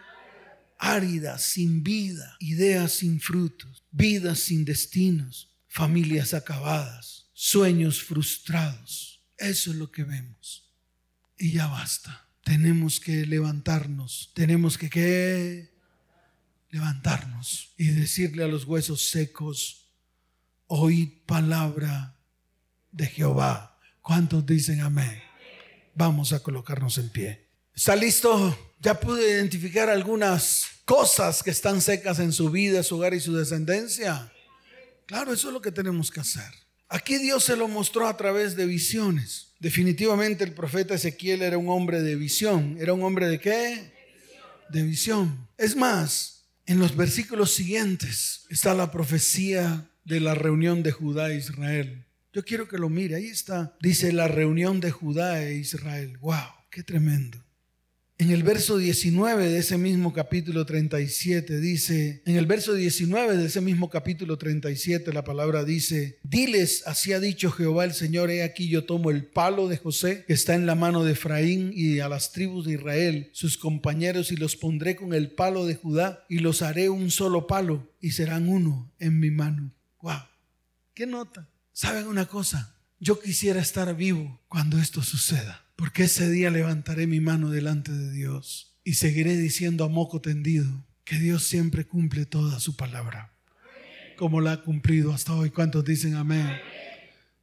árida, 0.77 1.37
sin 1.37 1.83
vida, 1.83 2.37
ideas 2.39 2.93
sin 2.93 3.19
frutos, 3.19 3.83
vidas 3.91 4.39
sin 4.39 4.63
destinos, 4.63 5.49
familias 5.67 6.33
acabadas, 6.33 7.29
sueños 7.33 8.01
frustrados 8.01 9.09
eso 9.39 9.71
es 9.71 9.77
lo 9.77 9.91
que 9.91 10.03
vemos. 10.03 10.69
Y 11.37 11.53
ya 11.53 11.67
basta. 11.67 12.25
tenemos 12.43 12.99
que 12.99 13.25
levantarnos, 13.27 14.31
tenemos 14.33 14.77
que 14.77 14.89
¿qué? 14.89 15.71
levantarnos 16.71 17.73
y 17.77 17.85
decirle 17.85 18.43
a 18.43 18.47
los 18.47 18.65
huesos 18.65 19.09
secos, 19.09 19.88
oíd 20.69 21.09
palabra 21.25 22.15
de 22.91 23.07
Jehová. 23.07 23.77
¿Cuántos 24.01 24.45
dicen 24.45 24.81
amén? 24.81 25.21
Vamos 25.95 26.31
a 26.31 26.41
colocarnos 26.41 26.97
en 26.99 27.09
pie. 27.09 27.47
¿Está 27.75 27.95
listo? 27.95 28.57
Ya 28.79 28.99
pude 28.99 29.29
identificar 29.31 29.89
algunas 29.89 30.65
cosas 30.85 31.43
que 31.43 31.49
están 31.49 31.81
secas 31.81 32.19
en 32.19 32.31
su 32.31 32.49
vida, 32.49 32.83
su 32.83 32.95
hogar 32.95 33.13
y 33.13 33.19
su 33.19 33.35
descendencia. 33.35 34.31
Claro, 35.05 35.33
eso 35.33 35.47
es 35.47 35.53
lo 35.53 35.61
que 35.61 35.71
tenemos 35.71 36.11
que 36.11 36.19
hacer. 36.19 36.51
Aquí 36.87 37.17
Dios 37.17 37.43
se 37.43 37.55
lo 37.55 37.67
mostró 37.67 38.07
a 38.07 38.15
través 38.15 38.55
de 38.55 38.65
visiones. 38.65 39.53
Definitivamente 39.59 40.43
el 40.43 40.53
profeta 40.53 40.93
Ezequiel 40.93 41.41
era 41.41 41.57
un 41.57 41.69
hombre 41.69 42.01
de 42.01 42.15
visión. 42.15 42.77
¿Era 42.79 42.93
un 42.93 43.03
hombre 43.03 43.27
de 43.27 43.39
qué? 43.39 43.91
De 44.69 44.83
visión. 44.83 45.47
Es 45.57 45.75
más, 45.75 46.45
en 46.67 46.79
los 46.79 46.95
versículos 46.95 47.51
siguientes 47.53 48.45
está 48.49 48.75
la 48.75 48.91
profecía 48.91 49.88
de 50.09 50.19
la 50.19 50.33
reunión 50.33 50.81
de 50.81 50.91
Judá 50.91 51.31
e 51.31 51.37
Israel. 51.37 52.07
Yo 52.33 52.43
quiero 52.43 52.67
que 52.67 52.79
lo 52.79 52.89
mire, 52.89 53.15
ahí 53.15 53.27
está. 53.27 53.77
Dice 53.79 54.11
la 54.11 54.27
reunión 54.27 54.79
de 54.79 54.89
Judá 54.89 55.43
e 55.43 55.53
Israel. 55.53 56.17
¡Wow! 56.17 56.49
¡Qué 56.71 56.81
tremendo! 56.81 57.45
En 58.17 58.31
el 58.31 58.41
verso 58.41 58.77
19 58.77 59.49
de 59.49 59.59
ese 59.59 59.77
mismo 59.77 60.11
capítulo 60.11 60.65
37 60.65 61.59
dice, 61.59 62.23
en 62.25 62.37
el 62.37 62.47
verso 62.47 62.73
19 62.73 63.37
de 63.37 63.45
ese 63.45 63.61
mismo 63.61 63.89
capítulo 63.89 64.37
37 64.37 65.13
la 65.13 65.23
palabra 65.23 65.63
dice, 65.63 66.17
diles, 66.23 66.83
así 66.87 67.13
ha 67.13 67.19
dicho 67.19 67.51
Jehová 67.51 67.85
el 67.85 67.93
Señor, 67.93 68.29
he 68.31 68.43
aquí 68.43 68.67
yo 68.67 68.83
tomo 68.85 69.11
el 69.11 69.25
palo 69.27 69.69
de 69.69 69.77
José 69.77 70.25
que 70.27 70.33
está 70.33 70.55
en 70.55 70.65
la 70.65 70.75
mano 70.75 71.05
de 71.05 71.13
Efraín 71.13 71.71
y 71.73 71.99
a 71.99 72.09
las 72.09 72.33
tribus 72.33 72.65
de 72.65 72.73
Israel, 72.73 73.29
sus 73.31 73.57
compañeros, 73.57 74.31
y 74.31 74.37
los 74.37 74.57
pondré 74.57 74.95
con 74.95 75.13
el 75.13 75.31
palo 75.31 75.65
de 75.65 75.75
Judá 75.75 76.25
y 76.27 76.39
los 76.39 76.61
haré 76.61 76.89
un 76.89 77.11
solo 77.11 77.47
palo 77.47 77.93
y 78.01 78.11
serán 78.11 78.49
uno 78.49 78.91
en 78.99 79.19
mi 79.19 79.31
mano. 79.31 79.78
¡Wow! 80.01 80.21
¿Qué 80.93 81.05
nota? 81.05 81.47
¿Saben 81.73 82.07
una 82.07 82.25
cosa? 82.25 82.75
Yo 82.99 83.19
quisiera 83.19 83.61
estar 83.61 83.95
vivo 83.95 84.39
cuando 84.47 84.77
esto 84.77 85.01
suceda. 85.01 85.65
Porque 85.79 86.03
ese 86.03 86.29
día 86.29 86.49
levantaré 86.49 87.07
mi 87.07 87.21
mano 87.21 87.51
delante 87.51 87.93
de 87.93 88.11
Dios 88.11 88.75
y 88.83 88.95
seguiré 88.95 89.37
diciendo 89.37 89.85
a 89.85 89.89
moco 89.89 90.19
tendido 90.19 90.85
que 91.05 91.17
Dios 91.17 91.43
siempre 91.43 91.85
cumple 91.87 92.25
toda 92.25 92.59
su 92.59 92.75
palabra, 92.75 93.31
como 94.17 94.41
la 94.41 94.51
ha 94.51 94.61
cumplido 94.61 95.13
hasta 95.13 95.33
hoy. 95.33 95.51
¿Cuántos 95.51 95.85
dicen 95.85 96.15
amén? 96.15 96.51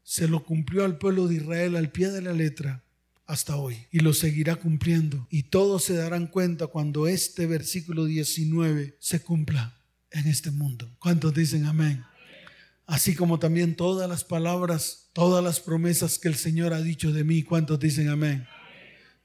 Se 0.03 0.29
lo 0.29 0.45
cumplió 0.45 0.85
al 0.85 0.99
pueblo 0.99 1.29
de 1.29 1.37
Israel 1.37 1.77
al 1.77 1.91
pie 1.91 2.11
de 2.11 2.21
la 2.21 2.35
letra 2.35 2.85
hasta 3.27 3.57
hoy 3.57 3.87
y 3.91 4.01
lo 4.01 4.13
seguirá 4.13 4.57
cumpliendo. 4.57 5.27
Y 5.31 5.45
todos 5.45 5.85
se 5.85 5.95
darán 5.95 6.27
cuenta 6.27 6.67
cuando 6.67 7.09
este 7.09 7.47
versículo 7.47 8.05
19 8.05 8.99
se 9.01 9.21
cumpla 9.23 9.79
en 10.11 10.27
este 10.27 10.51
mundo. 10.51 10.95
¿Cuántos 10.99 11.33
dicen 11.33 11.65
amén? 11.65 12.05
Así 12.87 13.15
como 13.15 13.39
también 13.39 13.75
todas 13.75 14.09
las 14.09 14.25
palabras 14.25 15.07
todas 15.17 15.43
las 15.43 15.61
promesas 15.61 16.19
que 16.19 16.29
el 16.29 16.35
Señor 16.35 16.75
ha 16.75 16.83
dicho 16.83 17.11
de 17.11 17.25
mí. 17.25 17.43
¿Cuántos 17.43 17.81
dicen 17.81 18.11
amén? 18.11 18.47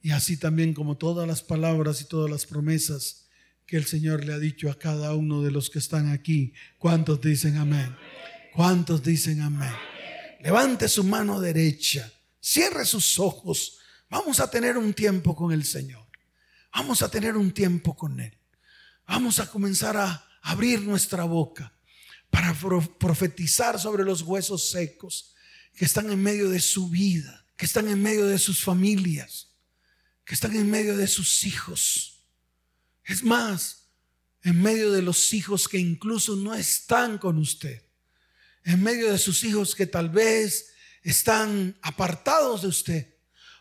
Y 0.01 0.12
así 0.12 0.38
también 0.38 0.74
como 0.74 0.95
todas 0.95 1.28
las 1.28 1.43
palabras 1.43 1.99
y 1.99 2.05
todas 2.05 2.32
las 2.32 2.45
promesas 2.45 3.26
que 3.66 3.76
el 3.76 3.84
Señor 3.84 4.24
le 4.24 4.32
ha 4.32 4.39
dicho 4.39 4.72
a 4.72 4.80
cada 4.80 5.14
uno 5.16 5.41
de 5.41 5.51
los 5.51 5.70
que 5.70 5.80
están 5.80 6.09
aquí. 6.09 6.53
¿Cuántos 6.78 7.20
dicen 7.20 7.57
amén? 7.57 7.93
¿Cuántos 8.53 9.03
dicen 9.03 9.41
amén? 9.41 9.74
Levante 10.39 10.88
su 10.88 11.03
mano 11.03 11.41
derecha, 11.41 12.09
cierre 12.39 12.86
sus 12.86 13.20
ojos. 13.20 13.80
Vamos 14.09 14.39
a 14.39 14.49
tener 14.49 14.78
un 14.78 14.93
tiempo 14.93 15.36
con 15.36 15.51
el 15.51 15.66
Señor. 15.66 16.07
Vamos 16.74 17.01
a 17.01 17.12
tener 17.12 17.36
un 17.36 17.51
tiempo 17.51 17.97
con 17.97 18.18
Él. 18.22 18.38
Vamos 19.05 19.39
a 19.39 19.47
comenzar 19.47 19.97
a 19.97 20.26
abrir 20.41 20.84
nuestra 20.84 21.26
boca 21.26 21.74
para 22.32 22.55
profetizar 22.97 23.79
sobre 23.79 24.03
los 24.03 24.23
huesos 24.23 24.71
secos 24.71 25.36
que 25.75 25.86
están 25.86 26.09
en 26.09 26.21
medio 26.21 26.49
de 26.49 26.59
su 26.59 26.89
vida, 26.89 27.45
que 27.55 27.67
están 27.67 27.88
en 27.88 28.01
medio 28.01 28.25
de 28.25 28.39
sus 28.39 28.63
familias, 28.63 29.49
que 30.25 30.34
están 30.34 30.55
en 30.55 30.69
medio 30.69 30.97
de 30.97 31.07
sus 31.07 31.43
hijos. 31.45 32.23
Es 33.03 33.23
más, 33.23 33.89
en 34.43 34.59
medio 34.61 34.91
de 34.91 35.03
los 35.03 35.34
hijos 35.34 35.67
que 35.67 35.77
incluso 35.77 36.36
no 36.36 36.55
están 36.55 37.19
con 37.19 37.38
usted, 37.38 37.84
en 38.63 38.82
medio 38.82 39.11
de 39.11 39.17
sus 39.17 39.43
hijos 39.43 39.75
que 39.75 39.86
tal 39.86 40.09
vez 40.09 40.71
están 41.03 41.77
apartados 41.82 42.61
de 42.61 42.67
usted, 42.67 43.15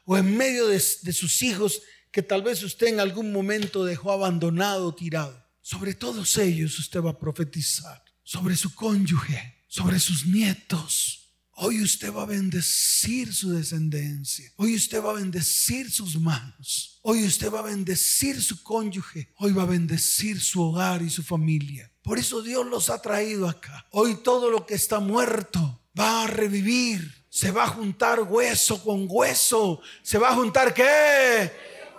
o 0.05 0.17
en 0.17 0.37
medio 0.37 0.67
de, 0.69 0.81
sus 0.81 1.43
hijos 1.43 1.83
que 2.11 2.23
tal 2.23 2.43
vez 2.43 2.63
usted 2.63 2.89
en 2.89 3.01
algún 3.01 3.33
momento 3.33 3.85
dejó 3.85 4.13
abandonado, 4.13 4.95
tirado. 4.95 5.47
Sobre 5.61 5.95
todos 5.95 6.37
ellos 6.39 6.79
usted 6.79 7.01
va 7.01 7.11
a 7.11 7.19
profetizar, 7.19 8.03
sobre 8.31 8.55
su 8.55 8.73
cónyuge, 8.77 9.65
sobre 9.67 9.99
sus 9.99 10.25
nietos, 10.25 11.17
Hoy 11.63 11.83
usted 11.83 12.11
va 12.11 12.23
a 12.23 12.27
bendecir 12.27 13.35
su 13.35 13.51
descendencia. 13.51 14.51
Hoy 14.57 14.75
usted 14.77 15.05
va 15.05 15.11
a 15.11 15.21
bendecir 15.21 15.91
sus 15.91 16.19
manos. 16.19 16.99
Hoy 17.03 17.23
usted 17.27 17.53
va 17.53 17.59
a 17.59 17.65
bendecir 17.65 18.43
su 18.43 18.63
cónyuge. 18.63 19.29
Hoy 19.37 19.53
va 19.53 19.65
a 19.65 19.67
bendecir 19.67 20.41
su 20.41 20.63
hogar 20.63 21.03
y 21.03 21.11
su 21.11 21.23
familia. 21.23 21.93
Por 22.01 22.19
eso 22.19 22.41
Dios 22.41 22.65
los 22.65 22.89
ha 22.89 23.03
traído 23.03 23.47
acá. 23.47 23.87
Hoy 23.91 24.23
todo 24.23 24.51
lo 24.51 24.65
que 24.65 24.73
está 24.73 25.01
muerto 25.01 25.83
va 25.99 26.25
a 26.25 26.27
revivir. 26.29 27.27
Se 27.29 27.51
va 27.51 27.65
a 27.65 27.69
juntar 27.69 28.23
hueso 28.23 28.83
con 28.83 29.05
hueso. 29.07 29.83
Se 30.03 30.17
va 30.17 30.31
a 30.31 30.37
juntar 30.37 30.73
qué? 30.73 31.53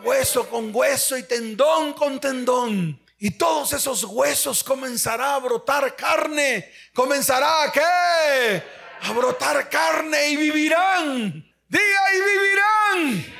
Hueso 0.03 0.49
con 0.49 0.73
hueso 0.73 1.15
y 1.19 1.23
tendón 1.23 1.93
con 1.93 2.19
tendón. 2.19 2.99
Y 3.21 3.31
todos 3.31 3.71
esos 3.71 4.03
huesos 4.03 4.63
comenzará 4.63 5.35
a 5.35 5.39
brotar 5.39 5.95
carne. 5.95 6.73
Comenzará 6.93 7.63
a 7.63 7.71
qué? 7.71 8.81
a 9.01 9.11
brotar 9.13 9.67
carne 9.69 10.29
y 10.29 10.35
vivirán. 10.35 11.45
Diga 11.67 12.01
y 12.13 12.21
vivirán. 12.21 13.35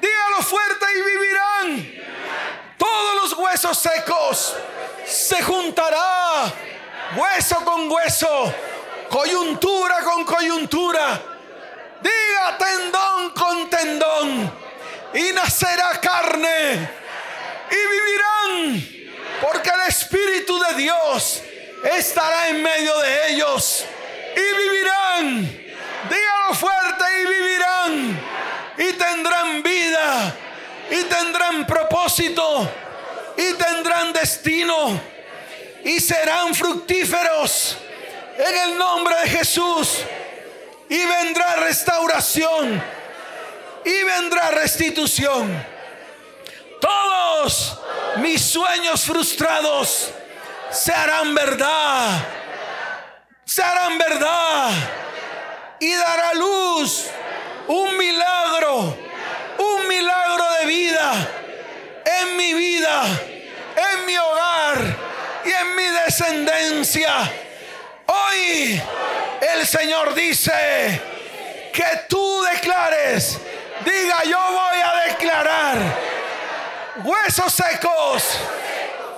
Dígalo 0.00 0.42
fuerte 0.42 0.86
y 0.96 1.02
vivirán. 1.02 1.94
Todos 2.78 3.22
los 3.22 3.38
huesos 3.38 3.78
secos 3.78 4.56
se 5.06 5.42
juntará. 5.42 6.52
Hueso 7.16 7.64
con 7.64 7.90
hueso. 7.90 8.54
Coyuntura 9.08 10.00
con 10.02 10.24
coyuntura. 10.24 11.22
Diga 12.02 12.58
tendón 12.58 13.30
con 13.30 13.70
tendón. 13.70 14.52
Y 15.14 15.32
nacerá 15.32 16.00
carne. 16.00 16.90
Y 17.70 17.76
vivirán. 17.76 18.93
Porque 19.40 19.70
el 19.70 19.88
Espíritu 19.88 20.58
de 20.58 20.74
Dios 20.74 21.42
estará 21.84 22.48
en 22.48 22.62
medio 22.62 22.98
de 22.98 23.32
ellos 23.32 23.84
y 24.36 24.56
vivirán. 24.56 25.64
Dígalo 26.08 26.54
fuerte 26.54 27.04
y 27.20 27.26
vivirán. 27.26 28.20
Y 28.78 28.92
tendrán 28.94 29.62
vida. 29.62 30.34
Y 30.90 31.04
tendrán 31.04 31.66
propósito. 31.66 32.68
Y 33.36 33.54
tendrán 33.54 34.12
destino. 34.12 35.00
Y 35.84 36.00
serán 36.00 36.54
fructíferos. 36.54 37.76
En 38.36 38.70
el 38.70 38.78
nombre 38.78 39.14
de 39.22 39.28
Jesús. 39.30 39.98
Y 40.88 41.04
vendrá 41.04 41.56
restauración. 41.56 42.82
Y 43.84 44.02
vendrá 44.02 44.50
restitución. 44.50 45.73
Todos 46.84 47.78
mis 48.16 48.42
sueños 48.42 49.02
frustrados 49.02 50.10
se 50.70 50.92
harán 50.92 51.34
verdad 51.34 52.34
se 53.54 53.62
harán 53.62 53.98
verdad 53.98 54.70
y 55.78 55.94
dará 55.94 56.34
luz 56.34 57.06
un 57.68 57.96
milagro, 57.96 58.96
un 59.58 59.88
milagro 59.88 60.44
de 60.60 60.66
vida 60.66 61.12
en 62.04 62.36
mi 62.36 62.52
vida, 62.54 63.04
en 63.76 64.06
mi 64.06 64.16
hogar 64.16 64.96
y 65.44 65.50
en 65.50 65.76
mi 65.76 65.84
descendencia. 65.84 67.30
Hoy 68.06 68.82
el 69.54 69.66
Señor 69.66 70.14
dice 70.14 71.00
que 71.72 71.86
tú 72.08 72.42
declares, 72.52 73.38
diga 73.84 74.24
yo 74.24 74.38
voy 74.50 74.80
a 74.80 75.12
declarar, 75.12 75.76
huesos 77.02 77.52
secos, 77.52 78.22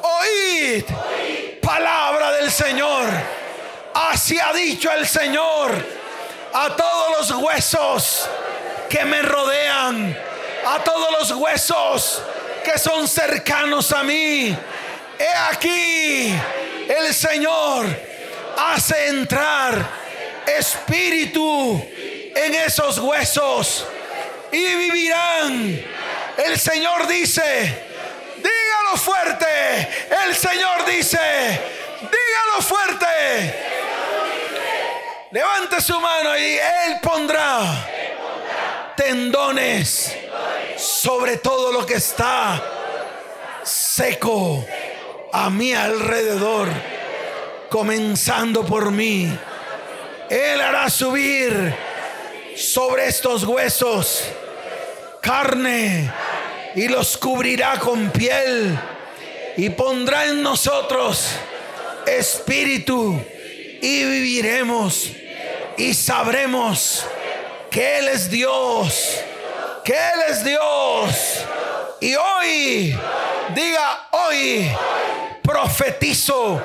oíd 0.03 0.85
palabra 1.61 2.33
del 2.33 2.51
Señor 2.51 3.07
Así 3.97 4.39
ha 4.39 4.53
dicho 4.53 4.93
el 4.93 5.07
Señor 5.07 5.73
a 6.53 6.77
todos 6.77 7.17
los 7.31 7.43
huesos 7.43 8.29
que 8.91 9.07
me 9.07 9.23
rodean, 9.23 10.15
a 10.67 10.85
todos 10.85 11.13
los 11.19 11.31
huesos 11.31 12.23
que 12.63 12.79
son 12.79 13.09
cercanos 13.09 13.91
a 13.93 14.03
mí. 14.03 14.55
He 15.19 15.35
aquí, 15.51 16.35
el 16.89 17.15
Señor 17.15 17.87
hace 18.59 19.07
entrar 19.09 19.83
espíritu 20.47 21.83
en 22.35 22.55
esos 22.55 22.99
huesos 22.99 23.87
y 24.53 24.75
vivirán 24.75 25.85
El 26.37 26.59
Señor 26.59 27.07
dice, 27.07 27.43
dígalo 28.37 28.97
fuerte. 28.97 29.47
El 30.27 30.35
Señor 30.35 30.85
dice, 30.87 31.19
dígalo 32.01 32.63
fuerte. 32.63 33.55
Levante 35.31 35.81
su 35.81 35.99
mano 35.99 36.37
y 36.37 36.55
Él 36.57 37.01
pondrá 37.03 37.89
tendones 38.97 40.15
sobre 40.77 41.39
todo 41.39 41.73
lo 41.73 41.87
que 41.87 41.95
está 41.95 42.63
seco 43.63 44.65
a 45.33 45.51
mi 45.51 45.73
alrededor, 45.73 46.69
comenzando 47.71 48.65
por 48.65 48.91
mí. 48.91 49.37
Él 50.29 50.61
hará 50.61 50.91
subir 50.91 51.75
sobre 52.57 53.07
estos 53.07 53.45
huesos 53.45 54.23
carne 55.27 56.09
y 56.77 56.87
los 56.87 57.17
cubrirá 57.17 57.81
con 57.81 58.11
piel 58.11 58.79
y 59.57 59.71
pondrá 59.71 60.27
en 60.27 60.41
nosotros 60.41 61.31
espíritu 62.07 63.21
y 63.83 64.05
viviremos 64.05 65.11
y 65.77 65.93
sabremos 65.95 67.05
que 67.73 67.99
Él 67.99 68.09
es 68.09 68.31
Dios, 68.31 69.17
que 69.85 69.95
Él 69.95 70.21
es 70.29 70.45
Dios. 70.45 71.45
Y 72.01 72.15
hoy, 72.15 72.97
diga 73.55 74.09
hoy, 74.13 74.71
profetizo, 75.43 76.63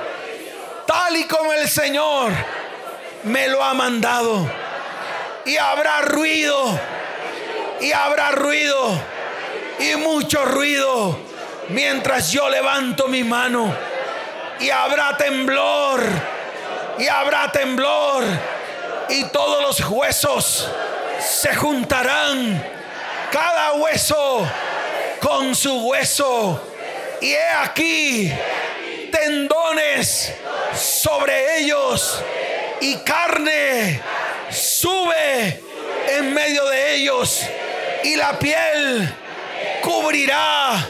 tal 0.85 1.17
y 1.17 1.23
como 1.23 1.51
el 1.51 1.67
Señor 1.67 2.31
me 3.23 3.47
lo 3.47 3.63
ha 3.63 3.73
mandado. 3.73 4.47
Y 5.45 5.57
habrá 5.57 6.01
ruido, 6.01 6.60
habrá 7.91 8.31
ruido, 8.31 8.99
y 9.79 9.95
mucho 9.95 10.45
ruido, 10.45 11.17
mientras 11.69 12.31
yo 12.31 12.49
levanto 12.49 13.07
mi 13.07 13.23
mano. 13.23 13.73
Y 14.59 14.69
habrá 14.69 15.17
temblor, 15.17 16.01
y 16.99 17.07
habrá 17.07 17.51
temblor, 17.51 18.23
y 19.09 19.23
todos 19.25 19.61
los 19.61 19.89
huesos 19.89 20.67
se 21.19 21.55
juntarán, 21.55 22.63
cada 23.31 23.73
hueso 23.73 24.47
con 25.19 25.55
su 25.55 25.87
hueso. 25.87 26.67
Y 27.21 27.33
he 27.33 27.49
aquí 27.63 28.31
tendones 29.11 30.33
sobre 30.75 31.59
ellos 31.59 32.21
y 32.79 32.95
carne 32.97 34.01
sube 34.49 35.61
en 36.09 36.33
medio 36.33 36.65
de 36.65 36.95
ellos 36.95 37.41
y 38.03 38.15
la 38.15 38.37
piel 38.37 39.13
cubrirá 39.81 40.87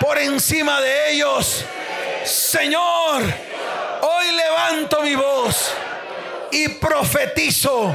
por 0.00 0.18
encima 0.18 0.80
de 0.80 1.12
ellos. 1.12 1.64
Señor, 2.24 3.22
hoy 4.00 4.32
levanto 4.32 5.02
mi 5.02 5.14
voz 5.14 5.72
y 6.50 6.68
profetizo 6.68 7.94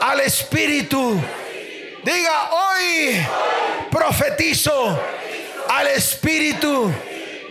al 0.00 0.20
Espíritu. 0.20 1.20
Diga, 2.02 2.50
hoy 2.50 3.26
profetizo 3.90 5.00
al 5.68 5.86
Espíritu 5.88 6.92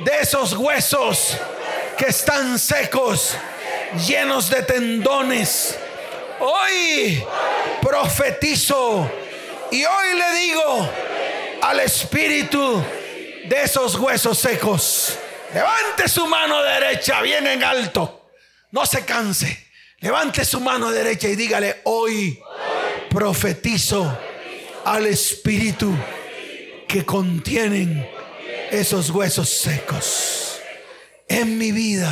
de 0.04 0.12
esos 0.22 0.54
huesos 0.54 1.38
que 1.98 2.06
están 2.08 2.58
secos, 2.58 3.36
llenos 4.08 4.50
de 4.50 4.64
tendones. 4.64 5.78
Hoy 6.40 7.24
profetizo 7.82 9.10
y 9.72 9.84
hoy 9.84 10.16
le 10.18 10.40
digo 10.40 10.90
al 11.62 11.80
Espíritu 11.80 12.84
de 13.46 13.64
esos 13.64 13.96
huesos 13.96 14.38
secos, 14.38 15.18
levante 15.54 16.08
su 16.08 16.28
mano 16.28 16.62
derecha 16.62 17.22
bien 17.22 17.48
en 17.48 17.64
alto, 17.64 18.30
no 18.72 18.86
se 18.86 19.04
canse. 19.06 19.72
Levante 20.02 20.44
su 20.44 20.60
mano 20.60 20.90
derecha 20.90 21.28
y 21.28 21.36
dígale, 21.36 21.82
hoy 21.84 22.42
profetizo 23.08 24.18
al 24.84 25.06
Espíritu 25.06 25.96
que 26.88 27.06
contienen 27.06 28.10
esos 28.72 29.12
huesos 29.12 29.48
secos 29.48 30.60
en 31.28 31.56
mi 31.56 31.72
vida, 31.72 32.12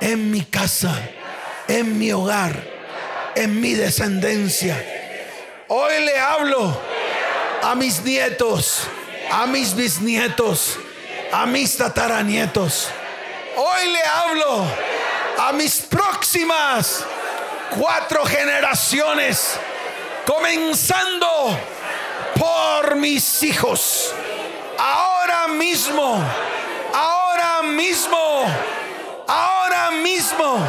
en 0.00 0.32
mi 0.32 0.42
casa, 0.42 1.08
en 1.68 1.96
mi 2.00 2.10
hogar, 2.10 2.64
en 3.36 3.60
mi 3.60 3.74
descendencia. 3.74 4.97
Hoy 5.70 6.02
le 6.02 6.18
hablo 6.18 6.80
a 7.62 7.74
mis 7.74 8.02
nietos, 8.02 8.84
a 9.30 9.46
mis 9.46 9.74
bisnietos, 9.74 10.78
a 11.30 11.44
mis 11.44 11.76
tataranietos. 11.76 12.88
Hoy 13.54 13.88
le 13.90 14.02
hablo 14.02 14.64
a 15.38 15.52
mis 15.52 15.80
próximas 15.82 17.04
cuatro 17.78 18.24
generaciones, 18.24 19.60
comenzando 20.26 21.58
por 22.38 22.96
mis 22.96 23.42
hijos. 23.42 24.14
Ahora 24.78 25.48
mismo, 25.48 26.18
ahora 26.94 27.62
mismo, 27.64 28.46
ahora 29.26 29.90
mismo, 29.90 30.66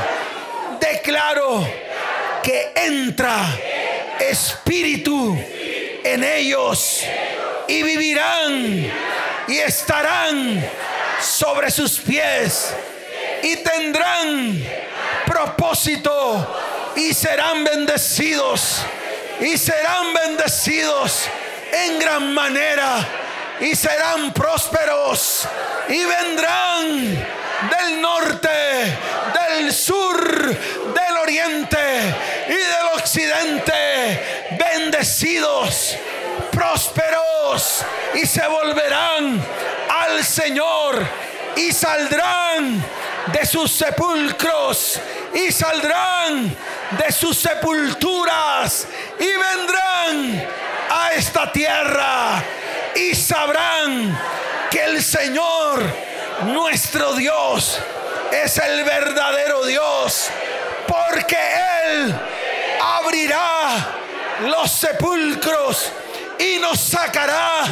declaro 0.81 1.65
que 2.43 2.73
entra 2.75 3.45
espíritu 4.19 5.37
en 6.03 6.23
ellos 6.23 7.03
y 7.67 7.83
vivirán 7.83 8.91
y 9.47 9.57
estarán 9.57 10.69
sobre 11.21 11.71
sus 11.71 11.99
pies 11.99 12.73
y 13.43 13.57
tendrán 13.57 14.63
propósito 15.25 16.93
y 16.95 17.13
serán 17.13 17.63
bendecidos 17.63 18.81
y 19.39 19.57
serán 19.57 20.13
bendecidos 20.13 21.25
en 21.71 21.99
gran 21.99 22.33
manera 22.33 23.07
y 23.61 23.75
serán 23.75 24.33
prósperos 24.33 25.47
y 25.87 26.03
vendrán 26.03 27.27
del 27.67 28.01
norte, 28.01 28.49
del 29.33 29.73
sur, 29.73 30.47
del 30.47 31.17
oriente 31.21 31.77
y 32.47 32.53
del 32.53 32.87
occidente, 32.95 33.73
bendecidos, 34.99 35.95
prósperos 36.51 37.85
y 38.15 38.25
se 38.25 38.45
volverán 38.45 39.41
al 39.89 40.25
Señor 40.25 41.07
y 41.55 41.71
saldrán 41.71 42.83
de 43.31 43.45
sus 43.45 43.71
sepulcros 43.71 44.99
y 45.33 45.53
saldrán 45.53 46.53
de 46.97 47.11
sus 47.13 47.37
sepulturas 47.37 48.87
y 49.17 49.23
vendrán 49.23 50.47
a 50.89 51.13
esta 51.13 51.49
tierra 51.49 52.43
y 52.93 53.15
sabrán 53.15 54.19
que 54.69 54.83
el 54.83 55.01
Señor, 55.01 55.81
nuestro 56.47 57.13
Dios, 57.13 57.79
es 58.33 58.57
el 58.57 58.83
verdadero 58.83 59.63
Dios, 59.65 60.29
porque 60.85 61.37
Él 61.85 62.13
abrirá 62.81 63.95
los 64.41 64.71
sepulcros 64.71 65.91
y 66.39 66.59
nos 66.59 66.79
sacará 66.79 67.63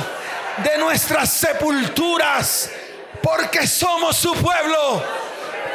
de 0.64 0.78
nuestras 0.78 1.32
sepulturas, 1.32 2.70
porque 3.22 3.66
somos 3.68 4.18
su 4.18 4.34
pueblo 4.34 5.04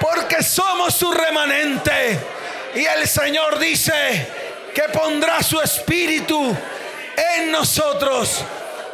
porque 0.02 0.42
somos 0.42 0.94
su 0.94 1.12
remanente. 1.12 2.18
Y 2.74 2.84
el 2.84 3.06
Señor 3.06 3.58
dice 3.60 4.26
que 4.74 4.82
pondrá 4.92 5.42
su 5.42 5.60
espíritu 5.60 6.56
en 7.36 7.52
nosotros 7.52 8.42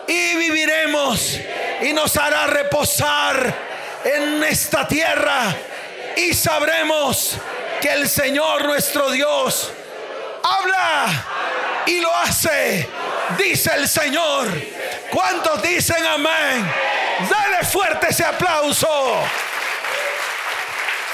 y 0.07 0.36
viviremos 0.36 1.38
y 1.80 1.92
nos 1.94 2.16
hará 2.16 2.46
reposar 2.46 3.55
en 4.05 4.44
esta 4.44 4.86
tierra 4.86 5.55
y 6.16 6.34
sabremos 6.34 7.36
que 7.80 7.88
el 7.88 8.09
Señor 8.09 8.66
nuestro 8.66 9.11
Dios 9.11 9.70
habla 10.42 11.26
y 11.89 12.01
lo 12.01 12.14
hace, 12.14 12.86
dice 13.39 13.70
el 13.74 13.89
Señor. 13.89 14.47
¿Cuántos 15.11 15.62
dicen 15.62 16.05
amén? 16.05 16.70
Dale 17.28 17.64
fuerte 17.64 18.09
ese 18.11 18.24
aplauso. 18.24 19.22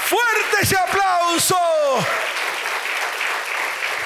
Fuerte 0.09 0.57
ese 0.61 0.77
aplauso. 0.77 1.57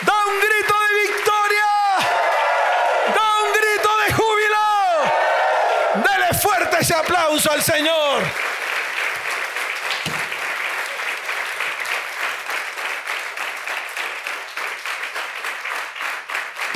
Da 0.01 0.13
un 0.13 0.39
grito 0.39 0.75
de 0.79 1.11
victoria. 1.11 1.67
Da 3.15 3.21
un 3.43 3.51
grito 3.51 3.89
de 4.05 4.13
júbilo. 4.13 4.67
Dele 6.07 6.39
fuerte 6.39 6.77
ese 6.81 6.93
aplauso 6.93 7.51
al 7.51 7.63
Señor. 7.63 8.48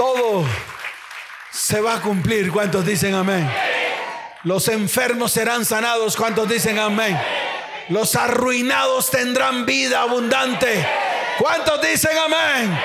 Todo 0.03 0.45
se 1.49 1.79
va 1.79 1.93
a 1.93 2.01
cumplir. 2.01 2.51
¿Cuántos 2.51 2.85
dicen 2.85 3.15
amén? 3.15 3.49
Los 4.43 4.67
enfermos 4.67 5.31
serán 5.31 5.63
sanados. 5.63 6.17
¿Cuántos 6.17 6.49
dicen 6.49 6.77
amén? 6.77 7.17
Los 7.87 8.17
arruinados 8.17 9.09
tendrán 9.09 9.65
vida 9.65 10.01
abundante. 10.01 10.85
¿Cuántos 11.39 11.81
dicen 11.81 12.17
amén? 12.17 12.77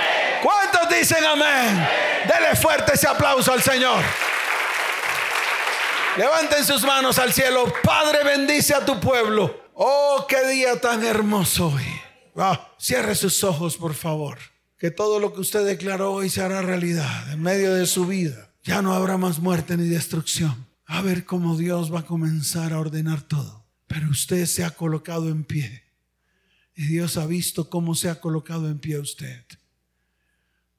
¿Cuántos 0.45 0.89
dicen 0.97 1.25
amén? 1.25 1.89
Dele 2.29 2.55
fuerte 2.55 2.93
ese 2.95 3.09
aplauso 3.09 3.53
al 3.53 3.63
Señor. 3.65 4.05
Levanten 6.17 6.65
sus 6.65 6.85
manos 6.85 7.19
al 7.19 7.33
cielo. 7.33 7.73
Padre, 7.83 8.23
bendice 8.23 8.77
a 8.77 8.87
tu 8.87 9.01
pueblo. 9.01 9.65
Oh, 9.75 10.25
qué 10.29 10.47
día 10.47 10.81
tan 10.81 11.05
hermoso 11.05 11.67
hoy. 11.75 12.01
Ah, 12.37 12.69
cierre 12.79 13.17
sus 13.17 13.43
ojos, 13.43 13.77
por 13.77 13.95
favor. 13.95 14.39
Que 14.79 14.91
todo 14.91 15.19
lo 15.19 15.33
que 15.33 15.41
usted 15.41 15.67
declaró 15.67 16.13
hoy 16.13 16.31
se 16.31 16.41
hará 16.41 16.63
realidad 16.63 17.33
en 17.33 17.43
medio 17.43 17.75
de 17.75 17.87
su 17.87 18.07
vida. 18.07 18.55
Ya 18.63 18.81
no 18.81 18.95
habrá 18.95 19.17
más 19.17 19.41
muerte 19.41 19.77
ni 19.77 19.89
destrucción. 19.89 20.67
A 20.87 21.03
ver 21.03 21.25
cómo 21.25 21.57
Dios 21.57 21.93
va 21.93 22.01
a 22.01 22.07
comenzar 22.07 22.73
a 22.73 22.79
ordenar 22.79 23.23
todo. 23.23 23.67
Pero 23.87 24.09
usted 24.09 24.47
se 24.47 24.65
ha 24.65 24.71
colocado 24.71 25.29
en 25.29 25.45
pie. 25.45 25.85
Y 26.75 26.85
Dios 26.85 27.17
ha 27.17 27.27
visto 27.27 27.69
cómo 27.69 27.95
se 27.95 28.09
ha 28.09 28.21
colocado 28.21 28.69
en 28.71 28.79
pie 28.79 28.99
usted. 28.99 29.45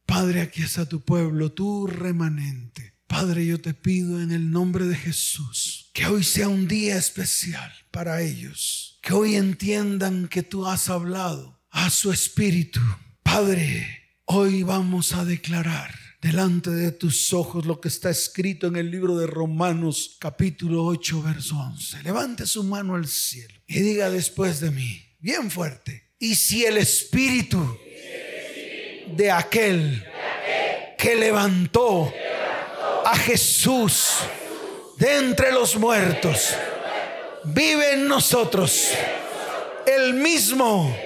Padre, 0.05 0.41
aquí 0.41 0.61
está 0.61 0.87
tu 0.87 1.01
pueblo, 1.01 1.51
tu 1.51 1.85
remanente. 1.85 2.95
Padre, 3.05 3.45
yo 3.45 3.59
te 3.59 3.73
pido 3.73 4.21
en 4.21 4.31
el 4.31 4.49
nombre 4.49 4.85
de 4.85 4.95
Jesús 4.95 5.89
que 5.93 6.05
hoy 6.05 6.23
sea 6.23 6.47
un 6.47 6.67
día 6.67 6.95
especial 6.95 7.71
para 7.91 8.21
ellos. 8.21 8.99
Que 9.01 9.13
hoy 9.13 9.35
entiendan 9.35 10.27
que 10.27 10.43
tú 10.43 10.65
has 10.65 10.89
hablado 10.89 11.59
a 11.69 11.89
su 11.89 12.11
espíritu. 12.11 12.79
Padre, 13.31 13.85
hoy 14.25 14.63
vamos 14.63 15.13
a 15.13 15.23
declarar 15.23 15.93
delante 16.19 16.71
de 16.71 16.91
tus 16.91 17.31
ojos 17.31 17.63
lo 17.67 17.79
que 17.79 17.87
está 17.87 18.09
escrito 18.09 18.65
en 18.65 18.75
el 18.75 18.89
libro 18.89 19.15
de 19.17 19.27
Romanos 19.27 20.17
capítulo 20.19 20.83
8 20.85 21.21
verso 21.21 21.55
11. 21.55 22.01
Levante 22.01 22.47
su 22.47 22.63
mano 22.63 22.95
al 22.95 23.07
cielo 23.07 23.53
y 23.67 23.81
diga 23.81 24.09
después 24.09 24.59
de 24.61 24.71
mí, 24.71 25.15
bien 25.19 25.51
fuerte, 25.51 26.09
y 26.17 26.33
si 26.33 26.65
el 26.65 26.77
espíritu 26.77 27.77
de 29.15 29.29
aquel 29.29 30.03
que 30.97 31.15
levantó 31.15 32.11
a 33.05 33.15
Jesús 33.15 34.15
de 34.97 35.17
entre 35.17 35.51
los 35.51 35.77
muertos 35.77 36.55
vive 37.43 37.93
en 37.93 38.07
nosotros, 38.07 38.87
el 39.85 40.15
mismo 40.15 40.97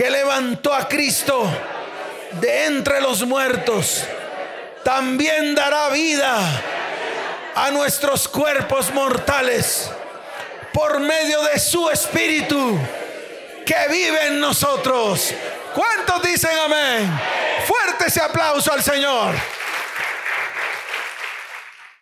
que 0.00 0.08
levantó 0.08 0.72
a 0.72 0.88
Cristo 0.88 1.46
de 2.40 2.64
entre 2.64 3.02
los 3.02 3.22
muertos 3.26 4.02
también 4.82 5.54
dará 5.54 5.90
vida 5.90 6.38
a 7.54 7.70
nuestros 7.70 8.26
cuerpos 8.26 8.90
mortales 8.94 9.90
por 10.72 11.00
medio 11.00 11.42
de 11.42 11.58
su 11.58 11.90
espíritu 11.90 12.78
que 13.66 13.76
vive 13.90 14.28
en 14.28 14.40
nosotros. 14.40 15.34
¿Cuántos 15.74 16.22
dicen 16.22 16.58
amén? 16.64 17.20
Fuerte 17.66 18.06
ese 18.06 18.22
aplauso 18.22 18.72
al 18.72 18.82
Señor. 18.82 19.34